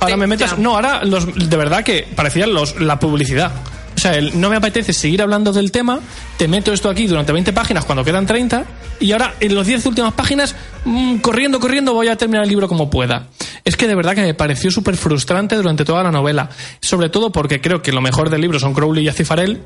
ahora 0.00 0.16
me 0.16 0.26
metas... 0.26 0.52
ya. 0.52 0.56
No, 0.56 0.74
ahora 0.76 1.04
los, 1.04 1.26
de 1.34 1.56
verdad 1.56 1.84
que 1.84 2.06
parecía 2.16 2.46
los, 2.46 2.80
la 2.80 2.98
publicidad. 2.98 3.52
O 3.96 4.00
sea, 4.00 4.16
el- 4.16 4.40
no 4.40 4.50
me 4.50 4.56
apetece 4.56 4.92
seguir 4.92 5.22
hablando 5.22 5.52
del 5.52 5.70
tema, 5.70 6.00
te 6.36 6.48
meto 6.48 6.72
esto 6.72 6.88
aquí 6.90 7.06
durante 7.06 7.32
20 7.32 7.52
páginas 7.52 7.84
cuando 7.84 8.02
quedan 8.04 8.26
30, 8.26 8.64
y 8.98 9.12
ahora 9.12 9.34
en 9.40 9.54
las 9.54 9.66
10 9.66 9.86
últimas 9.86 10.12
páginas, 10.14 10.54
mm, 10.84 11.18
corriendo, 11.18 11.60
corriendo, 11.60 11.92
voy 11.94 12.08
a 12.08 12.16
terminar 12.16 12.42
el 12.42 12.48
libro 12.48 12.66
como 12.66 12.90
pueda. 12.90 13.26
Es 13.64 13.76
que 13.76 13.86
de 13.88 13.94
verdad 13.94 14.14
que 14.14 14.22
me 14.22 14.34
pareció 14.34 14.70
súper 14.70 14.96
frustrante 14.96 15.56
durante 15.56 15.84
toda 15.84 16.02
la 16.02 16.10
novela, 16.10 16.50
sobre 16.80 17.08
todo 17.08 17.32
porque 17.32 17.60
creo 17.60 17.80
que 17.80 17.92
lo 17.92 18.00
mejor 18.02 18.28
del 18.28 18.42
libro 18.42 18.58
son 18.58 18.74
Crowley 18.74 19.04
y 19.04 19.08
Acifarel, 19.08 19.62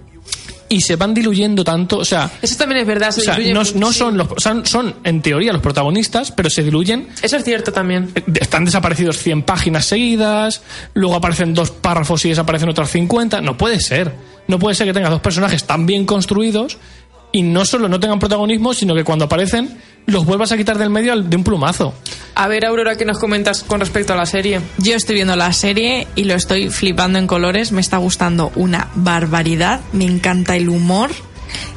y 0.68 0.82
se 0.82 0.96
van 0.96 1.14
diluyendo 1.14 1.64
tanto, 1.64 1.98
o 1.98 2.04
sea, 2.04 2.30
Eso 2.42 2.56
también 2.56 2.82
es 2.82 2.86
verdad. 2.86 3.10
se 3.10 3.22
o 3.22 3.24
sea, 3.24 3.34
diluye 3.36 3.74
no, 3.74 3.92
son, 3.92 4.18
los, 4.18 4.28
son, 4.36 4.66
son, 4.66 4.94
en 5.02 5.22
teoría, 5.22 5.52
los 5.52 5.62
protagonistas, 5.62 6.30
pero 6.30 6.50
se 6.50 6.62
diluyen. 6.62 7.08
Eso 7.22 7.36
es 7.38 7.44
cierto 7.44 7.72
también. 7.72 8.10
Eh, 8.14 8.22
Están 8.40 8.66
desaparecidos 8.66 9.18
100 9.18 9.42
páginas 9.42 9.86
seguidas, 9.86 10.62
luego 10.94 11.16
aparecen 11.16 11.54
dos 11.54 11.70
párrafos 11.70 12.24
y 12.26 12.28
desaparecen 12.28 12.68
otros 12.68 12.90
50. 12.90 13.40
No 13.40 13.56
puede 13.56 13.80
ser. 13.80 14.12
No 14.46 14.58
puede 14.58 14.74
ser 14.74 14.86
que 14.86 14.92
tengas 14.92 15.10
dos 15.10 15.20
personajes 15.22 15.64
tan 15.64 15.86
bien 15.86 16.04
construidos 16.04 16.76
y 17.32 17.42
no 17.42 17.64
solo 17.64 17.88
no 17.88 17.98
tengan 17.98 18.18
protagonismo, 18.18 18.74
sino 18.74 18.94
que 18.94 19.04
cuando 19.04 19.24
aparecen 19.24 19.78
los 20.08 20.24
vuelvas 20.24 20.50
a 20.52 20.56
quitar 20.56 20.78
del 20.78 20.90
medio 20.90 21.12
al- 21.12 21.28
de 21.30 21.36
un 21.36 21.44
plumazo. 21.44 21.94
A 22.34 22.48
ver, 22.48 22.64
Aurora, 22.64 22.96
¿qué 22.96 23.04
nos 23.04 23.18
comentas 23.18 23.62
con 23.62 23.80
respecto 23.80 24.12
a 24.12 24.16
la 24.16 24.26
serie? 24.26 24.60
Yo 24.78 24.94
estoy 24.96 25.16
viendo 25.16 25.36
la 25.36 25.52
serie 25.52 26.06
y 26.16 26.24
lo 26.24 26.34
estoy 26.34 26.70
flipando 26.70 27.18
en 27.18 27.26
colores. 27.26 27.72
Me 27.72 27.80
está 27.80 27.98
gustando 27.98 28.50
una 28.54 28.88
barbaridad. 28.94 29.80
Me 29.92 30.04
encanta 30.04 30.56
el 30.56 30.68
humor. 30.68 31.10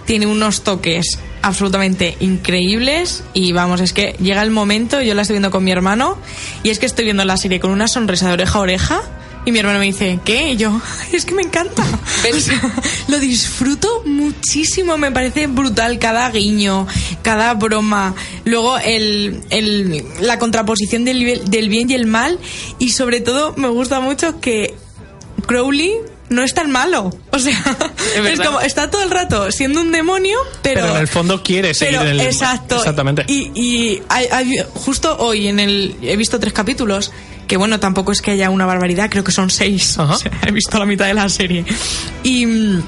Tiene 0.05 0.27
unos 0.27 0.61
toques 0.63 1.19
absolutamente 1.41 2.15
increíbles. 2.19 3.23
Y 3.33 3.51
vamos, 3.53 3.81
es 3.81 3.91
que 3.93 4.15
llega 4.19 4.41
el 4.43 4.51
momento, 4.51 5.01
yo 5.01 5.13
la 5.13 5.23
estoy 5.23 5.35
viendo 5.35 5.51
con 5.51 5.63
mi 5.63 5.71
hermano. 5.71 6.17
Y 6.63 6.69
es 6.69 6.79
que 6.79 6.85
estoy 6.85 7.05
viendo 7.05 7.25
la 7.25 7.37
serie 7.37 7.59
con 7.59 7.71
una 7.71 7.87
sonrisa 7.87 8.27
de 8.27 8.33
oreja 8.33 8.57
a 8.59 8.61
oreja. 8.61 9.01
Y 9.43 9.51
mi 9.51 9.57
hermano 9.59 9.79
me 9.79 9.85
dice, 9.85 10.19
¿qué? 10.23 10.51
Y 10.51 10.57
yo, 10.57 10.79
es 11.11 11.25
que 11.25 11.33
me 11.33 11.41
encanta. 11.41 11.83
O 12.35 12.39
sea, 12.39 12.61
lo 13.07 13.17
disfruto 13.19 14.03
muchísimo, 14.05 14.95
me 14.97 15.11
parece 15.11 15.47
brutal 15.47 15.97
cada 15.97 16.29
guiño, 16.29 16.85
cada 17.23 17.55
broma. 17.55 18.13
Luego 18.45 18.77
el, 18.77 19.41
el- 19.49 20.03
la 20.21 20.37
contraposición 20.37 21.03
del, 21.03 21.41
del 21.49 21.69
bien 21.69 21.89
y 21.89 21.95
el 21.95 22.05
mal. 22.05 22.37
Y 22.77 22.89
sobre 22.89 23.19
todo 23.21 23.55
me 23.57 23.69
gusta 23.69 23.99
mucho 24.01 24.39
que 24.39 24.75
Crowley 25.47 25.93
no 26.29 26.43
es 26.43 26.53
tan 26.53 26.69
malo. 26.71 27.09
O 27.31 27.39
sea, 27.39 27.59
es, 28.23 28.39
como, 28.45 28.61
está 28.61 28.89
todo 28.91 29.01
el 29.03 29.09
rato 29.09 29.51
siendo 29.51 29.81
un 29.81 29.91
demonio, 29.91 30.37
pero... 30.61 30.81
Pero, 30.81 30.95
en 30.95 31.01
el 31.01 31.07
fondo 31.07 31.41
quiere 31.43 31.73
seguir 31.73 31.97
Pero, 31.97 32.09
en 32.11 32.19
el. 32.19 32.25
exacto. 32.27 32.77
Exactamente. 32.77 33.25
Y, 33.27 33.51
y 33.59 34.01
hay- 34.09 34.27
hay- 34.31 34.55
justo 34.75 35.17
hoy 35.17 35.47
en 35.47 35.59
el 35.59 35.95
he 36.03 36.15
visto 36.15 36.39
tres 36.39 36.53
capítulos 36.53 37.11
que 37.51 37.57
bueno 37.57 37.81
tampoco 37.81 38.13
es 38.13 38.21
que 38.21 38.31
haya 38.31 38.49
una 38.49 38.65
barbaridad, 38.65 39.09
creo 39.09 39.25
que 39.25 39.33
son 39.33 39.49
seis. 39.49 39.99
Ajá. 39.99 40.13
O 40.15 40.17
sea, 40.17 40.31
he 40.47 40.51
visto 40.53 40.79
la 40.79 40.85
mitad 40.85 41.05
de 41.05 41.13
la 41.13 41.27
serie 41.27 41.65
y 42.23 42.45
mm, 42.45 42.83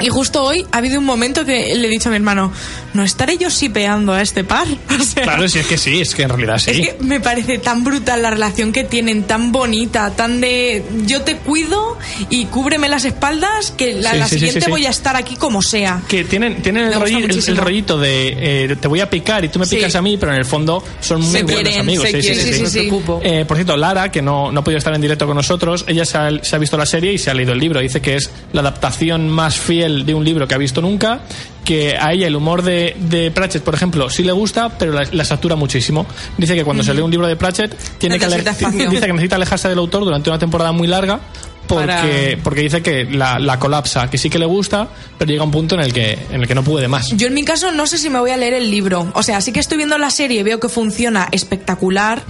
y 0.00 0.08
justo 0.08 0.42
hoy 0.44 0.64
ha 0.72 0.78
habido 0.78 0.98
un 0.98 1.04
momento 1.04 1.44
que 1.44 1.74
le 1.74 1.86
he 1.86 1.90
dicho 1.90 2.08
a 2.08 2.10
mi 2.12 2.16
hermano, 2.16 2.52
no 2.94 3.02
estaré 3.02 3.36
yo 3.38 3.50
sipeando 3.50 4.12
a 4.12 4.22
este 4.22 4.44
par. 4.44 4.66
O 4.98 5.02
sea, 5.04 5.22
Claro, 5.22 5.48
si 5.48 5.58
es 5.60 5.66
que 5.66 5.78
sí, 5.78 6.00
es 6.00 6.14
que 6.14 6.22
en 6.22 6.28
realidad 6.30 6.58
sí. 6.58 6.70
es 6.70 6.76
que 6.80 6.96
me 7.04 7.20
parece 7.20 7.58
tan 7.58 7.84
brutal 7.84 8.20
la 8.22 8.30
relación 8.30 8.72
que 8.72 8.82
tienen, 8.84 9.22
tan 9.24 9.52
bonita, 9.52 10.10
tan 10.16 10.40
de 10.40 10.82
yo 11.06 11.22
te 11.22 11.36
cuido 11.36 11.96
y 12.30 12.46
cúbreme 12.46 12.88
las 12.88 13.04
espaldas, 13.04 13.72
que 13.76 13.94
la, 13.94 14.12
Sí, 14.12 14.18
la 14.18 14.28
sí, 14.28 14.34
siguiente 14.34 14.60
sí, 14.60 14.64
sí. 14.64 14.70
voy 14.70 14.86
a 14.86 14.90
estar 14.90 15.14
aquí 15.16 15.36
como 15.36 15.62
sea. 15.62 16.02
que 16.08 16.24
tienen, 16.24 16.62
tienen 16.62 16.84
el, 16.88 16.94
rolli- 16.94 17.24
el- 17.24 17.48
el, 17.48 17.56
rollito 17.56 17.98
de 17.98 18.64
eh, 18.72 18.76
te 18.80 18.88
voy 18.88 19.00
a 19.00 19.08
picar 19.08 19.44
y 19.44 19.48
tú 19.48 19.58
me 19.58 19.66
Sí. 19.66 19.76
picas 19.76 19.94
a 19.94 20.02
mí, 20.02 20.16
pero 20.16 20.32
en 20.32 20.38
el 20.38 20.44
fondo 20.44 20.82
son 21.00 21.20
muy 21.20 21.30
Se 21.30 21.42
buenos 21.44 21.62
quieren, 21.62 21.80
amigos. 21.80 22.04
se 22.08 22.22
sí, 22.22 22.22
sí, 22.34 22.42
quieren, 22.42 22.70
sí. 22.70 22.90
Eh, 23.22 23.44
por 23.46 23.56
cierto, 23.56 23.76
Lara, 23.76 24.10
que 24.10 24.20
no, 24.22 24.50
no 24.50 24.60
ha 24.60 24.64
podido 24.64 24.78
estar 24.78 24.94
en 24.94 25.00
directo 25.00 25.26
con 25.26 25.36
nosotros, 25.36 25.84
ella 25.86 26.04
se 26.04 26.18
ha, 26.18 26.30
se 26.42 26.56
ha 26.56 26.58
visto 26.58 26.76
la 26.76 26.86
serie 26.86 27.12
y 27.12 27.18
se 27.18 27.30
ha 27.30 27.34
leído 27.34 27.52
el 27.52 27.58
libro. 27.60 27.80
Dice 27.80 28.00
que 28.00 28.16
es 28.16 28.30
la 28.52 28.60
adaptación 28.62 29.28
más 29.28 29.56
fiel 29.56 29.87
de 29.88 30.14
un 30.14 30.24
libro 30.24 30.46
que 30.46 30.54
ha 30.54 30.58
visto 30.58 30.80
nunca, 30.80 31.20
que 31.64 31.96
a 31.96 32.12
ella 32.12 32.26
el 32.26 32.36
humor 32.36 32.62
de, 32.62 32.96
de 32.98 33.30
Pratchett, 33.30 33.62
por 33.62 33.74
ejemplo, 33.74 34.08
sí 34.10 34.22
le 34.22 34.32
gusta, 34.32 34.70
pero 34.78 34.92
la, 34.92 35.06
la 35.10 35.24
satura 35.24 35.56
muchísimo. 35.56 36.06
Dice 36.36 36.54
que 36.54 36.64
cuando 36.64 36.82
se 36.82 36.94
lee 36.94 37.02
un 37.02 37.10
libro 37.10 37.26
de 37.26 37.36
Pratchett, 37.36 37.76
tiene 37.98 38.18
que, 38.18 38.26
dice 38.26 39.06
que 39.06 39.12
necesita 39.12 39.36
alejarse 39.36 39.68
del 39.68 39.78
autor 39.78 40.04
durante 40.04 40.30
una 40.30 40.38
temporada 40.38 40.72
muy 40.72 40.88
larga. 40.88 41.20
Porque, 41.68 41.86
Para- 41.86 42.42
porque 42.42 42.60
dice 42.62 42.82
que 42.82 43.04
la, 43.04 43.38
la 43.38 43.58
colapsa, 43.58 44.08
que 44.10 44.16
sí 44.18 44.30
que 44.30 44.38
le 44.38 44.46
gusta, 44.46 44.88
pero 45.18 45.30
llega 45.30 45.44
un 45.44 45.50
punto 45.50 45.74
en 45.74 45.82
el 45.82 45.92
que, 45.92 46.18
en 46.30 46.40
el 46.40 46.48
que 46.48 46.54
no 46.54 46.64
puede 46.64 46.88
más. 46.88 47.08
Yo 47.10 47.26
en 47.28 47.34
mi 47.34 47.44
caso 47.44 47.70
no 47.70 47.86
sé 47.86 47.98
si 47.98 48.08
me 48.10 48.18
voy 48.18 48.30
a 48.30 48.36
leer 48.36 48.54
el 48.54 48.70
libro. 48.70 49.12
O 49.14 49.22
sea, 49.22 49.40
sí 49.40 49.52
que 49.52 49.60
estoy 49.60 49.76
viendo 49.76 49.98
la 49.98 50.10
serie, 50.10 50.42
veo 50.42 50.58
que 50.58 50.68
funciona 50.68 51.28
espectacular 51.30 52.22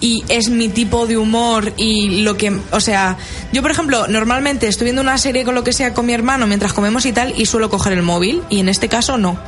y 0.00 0.24
es 0.28 0.48
mi 0.50 0.68
tipo 0.68 1.06
de 1.06 1.16
humor 1.16 1.72
y 1.76 2.22
lo 2.22 2.36
que, 2.36 2.52
o 2.72 2.80
sea, 2.80 3.16
yo 3.52 3.62
por 3.62 3.70
ejemplo, 3.70 4.06
normalmente 4.08 4.66
estoy 4.66 4.86
viendo 4.86 5.02
una 5.02 5.16
serie 5.18 5.44
con 5.44 5.54
lo 5.54 5.62
que 5.64 5.72
sea 5.72 5.94
con 5.94 6.06
mi 6.06 6.12
hermano 6.12 6.46
mientras 6.46 6.72
comemos 6.72 7.06
y 7.06 7.12
tal 7.12 7.32
y 7.40 7.46
suelo 7.46 7.70
coger 7.70 7.92
el 7.92 8.02
móvil 8.02 8.42
y 8.50 8.58
en 8.60 8.68
este 8.68 8.88
caso 8.88 9.16
no. 9.18 9.38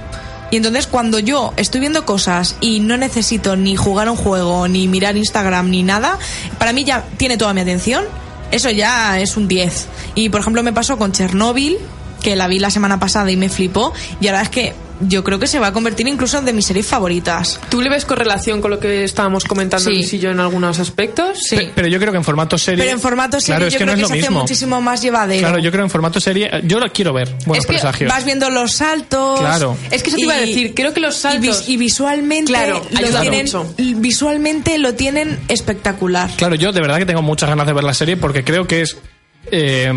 Y 0.53 0.57
entonces 0.59 0.87
cuando 0.87 1.19
yo 1.19 1.53
estoy 1.57 1.81
viendo 1.81 2.05
cosas 2.07 2.55
y 2.61 2.79
no 2.79 2.97
necesito 2.97 3.57
ni 3.57 3.75
jugar 3.75 4.07
a 4.07 4.13
un 4.13 4.17
juego, 4.17 4.69
ni 4.69 4.87
mirar 4.87 5.17
Instagram, 5.17 5.71
ni 5.71 5.83
nada, 5.83 6.19
para 6.59 6.73
mí 6.73 6.85
ya 6.85 7.05
tiene 7.17 7.37
toda 7.37 7.53
mi 7.53 7.63
atención. 7.63 8.05
Eso 8.51 8.71
ya 8.71 9.19
es 9.21 9.37
un 9.37 9.49
10. 9.49 9.87
Y 10.15 10.29
por 10.29 10.41
ejemplo 10.41 10.63
me 10.63 10.73
pasó 10.73 10.97
con 10.97 11.13
Chernobyl, 11.13 11.79
que 12.23 12.37
la 12.37 12.49
vi 12.49 12.59
la 12.59 12.71
semana 12.71 12.99
pasada 12.99 13.31
y 13.31 13.37
me 13.37 13.49
flipó. 13.49 13.93
Y 14.21 14.29
ahora 14.29 14.43
es 14.43 14.49
que 14.49 14.75
yo 15.01 15.23
creo 15.25 15.39
que 15.39 15.47
se 15.47 15.59
va 15.59 15.69
a 15.69 15.73
convertir 15.73 16.07
incluso 16.09 16.39
en 16.39 16.45
de 16.45 16.53
mis 16.53 16.67
series 16.67 16.87
favoritas. 16.87 17.61
¿Tú 17.69 17.81
le 17.81 17.91
ves 17.91 18.05
correlación 18.05 18.61
con 18.61 18.71
lo 18.71 18.79
que 18.81 19.05
estábamos 19.05 19.45
comentando 19.45 19.85
Sí. 19.91 19.95
Luis 19.97 20.13
y 20.15 20.19
yo 20.19 20.31
en 20.31 20.41
algunos 20.41 20.79
aspectos? 20.79 21.39
Sí. 21.43 21.57
Pe- 21.57 21.73
Pero 21.75 21.89
yo 21.89 21.99
creo 21.99 22.13
que 22.13 22.19
en 22.19 22.25
formato 22.25 22.57
serie. 22.59 22.83
Pero 22.85 22.95
en 22.97 23.01
formato 23.01 23.41
serie 23.41 23.57
Claro, 23.57 23.67
es 23.67 23.73
yo 23.75 23.79
que 23.79 23.85
creo 23.85 23.95
no 23.95 23.97
que, 23.99 24.03
es 24.03 24.09
lo 24.09 24.09
se 24.09 24.15
hace 24.21 24.29
mismo. 24.29 24.41
muchísimo 24.43 24.81
más 24.81 25.03
llevadero. 25.03 25.41
Claro, 25.41 25.59
yo 25.59 25.71
creo 25.71 25.85
en 25.85 25.91
formato 25.91 26.21
serie. 26.21 26.51
Yo 26.65 26.79
lo 26.81 26.91
quiero 26.93 27.13
ver. 27.13 27.29
Buenos 27.47 27.59
es 27.59 27.67
que 27.67 27.73
presagios. 27.75 28.11
vas 28.11 28.25
viendo 28.25 28.49
los 28.51 28.73
saltos. 28.73 29.41
Claro. 29.41 29.77
Es 29.91 30.03
que 30.03 30.09
eso 30.11 30.17
te 30.17 30.23
iba 30.23 30.35
a 30.35 30.39
decir, 30.39 30.75
creo 30.75 30.93
que 30.95 31.01
los 31.01 31.17
saltos- 31.17 31.69
Y, 31.69 31.77
visualmente, 31.77 32.53
Claro, 32.53 32.83
lo 32.91 33.21
tienen, 33.21 33.47
mucho. 33.47 33.67
visualmente 33.77 34.79
lo 34.79 34.95
tienen 34.95 35.39
espectacular. 35.49 36.31
Claro, 36.37 36.55
yo 36.55 36.73
de 36.73 36.81
verdad 36.81 36.99
que 36.99 37.07
tengo 37.07 37.23
muchas 37.23 37.49
ganas 37.49 37.67
de 37.67 37.73
ver 37.73 37.85
la 37.85 37.95
serie 37.95 38.17
porque 38.17 38.45
creo 38.45 38.67
que 38.67 38.83
es. 38.83 38.97
eh, 39.51 39.93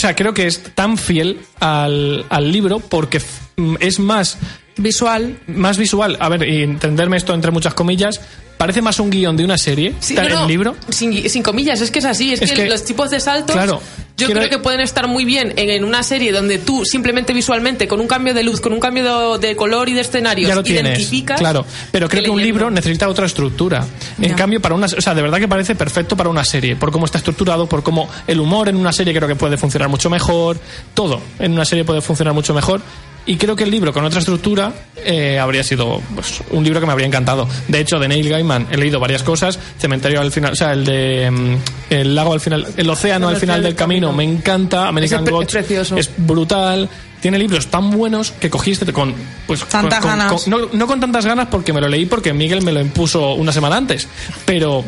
sea, 0.00 0.16
creo 0.16 0.34
que 0.34 0.46
es 0.46 0.62
tan 0.74 0.96
fiel 0.98 1.40
al, 1.60 2.24
al 2.28 2.50
libro 2.52 2.80
porque 2.80 3.20
mm, 3.56 3.76
es 3.80 3.98
más, 3.98 4.38
Visual. 4.76 5.38
más 5.46 5.76
visual. 5.78 6.16
A 6.20 6.28
ver, 6.28 6.48
y 6.48 6.62
entenderme 6.62 7.16
esto 7.16 7.34
entre 7.34 7.50
muchas 7.50 7.74
comillas. 7.74 8.20
Parece 8.56 8.82
más 8.82 9.00
un 9.00 9.08
guion 9.08 9.38
de 9.38 9.44
una 9.44 9.56
serie, 9.56 9.94
Sí, 10.00 10.14
tal- 10.14 10.28
no, 10.28 10.34
no, 10.34 10.42
el 10.42 10.48
libro. 10.48 10.76
Sin, 10.90 11.30
sin 11.30 11.42
comillas, 11.42 11.80
es 11.80 11.90
que 11.90 11.98
es 12.00 12.04
así. 12.04 12.34
Es, 12.34 12.42
Es 12.42 12.50
que, 12.52 12.64
que- 12.64 12.68
los 12.68 12.84
tipos 12.84 13.10
de 13.10 13.18
saltos, 13.18 13.56
Claro, 13.56 13.80
yo 14.18 14.26
quiero- 14.26 14.38
creo 14.40 14.50
que 14.50 14.58
pueden 14.58 14.80
estar 14.82 15.08
muy 15.08 15.24
bien 15.24 15.54
en, 15.56 15.70
en 15.70 15.82
una 15.82 16.02
serie 16.02 16.30
donde 16.30 16.58
tú 16.58 16.84
simplemente 16.84 17.32
visualmente, 17.32 17.88
con 17.88 18.00
un 18.00 18.06
cambio 18.06 18.34
de 18.34 18.42
luz, 18.42 18.60
con 18.60 18.74
un 18.74 18.78
cambio 18.80 19.38
de, 19.38 19.48
de 19.48 19.56
color 19.56 19.88
y 19.88 19.94
de 19.94 20.02
escenarios, 20.02 20.46
ya 20.46 20.54
lo 20.54 20.62
tienes. 20.62 20.92
identificas. 20.92 21.38
Claro, 21.40 21.64
pero 21.90 22.06
creo 22.10 22.22
que, 22.22 22.28
un 22.28 22.36
leyendo. 22.36 22.58
libro 22.58 22.70
necesita 22.70 23.08
otra 23.08 23.24
estructura. 23.24 23.82
En 24.20 24.34
cambio, 24.34 24.60
para 24.60 24.74
una, 24.74 24.84
o 24.88 25.00
sea, 25.00 25.14
de 25.14 25.22
verdad 25.22 25.38
que 25.38 25.48
parece 25.48 25.74
perfecto 25.74 26.14
para 26.14 26.28
una 26.28 26.44
serie, 26.44 26.76
por 26.76 26.90
cómo 26.90 27.06
está 27.06 27.16
estructurado, 27.16 27.66
por 27.66 27.82
cómo 27.82 28.10
el 28.26 28.40
humor 28.40 28.68
en 28.68 28.76
una 28.76 28.92
serie 28.92 29.14
creo 29.14 29.26
que 29.26 29.36
puede 29.36 29.56
funcionar 29.56 29.88
mucho 29.90 30.08
mejor, 30.10 30.58
todo 30.94 31.20
en 31.38 31.52
una 31.52 31.64
serie 31.64 31.84
puede 31.84 32.00
funcionar 32.00 32.32
mucho 32.34 32.54
mejor. 32.54 32.80
Y 33.26 33.36
creo 33.36 33.54
que 33.54 33.64
el 33.64 33.70
libro 33.70 33.92
con 33.92 34.02
otra 34.04 34.18
estructura 34.20 34.72
eh, 34.96 35.38
habría 35.38 35.62
sido 35.62 36.00
pues, 36.14 36.40
un 36.52 36.64
libro 36.64 36.80
que 36.80 36.86
me 36.86 36.92
habría 36.92 37.06
encantado. 37.06 37.46
De 37.68 37.78
hecho, 37.78 37.98
de 37.98 38.08
Neil 38.08 38.28
Gaiman 38.28 38.68
he 38.70 38.78
leído 38.78 38.98
varias 38.98 39.22
cosas. 39.22 39.58
Cementerio 39.78 40.20
al 40.22 40.32
final, 40.32 40.52
o 40.52 40.56
sea, 40.56 40.72
el 40.72 40.84
de 40.86 41.30
mm, 41.30 41.56
el 41.90 42.14
lago 42.14 42.32
al 42.32 42.40
final, 42.40 42.66
el 42.76 42.88
océano 42.88 43.28
al 43.28 43.36
final 43.36 43.62
del 43.62 43.74
camino, 43.74 44.10
me 44.12 44.24
encanta. 44.24 44.88
American 44.88 45.22
es 45.24 45.30
Gods 45.30 45.54
es 45.54 46.10
brutal. 46.16 46.88
Tiene 47.20 47.38
libros 47.38 47.66
tan 47.66 47.90
buenos 47.90 48.30
que 48.32 48.48
cogiste 48.48 48.90
con 48.94 49.14
pues 49.46 49.62
Tantas 49.66 50.00
con- 50.00 50.08
con- 50.10 50.18
ganas. 50.18 50.42
con- 50.42 50.50
no, 50.50 50.68
no 50.72 50.86
con 50.86 50.98
tantas 51.00 51.26
ganas 51.26 51.48
porque 51.50 51.74
me 51.74 51.82
lo 51.82 51.88
leí 51.88 52.06
porque 52.06 52.32
Miguel 52.32 52.62
me 52.62 52.72
lo 52.72 52.80
impuso 52.80 53.34
una 53.34 53.52
semana 53.52 53.76
antes, 53.76 54.08
pero 54.46 54.82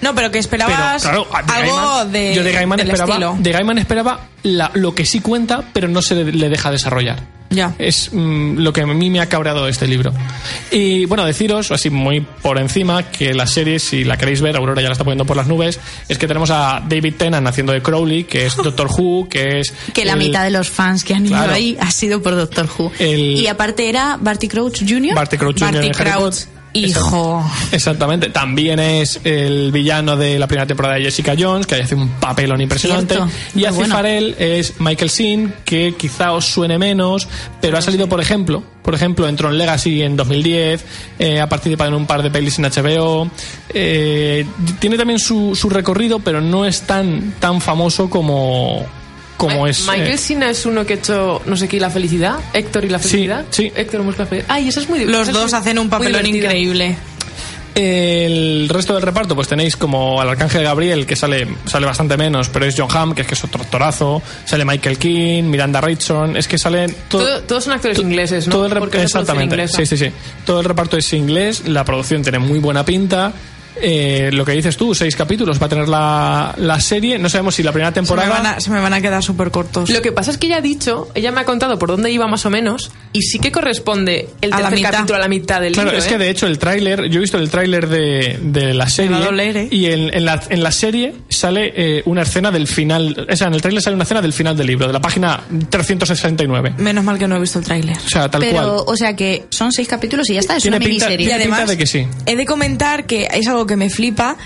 No, 0.00 0.14
pero 0.14 0.28
que 0.28 0.40
pero 0.48 0.64
esperabas 0.64 1.02
claro, 1.02 1.26
de 1.46 1.52
algo 1.52 1.76
Gaiman- 1.76 2.10
de, 2.10 2.34
yo 2.34 2.42
de 2.42 2.52
Gaiman 2.52 2.80
esperaba 2.80 3.10
estilo. 3.12 3.36
de 3.38 3.52
Gaiman 3.52 3.78
esperaba 3.78 4.20
la- 4.42 4.70
lo 4.74 4.94
que 4.94 5.04
sí 5.04 5.20
cuenta, 5.20 5.62
pero 5.72 5.88
no 5.88 6.00
se 6.02 6.14
le, 6.24 6.48
deja 6.48 6.70
desarrollar. 6.70 7.40
Ya. 7.52 7.74
Es 7.80 8.10
mm, 8.12 8.58
lo 8.58 8.72
que 8.72 8.82
a 8.82 8.86
mí 8.86 9.10
me 9.10 9.18
ha 9.20 9.26
cabreado 9.28 9.66
este 9.66 9.88
libro. 9.88 10.12
Y 10.70 11.04
bueno, 11.06 11.24
deciros, 11.24 11.72
así 11.72 11.90
muy 11.90 12.20
por 12.20 12.58
encima, 12.58 13.02
que 13.10 13.34
la 13.34 13.44
serie, 13.48 13.80
si 13.80 14.04
la 14.04 14.16
queréis 14.16 14.40
ver, 14.40 14.56
Aurora 14.56 14.80
ya 14.80 14.86
la 14.88 14.92
está 14.92 15.02
poniendo 15.02 15.24
por 15.26 15.36
las 15.36 15.48
nubes, 15.48 15.80
es 16.08 16.16
que 16.16 16.28
tenemos 16.28 16.50
a 16.52 16.80
David 16.88 17.14
Tennant 17.18 17.46
haciendo 17.48 17.72
de 17.72 17.82
Crowley, 17.82 18.22
que 18.22 18.46
es 18.46 18.54
Doctor 18.62 18.86
Who, 18.96 19.28
que 19.28 19.58
es... 19.60 19.74
Que 19.92 20.04
la 20.04 20.12
el- 20.12 20.18
mitad 20.20 20.44
de 20.44 20.50
los 20.50 20.70
fans 20.70 21.02
que 21.02 21.12
han 21.12 21.26
ido 21.26 21.36
Claro. 21.36 21.52
ahí 21.54 21.76
ha 21.80 21.90
sido 21.90 22.22
por 22.22 22.36
Doctor 22.36 22.68
Who. 22.78 22.92
El- 23.00 23.36
Y 23.36 23.48
aparte 23.48 23.88
era 23.88 24.16
Barty 24.20 24.46
Crouch 24.46 24.78
Jr. 24.88 25.14
Barty 25.16 25.36
Crouch 25.36 25.58
Jr. 25.58 25.72
Barty 25.72 25.86
en 25.88 25.94
Harry 25.96 26.10
Crouch, 26.12 26.22
Potter. 26.44 26.59
Hijo. 26.72 27.44
Exactamente. 27.72 28.30
También 28.30 28.78
es 28.78 29.20
el 29.24 29.72
villano 29.72 30.16
de 30.16 30.38
la 30.38 30.46
primera 30.46 30.66
temporada 30.66 30.96
de 30.96 31.02
Jessica 31.02 31.34
Jones, 31.38 31.66
que 31.66 31.76
hace 31.76 31.94
un 31.94 32.08
papelón 32.08 32.60
impresionante. 32.60 33.14
Cierto. 33.14 33.32
Y 33.54 33.64
Aziz 33.64 33.76
bueno. 33.76 33.94
Farrell 33.94 34.34
es 34.38 34.80
Michael 34.80 35.10
Sin, 35.10 35.52
que 35.64 35.94
quizá 35.96 36.32
os 36.32 36.46
suene 36.46 36.78
menos, 36.78 37.28
pero 37.60 37.78
ha 37.78 37.82
salido, 37.82 38.08
por 38.08 38.20
ejemplo, 38.20 38.62
por 38.82 38.94
ejemplo, 38.94 39.28
en 39.28 39.36
Tron 39.36 39.56
Legacy 39.58 40.02
en 40.02 40.16
2010, 40.16 40.84
eh, 41.18 41.40
ha 41.40 41.48
participado 41.48 41.88
en 41.88 41.94
un 41.94 42.06
par 42.06 42.22
de 42.22 42.30
pelis 42.30 42.58
en 42.58 42.64
HBO. 42.64 43.30
eh, 43.72 44.46
tiene 44.78 44.96
también 44.96 45.18
su, 45.18 45.54
su 45.54 45.68
recorrido, 45.68 46.20
pero 46.20 46.40
no 46.40 46.64
es 46.64 46.82
tan, 46.82 47.34
tan 47.38 47.60
famoso 47.60 48.08
como, 48.08 48.84
como 49.40 49.62
Ma- 49.62 49.70
es. 49.70 49.86
Michael 49.86 50.08
eh, 50.12 50.18
Sina 50.18 50.50
es 50.50 50.64
uno 50.66 50.84
que 50.86 50.94
ha 50.94 50.96
hecho, 50.96 51.42
no 51.46 51.56
sé 51.56 51.66
qué, 51.68 51.80
la 51.80 51.90
felicidad. 51.90 52.38
Héctor 52.52 52.84
y 52.84 52.88
la 52.88 52.98
Sí, 52.98 53.08
felicidad. 53.08 53.44
sí. 53.50 53.72
Héctor 53.74 54.02
busca 54.02 54.22
la 54.22 54.28
felicidad. 54.28 54.54
Ay, 54.54 54.68
eso 54.68 54.80
es 54.80 54.88
muy 54.88 55.04
Los 55.04 55.32
dos 55.32 55.50
muy- 55.50 55.58
hacen 55.58 55.78
un 55.78 55.88
papelón 55.90 56.26
increíble. 56.26 56.96
El 57.74 58.68
resto 58.68 58.94
del 58.94 59.02
reparto, 59.02 59.36
pues 59.36 59.46
tenéis 59.46 59.76
como 59.76 60.20
al 60.20 60.28
Arcángel 60.28 60.64
Gabriel, 60.64 61.06
que 61.06 61.14
sale, 61.14 61.46
sale 61.66 61.86
bastante 61.86 62.16
menos, 62.16 62.48
pero 62.48 62.66
es 62.66 62.74
John 62.76 62.88
Hamm, 62.92 63.14
que 63.14 63.22
es 63.22 63.28
que 63.28 63.34
es 63.34 63.44
otro 63.44 63.62
actorazo. 63.62 64.20
Sale 64.44 64.64
Michael 64.64 64.98
King, 64.98 65.44
Miranda 65.44 65.80
Richardson. 65.80 66.36
Es 66.36 66.48
que 66.48 66.58
salen. 66.58 66.94
todo- 67.08 67.24
Todo- 67.24 67.40
todos 67.42 67.64
son 67.64 67.72
actores 67.74 67.96
to- 67.96 68.02
ingleses, 68.02 68.48
¿no? 68.48 68.52
Todo 68.54 68.66
el 68.66 69.00
exactamente. 69.00 69.68
Sí, 69.68 69.86
sí, 69.86 69.96
sí. 69.96 70.10
Todo 70.44 70.58
el 70.60 70.66
reparto 70.66 70.96
es 70.96 71.12
inglés. 71.12 71.68
La 71.68 71.84
producción 71.84 72.22
tiene 72.22 72.40
muy 72.40 72.58
buena 72.58 72.84
pinta. 72.84 73.32
Eh, 73.76 74.30
lo 74.32 74.44
que 74.44 74.52
dices 74.52 74.76
tú, 74.76 74.94
seis 74.94 75.14
capítulos 75.16 75.60
va 75.60 75.66
a 75.66 75.68
tener 75.68 75.88
la, 75.88 76.54
la 76.58 76.80
serie. 76.80 77.18
No 77.18 77.28
sabemos 77.28 77.54
si 77.54 77.62
la 77.62 77.72
primera 77.72 77.90
Se 77.92 78.00
me, 78.00 78.06
temporada. 78.06 78.28
van 78.30 78.46
a, 78.46 78.60
se 78.60 78.70
me 78.70 78.80
van 78.80 78.92
a 78.92 79.00
quedar 79.00 79.22
súper 79.22 79.50
cortos. 79.50 79.88
Lo 79.90 80.02
que 80.02 80.12
pasa 80.12 80.30
es 80.30 80.38
que 80.38 80.46
ella 80.48 80.56
ha 80.58 80.60
dicho, 80.60 81.08
ella 81.14 81.32
me 81.32 81.40
ha 81.40 81.44
contado 81.44 81.78
por 81.78 81.88
dónde 81.88 82.10
iba 82.10 82.26
más 82.26 82.44
o 82.46 82.50
menos, 82.50 82.90
y 83.12 83.22
sí 83.22 83.38
que 83.38 83.52
corresponde 83.52 84.28
el 84.40 84.52
A 84.52 84.60
la 84.60 84.68
tercer 84.70 84.90
capítulo 84.90 85.16
a 85.16 85.18
la 85.20 85.28
mitad 85.28 85.60
del 85.60 85.72
Claro, 85.72 85.90
libro. 85.90 85.98
es 85.98 86.06
¿eh? 86.06 86.10
que 86.10 86.18
de 86.18 86.30
hecho 86.30 86.46
el 86.46 86.58
tráiler, 86.58 87.08
yo 87.08 87.18
he 87.18 87.20
visto 87.20 87.38
el 87.38 87.48
tráiler 87.50 87.88
de, 87.88 88.38
de 88.42 88.74
la 88.74 88.88
serie 88.88 89.10
va 89.12 89.18
a 89.18 89.24
doler, 89.24 89.56
¿eh? 89.56 89.68
y 89.70 89.86
en, 89.86 90.12
en 90.14 90.24
la, 90.24 90.42
en 90.48 90.62
la 90.62 90.72
serie 90.72 91.14
sale 91.28 91.72
eh, 91.76 92.02
una 92.06 92.22
escena 92.22 92.50
del 92.50 92.66
final, 92.66 93.26
o 93.30 93.36
sea, 93.36 93.46
en 93.48 93.54
el 93.54 93.62
tráiler 93.62 93.82
sale 93.82 93.94
una 93.94 94.04
escena 94.04 94.20
del 94.22 94.32
final 94.32 94.56
del 94.56 94.66
libro, 94.66 94.86
de 94.86 94.92
la 94.92 95.00
página 95.00 95.40
369. 95.70 96.74
Menos 96.78 97.04
mal 97.04 97.18
que 97.18 97.26
no 97.28 97.36
he 97.36 97.40
visto 97.40 97.58
el 97.58 97.64
tráiler. 97.64 97.96
O 97.96 98.08
sea, 98.08 98.28
tal 98.30 98.40
Pero, 98.40 98.52
cual. 98.76 98.84
o 98.86 98.96
sea 98.96 99.14
que 99.16 99.46
son 99.50 99.72
seis 99.72 99.88
capítulos 99.88 100.28
y 100.30 100.34
ya 100.34 100.40
está, 100.40 100.56
es 100.56 100.64
una 100.66 100.78
pinta- 100.78 100.88
miniserie. 101.08 101.26
tiene 101.26 101.44
pinta 101.44 101.66
de 101.66 101.76
que 101.76 101.86
sí. 101.86 102.06
He 102.26 102.36
de 102.36 102.44
comentar 102.46 103.06
que 103.06 103.28
es 103.32 103.46
algo 103.48 103.59
que 103.66 103.76
me 103.76 103.90
flipa. 103.90 104.36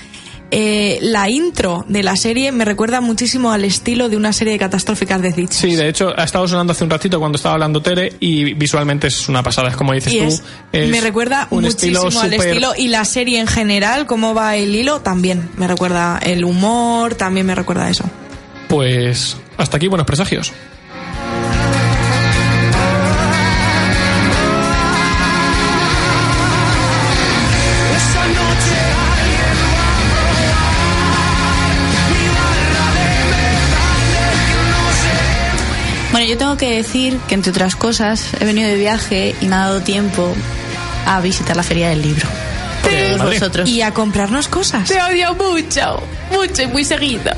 eh, 0.50 0.98
la 1.02 1.28
intro 1.28 1.84
de 1.88 2.02
la 2.04 2.14
serie 2.16 2.52
me 2.52 2.64
recuerda 2.64 3.00
muchísimo 3.00 3.50
al 3.50 3.64
estilo 3.64 4.08
de 4.08 4.16
una 4.16 4.32
serie 4.32 4.52
de 4.52 4.58
catastróficas 4.60 5.20
de 5.20 5.32
Ditch. 5.32 5.50
Sí, 5.52 5.74
de 5.74 5.88
hecho, 5.88 6.12
ha 6.16 6.22
estado 6.22 6.46
sonando 6.46 6.72
hace 6.72 6.84
un 6.84 6.90
ratito 6.90 7.18
cuando 7.18 7.36
estaba 7.36 7.54
hablando 7.54 7.82
Tere 7.82 8.12
y 8.20 8.54
visualmente 8.54 9.08
es 9.08 9.28
una 9.28 9.42
pasada, 9.42 9.70
es 9.70 9.76
como 9.76 9.94
dices 9.94 10.12
Y 10.12 10.18
tú. 10.18 10.24
es- 10.26 10.42
es 10.70 10.90
me 10.90 11.00
recuerda 11.00 11.48
un 11.50 11.64
muchísimo 11.64 12.06
estilo 12.06 12.20
al 12.20 12.34
estilo 12.34 12.72
y 12.76 12.86
la 12.88 13.04
serie 13.04 13.40
en 13.40 13.48
general, 13.48 14.06
cómo 14.06 14.32
va 14.32 14.54
el 14.54 14.72
hilo, 14.74 15.00
también 15.00 15.48
me 15.56 15.66
recuerda 15.66 16.20
el 16.22 16.44
humor, 16.44 17.14
también 17.16 17.46
me 17.46 17.54
recuerda 17.56 17.86
a 17.86 17.90
eso. 17.90 18.04
Pues 18.68 19.36
hasta 19.56 19.76
aquí 19.78 19.88
buenos 19.88 20.06
presagios. 20.06 20.52
Tengo 36.56 36.70
que 36.70 36.76
decir 36.76 37.18
que, 37.26 37.34
entre 37.34 37.50
otras 37.50 37.74
cosas, 37.74 38.32
he 38.38 38.44
venido 38.44 38.68
de 38.68 38.76
viaje 38.76 39.34
y 39.40 39.48
me 39.48 39.56
ha 39.56 39.60
dado 39.60 39.80
tiempo 39.80 40.32
a 41.06 41.20
visitar 41.20 41.56
la 41.56 41.64
Feria 41.64 41.88
del 41.88 42.02
Libro. 42.02 42.28
Por 42.82 42.90
Bien, 42.92 43.06
todos 43.06 43.18
Madrid. 43.18 43.38
vosotros. 43.40 43.68
Y 43.68 43.82
a 43.82 43.92
comprarnos 43.92 44.46
cosas. 44.46 44.88
Te 44.88 45.02
odio 45.02 45.34
mucho, 45.34 46.00
mucho 46.30 46.62
y 46.62 46.66
muy 46.68 46.84
seguido. 46.84 47.32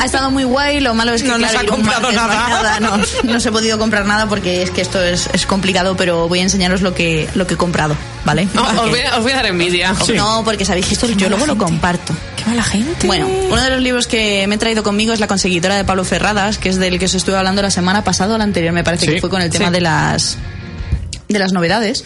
Ha 0.00 0.04
estado 0.04 0.30
muy 0.30 0.44
guay, 0.44 0.80
lo 0.80 0.94
malo 0.94 1.12
es 1.14 1.22
que 1.22 1.28
No 1.28 1.38
nos 1.38 1.50
claro, 1.50 1.68
ha 1.72 1.76
comprado 1.76 2.12
nada. 2.12 2.80
No, 2.80 2.96
no 3.24 3.36
os 3.36 3.46
he 3.46 3.50
podido 3.52 3.78
comprar 3.78 4.04
nada 4.06 4.26
porque 4.28 4.62
es 4.62 4.70
que 4.70 4.80
esto 4.82 5.02
es, 5.02 5.28
es 5.32 5.46
complicado, 5.46 5.96
pero 5.96 6.28
voy 6.28 6.40
a 6.40 6.42
enseñaros 6.42 6.82
lo 6.82 6.94
que, 6.94 7.28
lo 7.34 7.46
que 7.46 7.54
he 7.54 7.56
comprado, 7.56 7.96
¿vale? 8.24 8.46
No, 8.54 8.62
Porque- 8.64 8.78
os, 8.80 8.90
voy 8.90 9.00
a, 9.00 9.16
os 9.16 9.22
voy 9.22 9.32
a 9.32 9.36
dar 9.36 9.46
envidia. 9.46 9.94
Sí. 10.04 10.12
No, 10.12 10.42
porque 10.44 10.64
sabéis 10.64 10.86
que 10.86 10.94
esto 10.94 11.06
yo 11.08 11.28
luego 11.28 11.46
lo 11.46 11.56
comparto. 11.58 12.14
Qué 12.36 12.44
mala 12.46 12.62
gente. 12.62 13.06
Bueno, 13.06 13.26
uno 13.26 13.62
de 13.62 13.70
los 13.70 13.80
libros 13.80 14.06
que 14.06 14.46
me 14.46 14.54
he 14.56 14.58
traído 14.58 14.82
conmigo 14.82 15.12
es 15.12 15.20
La 15.20 15.26
conseguidora 15.26 15.76
de 15.76 15.84
Pablo 15.84 16.04
Ferradas, 16.04 16.58
que 16.58 16.68
es 16.68 16.76
del 16.76 16.98
que 16.98 17.04
os 17.06 17.14
estuve 17.14 17.36
hablando 17.36 17.62
la 17.62 17.70
semana 17.70 18.04
pasada 18.04 18.34
o 18.34 18.38
la 18.38 18.44
anterior, 18.44 18.72
me 18.72 18.84
parece 18.84 19.06
Sí, 19.06 19.12
que 19.14 19.20
fue 19.20 19.30
con 19.30 19.42
el 19.42 19.50
tema 19.50 19.66
sí. 19.68 19.72
de 19.72 19.80
las 19.80 20.38
de 21.28 21.38
las 21.38 21.52
novedades. 21.52 22.04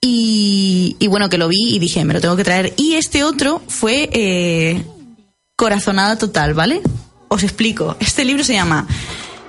Y, 0.00 0.96
y 0.98 1.06
bueno, 1.08 1.28
que 1.28 1.38
lo 1.38 1.48
vi 1.48 1.74
y 1.74 1.78
dije, 1.78 2.04
me 2.04 2.14
lo 2.14 2.20
tengo 2.20 2.36
que 2.36 2.44
traer. 2.44 2.74
Y 2.76 2.94
este 2.94 3.24
otro 3.24 3.62
fue 3.66 4.08
eh, 4.12 4.84
Corazonada 5.56 6.16
Total, 6.18 6.52
¿vale? 6.54 6.80
Os 7.28 7.42
explico. 7.42 7.96
Este 8.00 8.24
libro 8.24 8.44
se 8.44 8.54
llama 8.54 8.86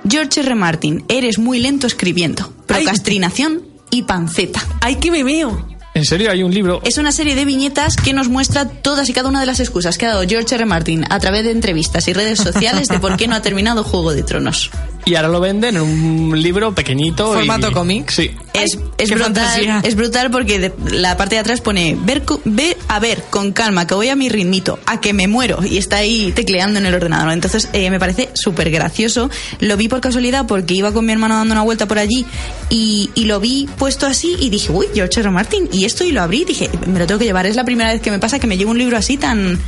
George 0.10 0.42
R. 0.42 0.56
Martin, 0.56 1.04
Eres 1.08 1.38
muy 1.38 1.60
lento 1.60 1.88
escribiendo. 1.88 2.52
Procrastinación 2.66 3.64
y 3.92 4.04
panceta. 4.04 4.66
¡Ay, 4.82 4.96
que 4.96 5.12
me 5.12 5.24
veo! 5.24 5.78
En 5.94 6.06
serio, 6.06 6.30
hay 6.30 6.44
un 6.44 6.54
libro. 6.54 6.80
Es 6.84 7.00
una 7.00 7.12
serie 7.12 7.34
de 7.34 7.44
viñetas 7.44 7.96
que 7.96 8.14
nos 8.14 8.30
muestra 8.30 8.66
todas 8.70 9.10
y 9.10 9.14
cada 9.14 9.30
una 9.30 9.40
de 9.40 9.48
las 9.48 9.60
excusas 9.60 9.98
que 9.98 10.06
ha 10.06 10.10
dado 10.10 10.28
George 10.28 10.54
R. 10.54 10.66
Martin 10.66 11.06
a 11.10 11.20
través 11.20 11.44
de 11.44 11.52
entrevistas 11.52 12.08
y 12.08 12.14
redes 12.14 12.38
sociales 12.40 12.88
de 12.88 13.00
por 13.00 13.18
qué 13.18 13.28
no 13.28 13.36
ha 13.36 13.42
terminado 13.42 13.84
Juego 13.84 14.14
de 14.14 14.22
Tronos. 14.22 14.70
Y 15.08 15.16
ahora 15.16 15.28
lo 15.30 15.40
venden 15.40 15.76
en 15.78 15.82
un 15.82 16.42
libro 16.42 16.74
pequeñito. 16.76 17.34
Formato 17.34 17.70
y- 17.70 17.74
cómic. 17.74 18.10
Sí. 18.12 18.32
Es, 18.54 18.76
Ay, 18.76 18.84
es 18.98 19.10
brutal, 19.10 19.34
fantasía. 19.36 19.82
es 19.84 19.96
brutal 19.96 20.32
porque 20.32 20.60
de- 20.60 20.74
la 20.92 21.16
parte 21.18 21.36
de 21.36 21.42
atrás 21.42 21.62
pone 21.62 21.96
ver, 22.02 22.24
ve 22.46 22.76
a 22.88 23.00
ver 23.00 23.24
con 23.30 23.52
calma 23.52 23.86
que 23.86 23.94
voy 23.94 24.10
a 24.10 24.16
mi 24.16 24.30
ritmito, 24.30 24.80
a 24.86 25.00
que 25.00 25.14
me 25.14 25.28
muero 25.28 25.60
y 25.64 25.78
está 25.78 25.98
ahí 25.98 26.32
tecleando 26.36 26.80
en 26.80 26.86
el 26.86 26.94
ordenador. 26.96 27.32
Entonces 27.34 27.70
eh, 27.74 27.90
me 27.92 28.00
parece 28.00 28.30
súper 28.34 28.70
gracioso. 28.72 29.30
Lo 29.60 29.78
vi 29.78 29.88
por 29.88 30.02
casualidad 30.02 30.46
porque 30.48 30.74
iba 30.76 30.92
con 30.92 31.06
mi 31.06 31.12
hermano 31.12 31.36
dando 31.36 31.54
una 31.54 31.64
vuelta 31.64 31.86
por 31.88 32.00
allí 32.00 32.26
y, 32.70 33.10
y 33.14 33.26
lo 33.26 33.40
vi 33.40 33.68
puesto 33.78 34.06
así 34.08 34.36
y 34.40 34.50
dije, 34.50 34.72
uy, 34.72 34.88
George. 34.94 35.20
R. 35.20 35.32
Martin 35.32 35.68
y 35.72 35.86
esto 35.86 36.04
y 36.04 36.12
lo 36.12 36.22
abrí 36.22 36.42
y 36.42 36.46
dije, 36.46 36.70
me 36.86 37.00
lo 37.00 37.08
tengo 37.08 37.18
que 37.20 37.26
llevar. 37.26 37.46
Es 37.48 37.56
la 37.56 37.64
primera 37.64 37.92
vez 37.92 38.02
que 38.02 38.12
me 38.12 38.20
pasa 38.20 38.40
que 38.40 38.46
me 38.48 38.58
llevo 38.58 38.72
un 38.72 38.78
libro 38.78 38.98
así 38.98 39.18
tan 39.18 39.60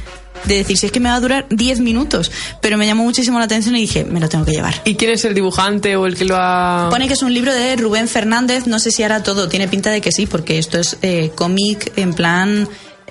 de 0.46 0.56
decir, 0.56 0.78
si 0.78 0.86
es 0.86 0.92
que 0.92 1.00
me 1.00 1.10
va 1.10 1.16
a 1.16 1.20
durar 1.20 1.46
10 1.50 1.80
minutos, 1.80 2.32
pero 2.62 2.78
me 2.78 2.86
llamó 2.86 3.04
muchísimo 3.04 3.40
la 3.40 3.46
atención 3.46 3.76
y 3.76 3.82
dije, 3.82 4.06
me 4.06 4.20
lo 4.20 4.30
tengo 4.30 4.46
que 4.46 4.52
llevar. 4.52 4.82
¿Y 4.86 4.96
quién 4.96 5.12
es 5.12 5.26
el 5.26 5.34
dibujante 5.34 5.96
o 5.96 6.06
el 6.06 6.16
que 6.16 6.26
lo 6.26 6.36
ha...? 6.38 6.88
Pone 6.90 7.08
que 7.08 7.14
es 7.14 7.24
un 7.24 7.34
libro 7.34 7.54
de 7.54 7.76
Rubén 7.76 8.08
Fernández, 8.08 8.68
no 8.68 8.80
sé 8.80 8.92
si 8.92 9.04
hará 9.04 9.24
todo, 9.24 9.50
tiene 9.50 9.68
pinta 9.68 9.92
de 9.92 10.02
que 10.02 10.12
sí, 10.12 10.26
porque 10.26 10.58
esto 10.58 10.80
es 10.80 10.98
eh, 11.02 11.32
cómic 11.36 11.92
en 11.96 12.14
plan 12.14 12.68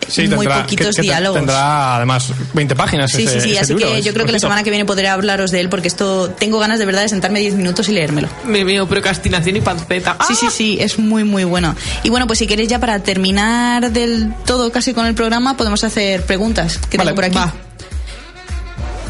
Sí, 0.06 0.22
muy 0.28 0.46
tendrá, 0.46 0.62
poquitos 0.62 0.86
que- 0.86 0.92
que 0.92 0.96
te- 0.96 1.02
diálogos. 1.02 1.38
Tendrá 1.38 1.96
además 1.96 2.32
20 2.54 2.74
páginas. 2.76 3.10
Sí, 3.10 3.24
ese- 3.24 3.34
sí, 3.34 3.40
sí, 3.40 3.50
ese 3.52 3.60
así 3.60 3.74
libro, 3.74 3.88
que 3.92 4.02
yo 4.02 4.12
creo 4.12 4.26
que 4.26 4.32
la 4.32 4.38
semana 4.38 4.62
que 4.62 4.70
viene 4.70 4.84
podré 4.84 5.08
hablaros 5.08 5.50
de 5.50 5.60
él 5.60 5.68
porque 5.68 5.88
esto 5.88 6.30
tengo 6.30 6.58
ganas 6.58 6.78
de 6.78 6.86
verdad 6.86 7.02
de 7.02 7.08
sentarme 7.08 7.40
10 7.40 7.54
minutos 7.54 7.88
y 7.88 7.92
leérmelo. 7.92 8.28
Me 8.44 8.64
veo 8.64 8.86
procrastinación 8.88 9.56
y 9.56 9.60
panceta. 9.60 10.16
Sí, 10.26 10.34
sí, 10.34 10.46
¡Ah! 10.48 10.52
sí, 10.54 10.78
es 10.80 10.98
muy, 10.98 11.24
muy 11.24 11.44
bueno. 11.44 11.74
Y 12.02 12.10
bueno, 12.10 12.26
pues 12.26 12.38
si 12.38 12.46
queréis 12.46 12.68
ya 12.68 12.78
para 12.78 13.00
terminar 13.00 13.90
del 13.92 14.32
todo 14.46 14.70
casi 14.72 14.94
con 14.94 15.06
el 15.06 15.14
programa, 15.14 15.56
podemos 15.56 15.82
hacer 15.84 16.22
preguntas 16.22 16.78
que 16.78 16.96
Vale, 16.98 17.08
tengo 17.10 17.16
por 17.16 17.24
aquí. 17.24 17.36
va. 17.36 17.52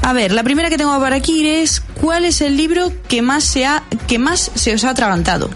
A 0.02 0.12
ver, 0.12 0.32
la 0.32 0.42
primera 0.42 0.70
que 0.70 0.78
tengo 0.78 0.96
por 0.98 1.12
aquí 1.12 1.46
es 1.46 1.80
¿cuál 2.00 2.24
es 2.24 2.40
el 2.40 2.56
libro 2.56 2.92
que 3.08 3.20
más 3.20 3.44
se 3.44 3.66
ha, 3.66 3.82
que 4.06 4.18
más 4.18 4.50
se 4.54 4.72
os 4.74 4.84
ha 4.84 4.90
atragantado? 4.90 5.50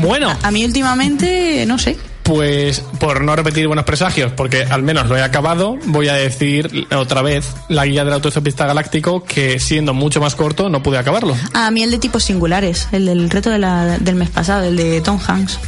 Bueno, 0.00 0.36
A 0.42 0.50
mí 0.52 0.64
últimamente, 0.64 1.64
no 1.66 1.78
sé. 1.78 1.96
Pues 2.22 2.80
por 3.00 3.22
no 3.22 3.34
repetir 3.34 3.66
buenos 3.66 3.84
presagios, 3.84 4.32
porque 4.32 4.62
al 4.62 4.82
menos 4.82 5.08
lo 5.08 5.16
he 5.16 5.22
acabado, 5.22 5.76
voy 5.86 6.08
a 6.08 6.14
decir 6.14 6.86
otra 6.94 7.22
vez 7.22 7.46
la 7.68 7.84
guía 7.84 8.04
del 8.04 8.14
autoestopista 8.14 8.66
galáctico, 8.66 9.24
que 9.24 9.58
siendo 9.58 9.92
mucho 9.94 10.20
más 10.20 10.34
corto 10.34 10.68
no 10.68 10.82
pude 10.82 10.98
acabarlo. 10.98 11.36
A 11.54 11.70
mí 11.70 11.82
el 11.82 11.90
de 11.90 11.98
tipos 11.98 12.24
singulares, 12.24 12.88
el 12.92 13.06
del 13.06 13.28
reto 13.30 13.50
de 13.50 13.58
la- 13.58 13.98
del 13.98 14.14
mes 14.14 14.30
pasado, 14.30 14.64
el 14.64 14.76
de 14.76 15.00
Tom 15.00 15.18
Hanks. 15.26 15.58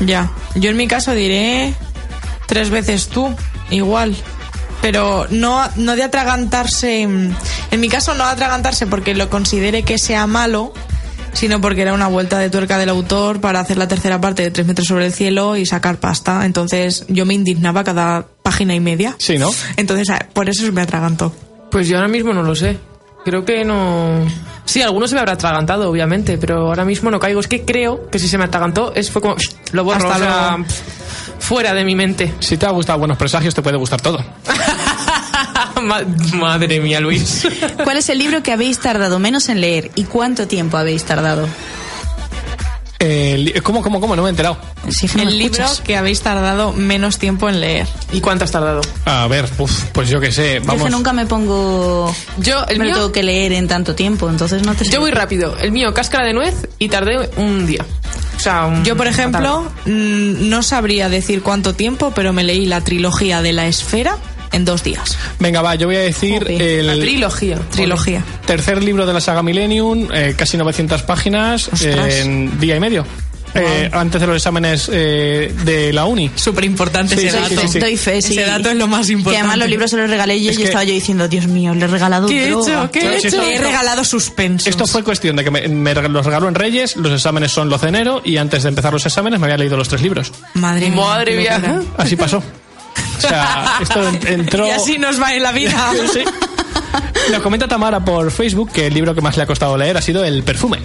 Ya. 0.00 0.32
Yo 0.56 0.70
en 0.70 0.76
mi 0.76 0.88
caso 0.88 1.12
diré 1.12 1.74
tres 2.46 2.70
veces 2.70 3.06
tú, 3.08 3.32
igual. 3.70 4.16
Pero 4.82 5.26
no, 5.30 5.62
no 5.76 5.96
de 5.96 6.02
atragantarse. 6.02 7.02
En 7.02 7.80
mi 7.80 7.88
caso, 7.88 8.14
no 8.14 8.24
atragantarse 8.24 8.86
porque 8.86 9.14
lo 9.14 9.30
considere 9.30 9.82
que 9.82 9.96
sea 9.98 10.26
malo, 10.26 10.74
sino 11.34 11.60
porque 11.60 11.82
era 11.82 11.92
una 11.92 12.06
vuelta 12.08 12.38
de 12.38 12.48
tuerca 12.50 12.78
del 12.78 12.88
autor 12.88 13.40
para 13.40 13.60
hacer 13.60 13.76
la 13.76 13.86
tercera 13.88 14.20
parte 14.20 14.42
de 14.42 14.50
Tres 14.50 14.66
metros 14.66 14.86
sobre 14.88 15.06
el 15.06 15.12
cielo 15.12 15.56
y 15.56 15.66
sacar 15.66 15.98
pasta. 15.98 16.46
Entonces 16.46 17.04
yo 17.08 17.26
me 17.26 17.34
indignaba 17.34 17.84
cada 17.84 18.26
página 18.42 18.74
y 18.74 18.80
media. 18.80 19.14
Sí, 19.18 19.36
¿no? 19.38 19.50
Entonces 19.76 20.08
por 20.32 20.48
eso 20.48 20.70
me 20.72 20.82
atragantó. 20.82 21.32
Pues 21.70 21.88
yo 21.88 21.96
ahora 21.96 22.08
mismo 22.08 22.32
no 22.32 22.42
lo 22.42 22.54
sé. 22.54 22.78
Creo 23.24 23.44
que 23.44 23.64
no... 23.64 24.20
Sí, 24.66 24.82
alguno 24.82 25.06
se 25.08 25.14
me 25.14 25.20
habrá 25.20 25.32
atragantado, 25.32 25.90
obviamente, 25.90 26.38
pero 26.38 26.68
ahora 26.68 26.84
mismo 26.84 27.10
no 27.10 27.18
caigo. 27.18 27.40
Es 27.40 27.48
que 27.48 27.64
creo 27.64 28.08
que 28.10 28.18
si 28.18 28.28
se 28.28 28.38
me 28.38 28.44
atragantó, 28.44 28.92
es, 28.94 29.10
fue 29.10 29.22
como... 29.22 29.36
Lo 29.72 29.82
borro, 29.82 30.10
Hasta 30.10 30.16
o 30.16 30.18
sea, 30.18 30.48
luego. 30.50 30.64
pf, 30.64 30.82
fuera 31.40 31.74
de 31.74 31.84
mi 31.84 31.94
mente. 31.94 32.34
Si 32.40 32.56
te 32.56 32.66
ha 32.66 32.70
gustado 32.70 32.98
buenos 32.98 33.16
presagios, 33.16 33.54
te 33.54 33.62
puede 33.62 33.76
gustar 33.78 34.00
todo. 34.00 34.18
Ma- 35.84 36.02
Madre 36.34 36.80
mía, 36.80 37.00
Luis. 37.00 37.46
¿Cuál 37.84 37.98
es 37.98 38.08
el 38.08 38.18
libro 38.18 38.42
que 38.42 38.52
habéis 38.52 38.78
tardado 38.80 39.18
menos 39.18 39.48
en 39.48 39.60
leer 39.60 39.90
y 39.94 40.04
cuánto 40.04 40.46
tiempo 40.48 40.76
habéis 40.76 41.04
tardado? 41.04 41.46
Eh, 43.00 43.60
¿Cómo, 43.62 43.82
cómo, 43.82 44.00
cómo? 44.00 44.16
No 44.16 44.22
me 44.22 44.28
he 44.28 44.30
enterado. 44.30 44.56
Me 45.16 45.22
El 45.24 45.36
libro 45.38 45.66
que 45.84 45.96
habéis 45.96 46.22
tardado 46.22 46.72
menos 46.72 47.18
tiempo 47.18 47.48
en 47.50 47.60
leer. 47.60 47.86
¿Y 48.12 48.20
cuánto 48.20 48.44
has 48.44 48.50
tardado? 48.50 48.80
A 49.04 49.26
ver, 49.26 49.46
uf, 49.58 49.84
pues 49.92 50.08
yo 50.08 50.20
qué 50.20 50.32
sé, 50.32 50.60
Yo 50.60 50.66
vamos. 50.66 50.84
que 50.84 50.90
nunca 50.90 51.12
me 51.12 51.26
pongo. 51.26 52.14
Yo, 52.38 52.64
el 52.66 52.78
me 52.78 52.84
lo 52.84 52.90
mío... 52.90 52.94
tengo 52.96 53.12
que 53.12 53.22
leer 53.22 53.52
en 53.52 53.68
tanto 53.68 53.94
tiempo, 53.94 54.30
entonces 54.30 54.62
no 54.62 54.74
te 54.74 54.88
Yo 54.88 55.00
voy 55.00 55.10
rápido. 55.10 55.54
El 55.58 55.72
mío, 55.72 55.92
cáscara 55.92 56.24
de 56.24 56.32
nuez, 56.32 56.54
y 56.78 56.88
tardé 56.88 57.28
un 57.36 57.66
día. 57.66 57.84
O 58.36 58.40
sea, 58.40 58.66
un- 58.66 58.84
Yo, 58.84 58.96
por 58.96 59.06
ejemplo, 59.06 59.70
mm, 59.84 60.48
no 60.48 60.62
sabría 60.62 61.08
decir 61.10 61.42
cuánto 61.42 61.74
tiempo, 61.74 62.12
pero 62.14 62.32
me 62.32 62.42
leí 62.44 62.64
la 62.64 62.80
trilogía 62.80 63.42
de 63.42 63.52
la 63.52 63.66
esfera 63.66 64.16
en 64.54 64.64
dos 64.64 64.82
días. 64.82 65.16
Venga, 65.38 65.62
va, 65.62 65.74
yo 65.74 65.86
voy 65.86 65.96
a 65.96 66.00
decir 66.00 66.38
Jope. 66.40 66.82
La 66.82 66.94
trilogía. 66.94 67.58
Trilogía. 67.70 68.24
tercer 68.46 68.82
libro 68.82 69.06
de 69.06 69.12
la 69.12 69.20
saga 69.20 69.42
Millennium, 69.42 70.08
eh, 70.12 70.34
casi 70.36 70.56
900 70.56 71.02
páginas, 71.02 71.70
en 71.82 72.58
día 72.60 72.76
y 72.76 72.80
medio. 72.80 73.04
Eh, 73.56 73.88
antes 73.92 74.20
de 74.20 74.26
los 74.26 74.34
exámenes 74.36 74.90
eh, 74.92 75.54
de 75.64 75.92
la 75.92 76.06
uni. 76.06 76.28
Súper 76.34 76.64
importante 76.64 77.16
Sí, 77.16 77.28
ese 77.28 77.36
dato. 77.38 77.60
sí, 77.60 77.68
sí. 77.68 77.78
Doy 77.78 77.96
fe, 77.96 78.20
sí. 78.20 78.32
Ese 78.32 78.44
dato 78.50 78.68
es 78.68 78.76
lo 78.76 78.88
más 78.88 79.06
Que 79.06 79.12
importante. 79.12 79.38
además 79.38 79.58
los 79.58 79.68
libros 79.68 79.90
se 79.92 79.96
los 79.96 80.10
regalé 80.10 80.36
y 80.38 80.48
Es 80.48 80.54
yo 80.56 80.58
que- 80.62 80.64
estaba 80.66 80.82
yo 80.82 80.92
diciendo, 80.92 81.28
Dios 81.28 81.46
mío, 81.46 81.72
le 81.72 81.84
he 81.84 81.86
regalado 81.86 82.26
¿Qué 82.26 82.46
he 82.46 82.48
hecho? 82.48 82.88
¿Qué 82.90 82.98
he 82.98 83.16
hecho? 83.18 83.28
esto- 83.28 83.42
He 83.44 83.58
regalado 83.58 84.02
suspenso. 84.02 84.68
Esto 84.68 84.88
fue 84.88 85.04
cuestión 85.04 85.36
de 85.36 85.44
que 85.44 85.52
me, 85.52 85.68
me 85.68 85.94
los 85.94 86.26
regaló 86.26 86.48
en 86.48 86.56
Reyes, 86.56 86.96
los 86.96 87.12
exámenes 87.12 87.52
son 87.52 87.68
12 87.68 87.86
de 87.86 87.88
enero 87.90 88.22
y 88.24 88.38
antes 88.38 88.64
de 88.64 88.70
empezar 88.70 88.92
los 88.92 89.06
exámenes 89.06 89.38
me 89.38 89.46
había 89.46 89.58
leído 89.58 89.76
los 89.76 89.88
tres 89.88 90.02
libros. 90.02 90.32
Madre 90.54 90.90
mía. 90.90 91.00
Madre. 91.00 91.48
Así 91.96 92.16
pasó. 92.16 92.42
O 93.16 93.20
sea, 93.20 93.78
esto 93.80 94.08
en- 94.08 94.26
entró... 94.40 94.66
Y 94.66 94.70
así 94.70 94.98
nos 94.98 95.20
va 95.20 95.34
en 95.34 95.42
la 95.42 95.52
vida. 95.52 95.90
Sí. 96.12 96.22
Nos 97.32 97.42
comenta 97.42 97.66
Tamara 97.66 98.04
por 98.04 98.30
Facebook 98.30 98.70
que 98.70 98.86
el 98.86 98.94
libro 98.94 99.14
que 99.14 99.20
más 99.20 99.36
le 99.36 99.42
ha 99.42 99.46
costado 99.46 99.76
leer 99.76 99.96
ha 99.96 100.02
sido 100.02 100.24
El 100.24 100.42
perfume. 100.44 100.78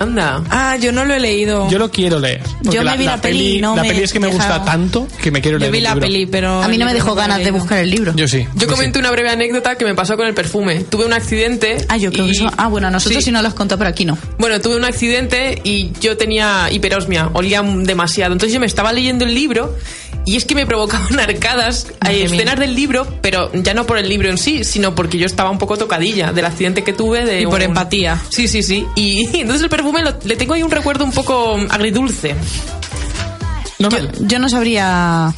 Anda. 0.00 0.42
Ah, 0.50 0.76
yo 0.76 0.92
no 0.92 1.04
lo 1.04 1.14
he 1.14 1.20
leído. 1.20 1.68
Yo 1.70 1.78
lo 1.78 1.90
quiero 1.90 2.18
leer. 2.18 2.42
Yo 2.62 2.82
me 2.82 2.96
vi 2.96 3.04
la 3.04 3.20
peli 3.20 3.56
y 3.58 3.60
no 3.60 3.76
La 3.76 3.82
me 3.82 3.88
peli 3.88 4.02
es 4.02 4.12
que 4.12 4.18
me 4.18 4.28
gusta 4.28 4.64
tanto 4.64 5.06
que 5.22 5.30
me 5.30 5.40
quiero 5.42 5.58
Yo 5.58 5.70
leer 5.70 5.72
vi 5.72 5.78
el 5.78 5.84
la 5.84 5.90
libro. 5.94 6.06
peli, 6.06 6.26
pero... 6.26 6.62
A 6.62 6.68
mí 6.68 6.78
no 6.78 6.86
me 6.86 6.94
dejó 6.94 7.14
ganas 7.14 7.38
de 7.44 7.50
buscar 7.50 7.78
el 7.78 7.90
libro. 7.90 8.12
Yo 8.16 8.26
sí. 8.26 8.46
Yo 8.54 8.66
pues 8.66 8.72
comento 8.78 8.98
una 8.98 9.10
breve 9.10 9.30
anécdota 9.30 9.76
que 9.76 9.84
me 9.84 9.94
pasó 9.94 10.16
con 10.16 10.26
el 10.26 10.34
perfume. 10.34 10.80
Tuve 10.88 11.04
un 11.04 11.12
accidente. 11.12 11.84
Ah, 11.88 11.96
yo 11.98 12.10
creo 12.10 12.24
que 12.24 12.30
y- 12.32 12.34
eso. 12.36 12.50
Ah, 12.56 12.68
bueno, 12.68 12.88
a 12.88 12.90
nosotros 12.90 13.18
Sí. 13.22 13.26
sí 13.26 13.30
nos 13.30 13.42
los 13.42 13.52
contó, 13.54 13.76
pero 13.76 13.90
aquí 13.90 14.04
no. 14.06 14.16
Bueno, 14.38 14.60
tuve 14.60 14.76
un 14.76 14.84
accidente 14.84 15.60
y 15.64 15.90
yo 16.00 16.16
tenía 16.16 16.68
hiperosmia, 16.70 17.28
olía 17.34 17.62
demasiado. 17.62 18.32
Entonces 18.32 18.54
yo 18.54 18.60
me 18.60 18.66
estaba 18.66 18.92
leyendo 18.92 19.24
el 19.26 19.34
libro 19.34 19.76
y 20.24 20.36
es 20.36 20.44
que 20.44 20.54
me 20.54 20.64
provocaban 20.66 21.18
arcadas, 21.20 21.88
eh, 22.08 22.14
mía. 22.14 22.24
escenas 22.24 22.58
del 22.58 22.74
libro, 22.74 23.06
pero 23.20 23.50
ya 23.52 23.74
no 23.74 23.84
por 23.84 23.98
el 23.98 24.08
libro 24.08 24.30
en 24.30 24.38
sí, 24.38 24.64
sino 24.64 24.94
porque 24.94 25.18
yo 25.18 25.26
estaba 25.26 25.50
un 25.50 25.58
poco 25.58 25.76
tocadilla 25.76 26.32
del 26.32 26.44
accidente 26.46 26.84
que 26.84 26.92
tuve. 26.92 27.24
De 27.24 27.42
Y 27.42 27.46
por 27.46 27.60
empatía. 27.62 28.18
Sí, 28.30 28.48
sí, 28.48 28.62
sí. 28.62 28.86
Y 28.94 29.26
entonces 29.40 29.62
el 29.64 29.68
perfume 29.70 29.89
lo- 29.98 30.18
le 30.24 30.36
tengo 30.36 30.54
ahí 30.54 30.62
un 30.62 30.70
recuerdo 30.70 31.04
un 31.04 31.12
poco 31.12 31.56
agridulce. 31.68 32.34
Yo, 33.78 33.88
Normal. 33.88 34.12
yo 34.20 34.38
no 34.38 34.48
sabría 34.48 35.32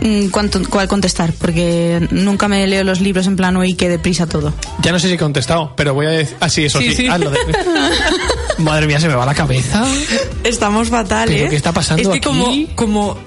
mm, 0.00 0.28
cuánto, 0.28 0.60
cuál 0.68 0.88
contestar, 0.88 1.32
porque 1.34 2.06
nunca 2.10 2.48
me 2.48 2.66
leo 2.66 2.84
los 2.84 3.00
libros 3.00 3.26
en 3.26 3.36
plan, 3.36 3.56
uy, 3.56 3.74
que 3.74 3.88
deprisa 3.88 4.26
todo. 4.26 4.52
Ya 4.82 4.92
no 4.92 4.98
sé 4.98 5.08
si 5.08 5.14
he 5.14 5.18
contestado, 5.18 5.74
pero 5.76 5.92
voy 5.94 6.06
a 6.06 6.10
decir... 6.10 6.36
Ah, 6.40 6.48
sí, 6.48 6.64
eso 6.64 6.78
Sí, 6.78 6.88
sí. 6.90 6.94
sí. 6.96 7.06
hazlo 7.08 7.30
de- 7.30 7.38
Madre 8.58 8.86
mía, 8.86 8.98
se 9.00 9.08
me 9.08 9.14
va 9.14 9.26
la 9.26 9.34
cabeza. 9.34 9.84
Estamos 10.44 10.88
fatal, 10.88 11.28
¿Pero 11.28 11.46
¿eh? 11.46 11.48
qué 11.50 11.56
está 11.56 11.72
pasando 11.72 12.02
es 12.02 12.08
que 12.08 12.16
aquí? 12.16 12.20
como, 12.20 12.66
como 12.74 13.18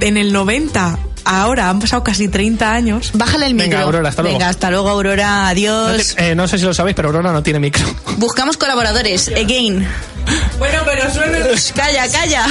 en 0.00 0.16
el 0.16 0.32
90, 0.32 0.98
ahora 1.30 1.68
han 1.70 1.78
pasado 1.80 2.02
casi 2.02 2.28
30 2.28 2.72
años. 2.72 3.10
Bájale 3.14 3.46
el 3.46 3.54
Venga, 3.54 3.64
micro. 3.76 3.80
Aurora, 3.86 4.08
hasta 4.08 4.22
luego. 4.22 4.38
Venga, 4.38 4.48
hasta 4.50 4.70
luego, 4.70 4.88
Aurora. 4.88 5.26
No, 5.42 5.46
Adiós. 5.46 6.14
te- 6.16 6.30
eh, 6.30 6.34
no 6.34 6.46
sé 6.48 6.58
si 6.58 6.64
lo 6.64 6.74
sabéis, 6.74 6.94
pero 6.96 7.08
Aurora 7.08 7.32
no 7.32 7.42
tiene 7.42 7.58
micro. 7.60 7.84
Buscamos 8.16 8.56
colaboradores. 8.56 9.28
Again. 9.28 9.86
Bueno, 10.58 10.78
pero 10.84 11.10
suena... 11.12 11.38
Calla, 11.74 12.08
calla. 12.10 12.46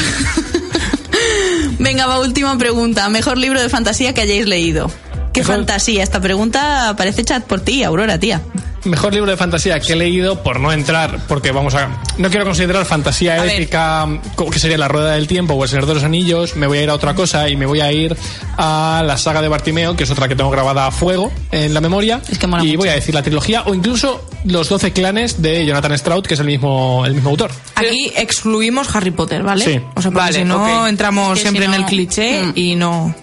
Venga, 1.79 2.05
va, 2.07 2.19
última 2.19 2.57
pregunta. 2.57 3.07
Mejor 3.09 3.37
libro 3.37 3.61
de 3.61 3.69
fantasía 3.69 4.13
que 4.13 4.21
hayáis 4.21 4.45
leído. 4.47 4.91
¿Qué 5.33 5.41
Mejor- 5.41 5.55
fantasía? 5.57 6.03
Esta 6.03 6.19
pregunta 6.19 6.93
parece 6.97 7.23
chat 7.23 7.43
por 7.43 7.61
ti, 7.61 7.83
Aurora, 7.83 8.17
tía. 8.19 8.41
Mejor 8.85 9.13
libro 9.13 9.29
de 9.29 9.35
fantasía 9.35 9.77
que 9.81 9.91
he 9.91 9.95
leído 9.97 10.41
por 10.41 10.59
no 10.61 10.71
entrar, 10.71 11.19
porque 11.27 11.51
vamos 11.51 11.75
a. 11.75 11.89
No 12.17 12.29
quiero 12.29 12.45
considerar 12.45 12.85
fantasía 12.85 13.33
A 13.33 13.45
épica, 13.53 14.07
que 14.51 14.57
sería 14.57 14.77
La 14.77 14.87
Rueda 14.87 15.11
del 15.15 15.27
Tiempo 15.27 15.53
o 15.55 15.63
El 15.63 15.69
Señor 15.69 15.85
de 15.85 15.95
los 15.95 16.03
Anillos. 16.05 16.55
Me 16.55 16.65
voy 16.65 16.77
a 16.77 16.83
ir 16.83 16.89
a 16.89 16.93
otra 16.95 17.13
cosa 17.13 17.49
y 17.49 17.57
me 17.57 17.65
voy 17.65 17.81
a 17.81 17.91
ir 17.91 18.15
a 18.57 19.03
la 19.05 19.17
saga 19.17 19.41
de 19.41 19.49
Bartimeo, 19.49 19.97
que 19.97 20.05
es 20.05 20.11
otra 20.11 20.29
que 20.29 20.35
tengo 20.35 20.49
grabada 20.49 20.87
a 20.87 20.91
fuego 20.91 21.29
en 21.51 21.73
la 21.73 21.81
memoria. 21.81 22.21
Es 22.29 22.39
que 22.39 22.47
mola 22.47 22.63
y 22.63 22.67
mucho. 22.67 22.79
voy 22.79 22.89
a 22.89 22.93
decir 22.93 23.13
la 23.13 23.21
trilogía 23.21 23.63
o 23.65 23.73
incluso 23.75 24.25
Los 24.45 24.69
Doce 24.69 24.93
Clanes 24.93 25.41
de 25.41 25.65
Jonathan 25.65 25.97
Stroud, 25.97 26.23
que 26.23 26.35
es 26.35 26.39
el 26.39 26.45
mismo, 26.45 27.03
el 27.05 27.13
mismo 27.15 27.31
autor. 27.31 27.51
Aquí 27.75 28.13
excluimos 28.15 28.95
Harry 28.95 29.11
Potter, 29.11 29.43
¿vale? 29.43 29.65
Sí. 29.65 29.81
O 29.95 30.01
sea, 30.01 30.09
porque 30.09 30.25
Vale, 30.25 30.39
si 30.39 30.45
no 30.45 30.87
entramos 30.87 31.33
Que 31.35 31.41
siempre 31.41 31.65
si 31.65 31.71
en 31.73 31.73
el 31.79 31.85
cliché 31.85 32.43
Mm. 32.43 32.51
y 32.55 32.75
no... 32.77 33.13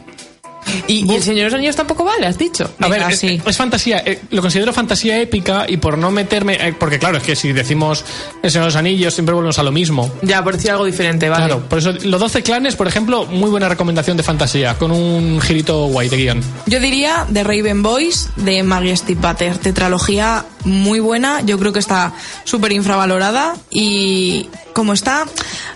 Y, 0.87 1.11
y 1.11 1.15
el 1.15 1.23
Señor 1.23 1.37
de 1.37 1.45
los 1.45 1.55
Anillos 1.55 1.77
tampoco 1.77 2.05
vale, 2.05 2.27
has 2.27 2.39
dicho. 2.39 2.71
A 2.81 2.89
ver, 2.89 3.01
Venga, 3.01 3.13
es, 3.13 3.19
sí. 3.19 3.41
es 3.45 3.57
fantasía, 3.57 4.03
eh, 4.05 4.21
lo 4.31 4.43
considero 4.43 4.73
fantasía 4.73 5.21
épica 5.21 5.65
y 5.69 5.77
por 5.77 5.99
no 5.99 6.11
meterme, 6.11 6.55
eh, 6.55 6.75
porque 6.79 6.99
claro, 6.99 7.19
es 7.19 7.23
que 7.23 7.37
si 7.37 7.53
decimos 7.53 8.05
El 8.43 8.51
Señor 8.51 8.65
de 8.65 8.69
los 8.69 8.77
Anillos 8.77 9.15
siempre 9.15 9.35
volvemos 9.35 9.59
a 9.59 9.63
lo 9.63 9.73
mismo. 9.73 10.11
Ya, 10.23 10.43
por 10.43 10.55
decir 10.55 10.71
algo 10.71 10.85
diferente, 10.85 11.29
vale. 11.29 11.47
Claro, 11.47 11.69
por 11.69 11.79
eso 11.79 11.93
los 12.05 12.21
12 12.21 12.43
clanes, 12.43 12.77
por 12.77 12.87
ejemplo, 12.87 13.27
muy 13.27 13.51
buena 13.51 13.69
recomendación 13.69 14.17
de 14.17 14.23
fantasía, 14.23 14.75
con 14.75 14.91
un 14.91 15.41
girito 15.41 15.87
guay 15.87 16.09
de 16.09 16.17
guion. 16.17 16.41
Yo 16.67 16.81
diría 16.81 17.27
The 17.33 17.45
Raven 17.45 17.83
Boys 17.83 18.31
de 18.37 18.63
Maggie 18.63 18.97
Stiefvater. 18.97 19.59
Tetralogía 19.59 20.45
muy 20.65 21.01
buena. 21.01 21.41
Yo 21.43 21.59
creo 21.59 21.73
que 21.73 21.79
está 21.79 22.13
súper 22.45 22.73
infravalorada. 22.73 23.55
Y 23.71 24.49
como 24.77 24.93
está, 24.93 25.25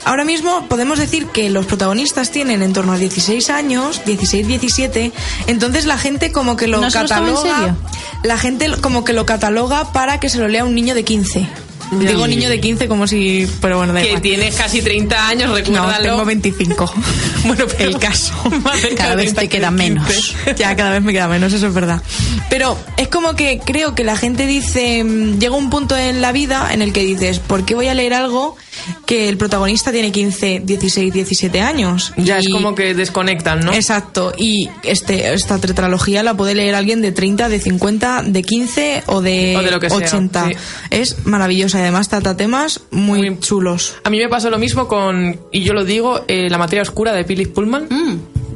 ahora 0.04 0.26
mismo 0.26 0.66
podemos 0.68 0.98
decir 0.98 1.24
que 1.28 1.48
los 1.48 1.64
protagonistas 1.64 2.30
tienen 2.30 2.60
en 2.62 2.74
torno 2.74 2.92
a 2.92 2.98
16 2.98 3.48
años, 3.48 4.02
16, 4.04 4.46
17. 4.46 5.10
Entonces 5.46 5.86
la 5.86 5.96
gente 5.96 6.32
como 6.32 6.54
que 6.56 6.66
lo 6.68 6.82
¿No 6.82 6.90
se 6.90 7.00
lo 7.00 7.08
toma 7.08 7.20
en 7.30 7.34
cataloga. 7.34 7.56
serio? 7.58 7.76
La 8.22 8.36
gente 8.36 8.70
como 8.82 9.02
que 9.02 9.14
lo 9.14 9.24
cataloga 9.24 9.90
para 9.94 10.20
que 10.20 10.28
se 10.28 10.36
lo 10.38 10.48
lea 10.48 10.66
un 10.66 10.74
niño 10.74 10.94
de 10.94 11.02
15. 11.02 11.48
Digo 11.92 12.28
niño 12.28 12.48
de 12.48 12.60
15 12.60 12.86
como 12.86 13.08
si. 13.08 13.48
Pero 13.60 13.78
bueno, 13.78 13.92
da 13.92 14.00
Que 14.02 14.08
igual. 14.08 14.22
tienes 14.22 14.54
casi 14.54 14.80
30 14.80 15.26
años, 15.26 15.48
No, 15.48 15.56
recuérdalo. 15.56 16.02
tengo 16.04 16.24
25. 16.26 16.94
Bueno, 17.42 17.64
pero 17.74 17.88
el 17.88 17.98
caso. 17.98 18.34
Cada 18.98 19.14
vez 19.14 19.32
30 19.34 19.40
te 19.40 19.48
que 19.48 19.56
queda 19.58 19.70
de 19.70 19.76
15. 19.78 19.88
menos. 19.90 20.36
Ya, 20.58 20.76
cada 20.76 20.90
vez 20.90 21.02
me 21.02 21.12
queda 21.14 21.26
menos, 21.26 21.52
eso 21.54 21.66
es 21.68 21.72
verdad. 21.74 22.02
Pero 22.50 22.76
es 22.98 23.08
como 23.08 23.34
que 23.34 23.60
creo 23.64 23.94
que 23.94 24.04
la 24.04 24.14
gente 24.14 24.46
dice, 24.46 25.02
mm, 25.02 25.38
llega 25.38 25.54
un 25.56 25.70
punto 25.70 25.96
en 25.96 26.20
la 26.20 26.32
vida 26.32 26.68
en 26.70 26.82
el 26.82 26.92
que 26.92 27.00
dices, 27.02 27.38
¿por 27.38 27.64
qué 27.64 27.74
voy 27.74 27.88
a 27.88 27.94
leer 27.94 28.12
algo 28.12 28.56
que 29.06 29.28
el 29.28 29.36
protagonista 29.36 29.92
tiene 29.92 30.12
15, 30.12 30.62
16, 30.64 31.12
17 31.12 31.60
años? 31.60 32.12
Ya 32.16 32.38
es 32.38 32.48
como 32.48 32.74
que 32.74 32.94
desconectan, 32.94 33.60
¿no? 33.60 33.72
Exacto, 33.72 34.32
y 34.36 34.68
este, 34.82 35.32
esta 35.34 35.58
tetralogía 35.58 36.22
la 36.22 36.34
puede 36.34 36.54
leer 36.54 36.74
alguien 36.74 37.00
de 37.02 37.12
30, 37.12 37.48
de 37.48 37.58
50, 37.60 38.22
de 38.26 38.42
15 38.42 39.02
o 39.06 39.20
de, 39.20 39.56
O 39.58 39.62
de 39.62 39.70
lo 39.70 39.80
que 39.80 39.88
sea, 39.90 39.98
80. 39.98 40.46
sí. 40.48 40.52
Es 40.90 41.26
maravillosa 41.26 41.78
y 41.78 41.82
además 41.82 42.08
trata 42.08 42.36
temas 42.36 42.80
muy, 42.90 43.18
Muy- 43.30 43.38
chulos. 43.40 43.94
A 44.04 44.10
mí 44.10 44.18
me 44.18 44.28
pasó 44.28 44.50
lo 44.50 44.58
mismo 44.58 44.86
con, 44.88 45.40
y 45.52 45.62
yo 45.62 45.72
lo 45.72 45.84
digo, 45.84 46.24
eh, 46.28 46.48
La 46.50 46.58
materia 46.58 46.82
oscura 46.82 47.12
de 47.12 47.24
Philip 47.24 47.52
Pullman. 47.54 47.88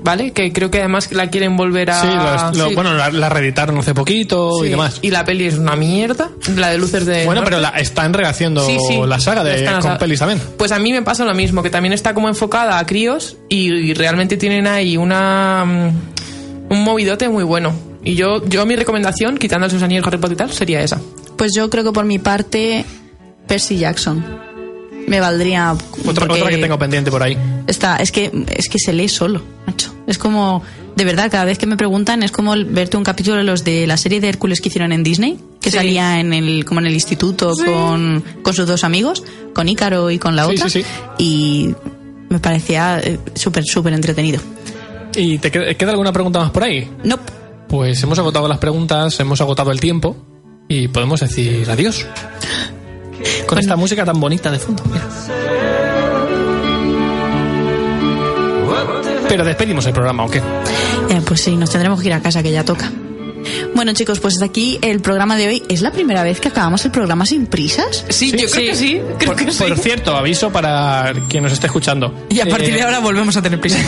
¿Vale? 0.05 0.33
Que 0.33 0.53
creo 0.53 0.71
que 0.71 0.81
además 0.81 1.11
la 1.13 1.31
quieren 1.31 1.57
volver 1.57 1.91
a. 1.91 2.01
Sí, 2.01 2.07
lo- 2.07 2.59
lo- 2.65 2.69
Sí. 2.69 2.75
bueno, 2.75 2.93
la, 2.95 3.11
la 3.11 3.29
reeditaron 3.31 3.79
hace 3.79 3.95
poquito 3.95 4.63
y 4.65 4.69
demás. 4.69 4.99
Y 5.01 5.11
la 5.11 5.25
peli 5.25 5.47
es 5.47 5.55
una 5.57 5.77
mierda. 5.77 6.31
La 6.57 6.69
de 6.69 6.77
luces 6.77 7.07
de. 7.07 7.25
Bueno, 7.25 7.41
Norte. 7.41 7.51
pero 7.57 7.61
la, 7.63 7.71
están 7.71 8.13
rehaciendo 8.13 8.67
Sí, 8.67 8.77
sí. 8.87 9.01
la 9.07 9.19
saga 9.19 9.43
de, 9.43 9.65
con 9.65 9.83
saga. 9.83 9.99
pelis 9.99 10.19
también. 10.19 10.43
Pues 10.59 10.73
a 10.73 10.79
mí 10.79 10.93
me 10.93 11.01
pasa 11.01 11.25
lo 11.25 11.35
mismo, 11.35 11.63
que 11.63 11.71
también 11.71 11.95
está 11.95 12.13
como 12.13 12.29
enfocada 12.29 12.79
a 12.79 12.85
críos 12.85 13.39
y, 13.49 13.73
y 13.73 13.95
realmente 13.95 14.37
tienen 14.37 14.67
ahí 14.67 14.99
una 14.99 15.65
mm, 15.65 16.73
un 16.75 16.85
movidote 16.85 17.31
muy 17.31 17.43
bueno. 17.45 17.73
Y 18.05 18.15
yo, 18.15 18.47
yo 18.47 18.67
mi 18.67 18.77
recomendación, 18.77 19.39
quitando 19.39 19.71
sus 19.71 19.83
anillos 19.83 20.07
Harry 20.07 20.19
Potter 20.19 20.35
y 20.35 20.37
tal, 20.37 20.53
sería 20.53 20.83
esa. 20.83 21.01
Pues 21.39 21.53
yo 21.57 21.71
creo 21.71 21.83
que 21.83 21.93
por 21.93 22.05
mi 22.05 22.19
parte, 22.19 22.85
Percy 23.49 23.79
Jackson. 23.79 24.23
Me 25.07 25.21
valdría. 25.21 25.73
Otra, 26.07 26.25
otra 26.27 26.49
que 26.51 26.59
tengo 26.59 26.79
pendiente 26.79 27.11
por 27.11 27.23
ahí. 27.23 27.39
Está, 27.67 27.97
es 27.97 28.13
que, 28.13 28.31
es 28.55 28.69
que 28.69 28.79
se 28.79 28.93
lee 28.93 29.09
solo, 29.09 29.43
macho. 29.67 29.94
Es 30.07 30.19
como, 30.19 30.63
de 30.97 31.05
verdad, 31.05 31.31
cada 31.31 31.45
vez 31.45 31.57
que 31.59 31.67
me 31.67 31.77
preguntan, 31.77 32.23
es 32.23 32.31
como 32.31 32.53
verte 32.67 32.97
un 32.97 33.05
capítulo 33.05 33.37
de 33.39 33.45
los 33.45 33.65
de 33.65 33.87
la 33.87 33.97
serie 33.97 34.21
de 34.21 34.29
Hércules 34.29 34.61
que 34.61 34.69
hicieron 34.69 34.93
en 34.93 35.03
Disney, 35.03 35.39
que 35.61 35.71
Sí. 35.71 35.77
salía 35.79 36.21
en 36.21 36.33
el, 36.35 36.65
como 36.65 36.81
en 36.81 36.87
el 36.87 36.95
instituto 36.95 37.53
con, 37.65 38.23
con 38.43 38.53
sus 38.55 38.67
dos 38.67 38.85
amigos, 38.85 39.23
con 39.55 39.69
Ícaro 39.69 40.11
y 40.11 40.19
con 40.19 40.37
la 40.37 40.45
Sí, 40.47 40.53
otra. 40.55 40.69
sí, 40.69 40.83
sí. 40.83 40.89
Y 41.19 41.75
me 42.29 42.39
parecía 42.39 43.01
eh, 43.03 43.19
súper, 43.35 43.65
súper 43.65 43.93
entretenido. 43.95 44.41
¿Y 45.17 45.39
te 45.39 45.51
queda, 45.51 45.73
queda 45.75 45.93
alguna 45.93 46.13
pregunta 46.13 46.41
más 46.41 46.51
por 46.51 46.65
ahí? 46.65 46.91
No, 47.05 47.19
Pues 47.69 48.03
hemos 48.03 48.19
agotado 48.19 48.47
las 48.47 48.59
preguntas, 48.59 49.19
hemos 49.21 49.41
agotado 49.41 49.71
el 49.73 49.81
tiempo 49.81 50.17
y 50.69 50.89
podemos 50.89 51.21
decir 51.21 51.67
adiós. 51.71 52.07
Con 53.47 53.59
esta 53.59 53.75
música 53.77 54.05
tan 54.05 54.21
bonita 54.21 54.51
de 54.51 54.59
fondo. 54.59 54.83
mira. 54.93 55.74
Pero 59.35 59.45
despedimos 59.45 59.85
el 59.87 59.93
programa, 59.93 60.25
¿o 60.27 60.31
qué? 60.31 60.39
Eh, 60.39 61.21
pues 61.27 61.41
sí, 61.41 61.57
nos 61.57 61.69
tendremos 61.69 62.01
que 62.01 62.07
ir 62.07 62.15
a 62.15 62.21
casa, 62.23 62.41
que 62.41 62.53
ya 62.53 62.65
toca. 62.65 62.89
Bueno, 63.75 63.93
chicos, 63.93 64.21
pues 64.21 64.35
hasta 64.35 64.45
aquí 64.47 64.79
el 64.81 65.01
programa 65.01 65.35
de 65.37 65.49
hoy. 65.49 65.63
¿Es 65.69 65.83
la 65.83 65.91
primera 65.91 66.23
vez 66.23 66.39
que 66.39 66.47
acabamos 66.47 66.85
el 66.85 66.93
programa 66.93 67.27
sin 67.27 67.47
prisas? 67.47 68.05
Sí, 68.11 68.31
yo 68.31 68.49
creo 68.49 68.71
que 68.71 68.77
sí. 68.77 69.01
Creo 69.19 69.33
Por, 69.35 69.45
que 69.45 69.51
sí. 69.51 69.59
por 69.59 69.77
cierto, 69.77 70.17
aviso 70.17 70.53
para 70.53 71.13
quien 71.29 71.43
nos 71.43 71.53
esté 71.53 71.67
escuchando. 71.67 72.15
Y 72.29 72.39
a 72.39 72.47
partir 72.47 72.75
Eh, 72.75 72.77
de 72.77 72.83
ahora 72.83 73.01
volvemos 73.01 73.37
a 73.37 73.43
tener 73.43 73.61
prisa. 73.61 73.79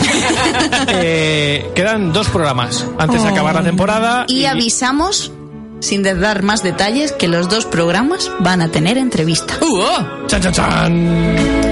eh, 0.89 1.71
quedan 1.77 2.13
dos 2.13 2.29
programas 2.29 2.85
antes 2.99 3.23
de 3.23 3.29
acabar 3.29 3.55
la 3.55 3.63
temporada. 3.63 4.25
Y 4.27 4.47
avisamos, 4.47 5.31
sin 5.79 6.03
dar 6.03 6.43
más 6.43 6.65
detalles, 6.65 7.13
que 7.13 7.29
los 7.29 7.49
dos 7.49 7.67
programas 7.67 8.33
van 8.41 8.63
a 8.63 8.69
tener 8.73 8.99
entrevista. 8.99 9.55
Uh, 9.61 9.79
oh. 9.81 10.27
¡Chan, 10.27 10.43
chan, 10.43 10.53
chan! 10.53 11.66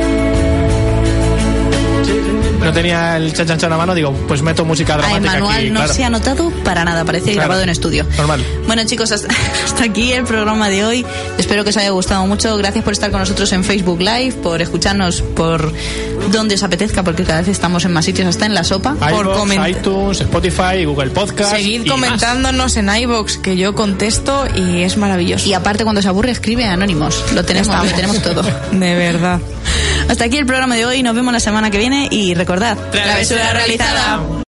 No 2.64 2.72
tenía 2.72 3.16
el 3.16 3.32
chan, 3.32 3.46
chan, 3.46 3.58
chan 3.58 3.72
a 3.72 3.76
mano, 3.76 3.94
digo, 3.94 4.12
pues 4.28 4.42
meto 4.42 4.64
música 4.64 4.94
A 4.94 4.98
dramática 4.98 5.36
Emanuel 5.38 5.56
aquí. 5.58 5.70
no 5.70 5.80
claro. 5.80 5.94
se 5.94 6.04
ha 6.04 6.10
notado 6.10 6.50
para 6.64 6.84
nada, 6.84 7.04
parece 7.04 7.24
Claro. 7.32 7.38
grabado 7.48 7.62
en 7.62 7.68
estudio. 7.68 8.06
Normal. 8.16 8.44
Bueno 8.66 8.82
chicos, 8.84 9.12
hasta, 9.12 9.28
hasta 9.64 9.84
aquí 9.84 10.12
el 10.12 10.24
programa 10.24 10.68
de 10.68 10.84
hoy. 10.84 11.06
Espero 11.38 11.64
que 11.64 11.70
os 11.70 11.76
haya 11.76 11.90
gustado 11.90 12.26
mucho. 12.26 12.56
Gracias 12.56 12.84
por 12.84 12.92
estar 12.92 13.10
con 13.10 13.20
nosotros 13.20 13.52
en 13.52 13.64
Facebook 13.64 14.00
Live, 14.00 14.32
por 14.42 14.60
escucharnos 14.62 15.22
por 15.22 15.72
donde 16.30 16.54
os 16.54 16.62
apetezca, 16.62 17.02
porque 17.02 17.24
cada 17.24 17.40
vez 17.40 17.48
estamos 17.48 17.84
en 17.84 17.92
más 17.92 18.04
sitios, 18.04 18.26
hasta 18.28 18.46
en 18.46 18.54
la 18.54 18.64
sopa. 18.64 18.94
por 18.94 19.10
iVoox, 19.26 19.38
comentar. 19.38 19.70
iTunes, 19.70 20.20
Spotify, 20.20 20.84
Google 20.84 21.10
Podcast. 21.10 21.52
Seguid 21.56 21.84
y 21.84 21.88
más. 21.90 21.90
comentándonos 21.90 22.76
en 22.76 22.88
iBox 22.94 23.38
que 23.38 23.56
yo 23.56 23.74
contesto 23.74 24.44
y 24.54 24.82
es 24.82 24.96
maravilloso. 24.96 25.46
Y 25.48 25.54
aparte, 25.54 25.84
cuando 25.84 26.00
se 26.02 26.08
aburre, 26.08 26.30
escribe 26.30 26.64
Anónimos. 26.66 27.22
Lo 27.34 27.44
tenemos, 27.44 27.68
lo 27.68 27.92
tenemos 27.94 28.22
todo. 28.22 28.42
De 28.72 28.94
verdad. 28.94 29.40
Hasta 30.14 30.26
aquí 30.26 30.36
el 30.36 30.46
programa 30.46 30.76
de 30.76 30.86
hoy. 30.86 31.02
Nos 31.02 31.12
vemos 31.16 31.32
la 31.32 31.40
semana 31.40 31.72
que 31.72 31.78
viene 31.78 32.06
y 32.08 32.34
recordad, 32.34 32.78
Travesura 32.92 33.52
realizada. 33.52 34.34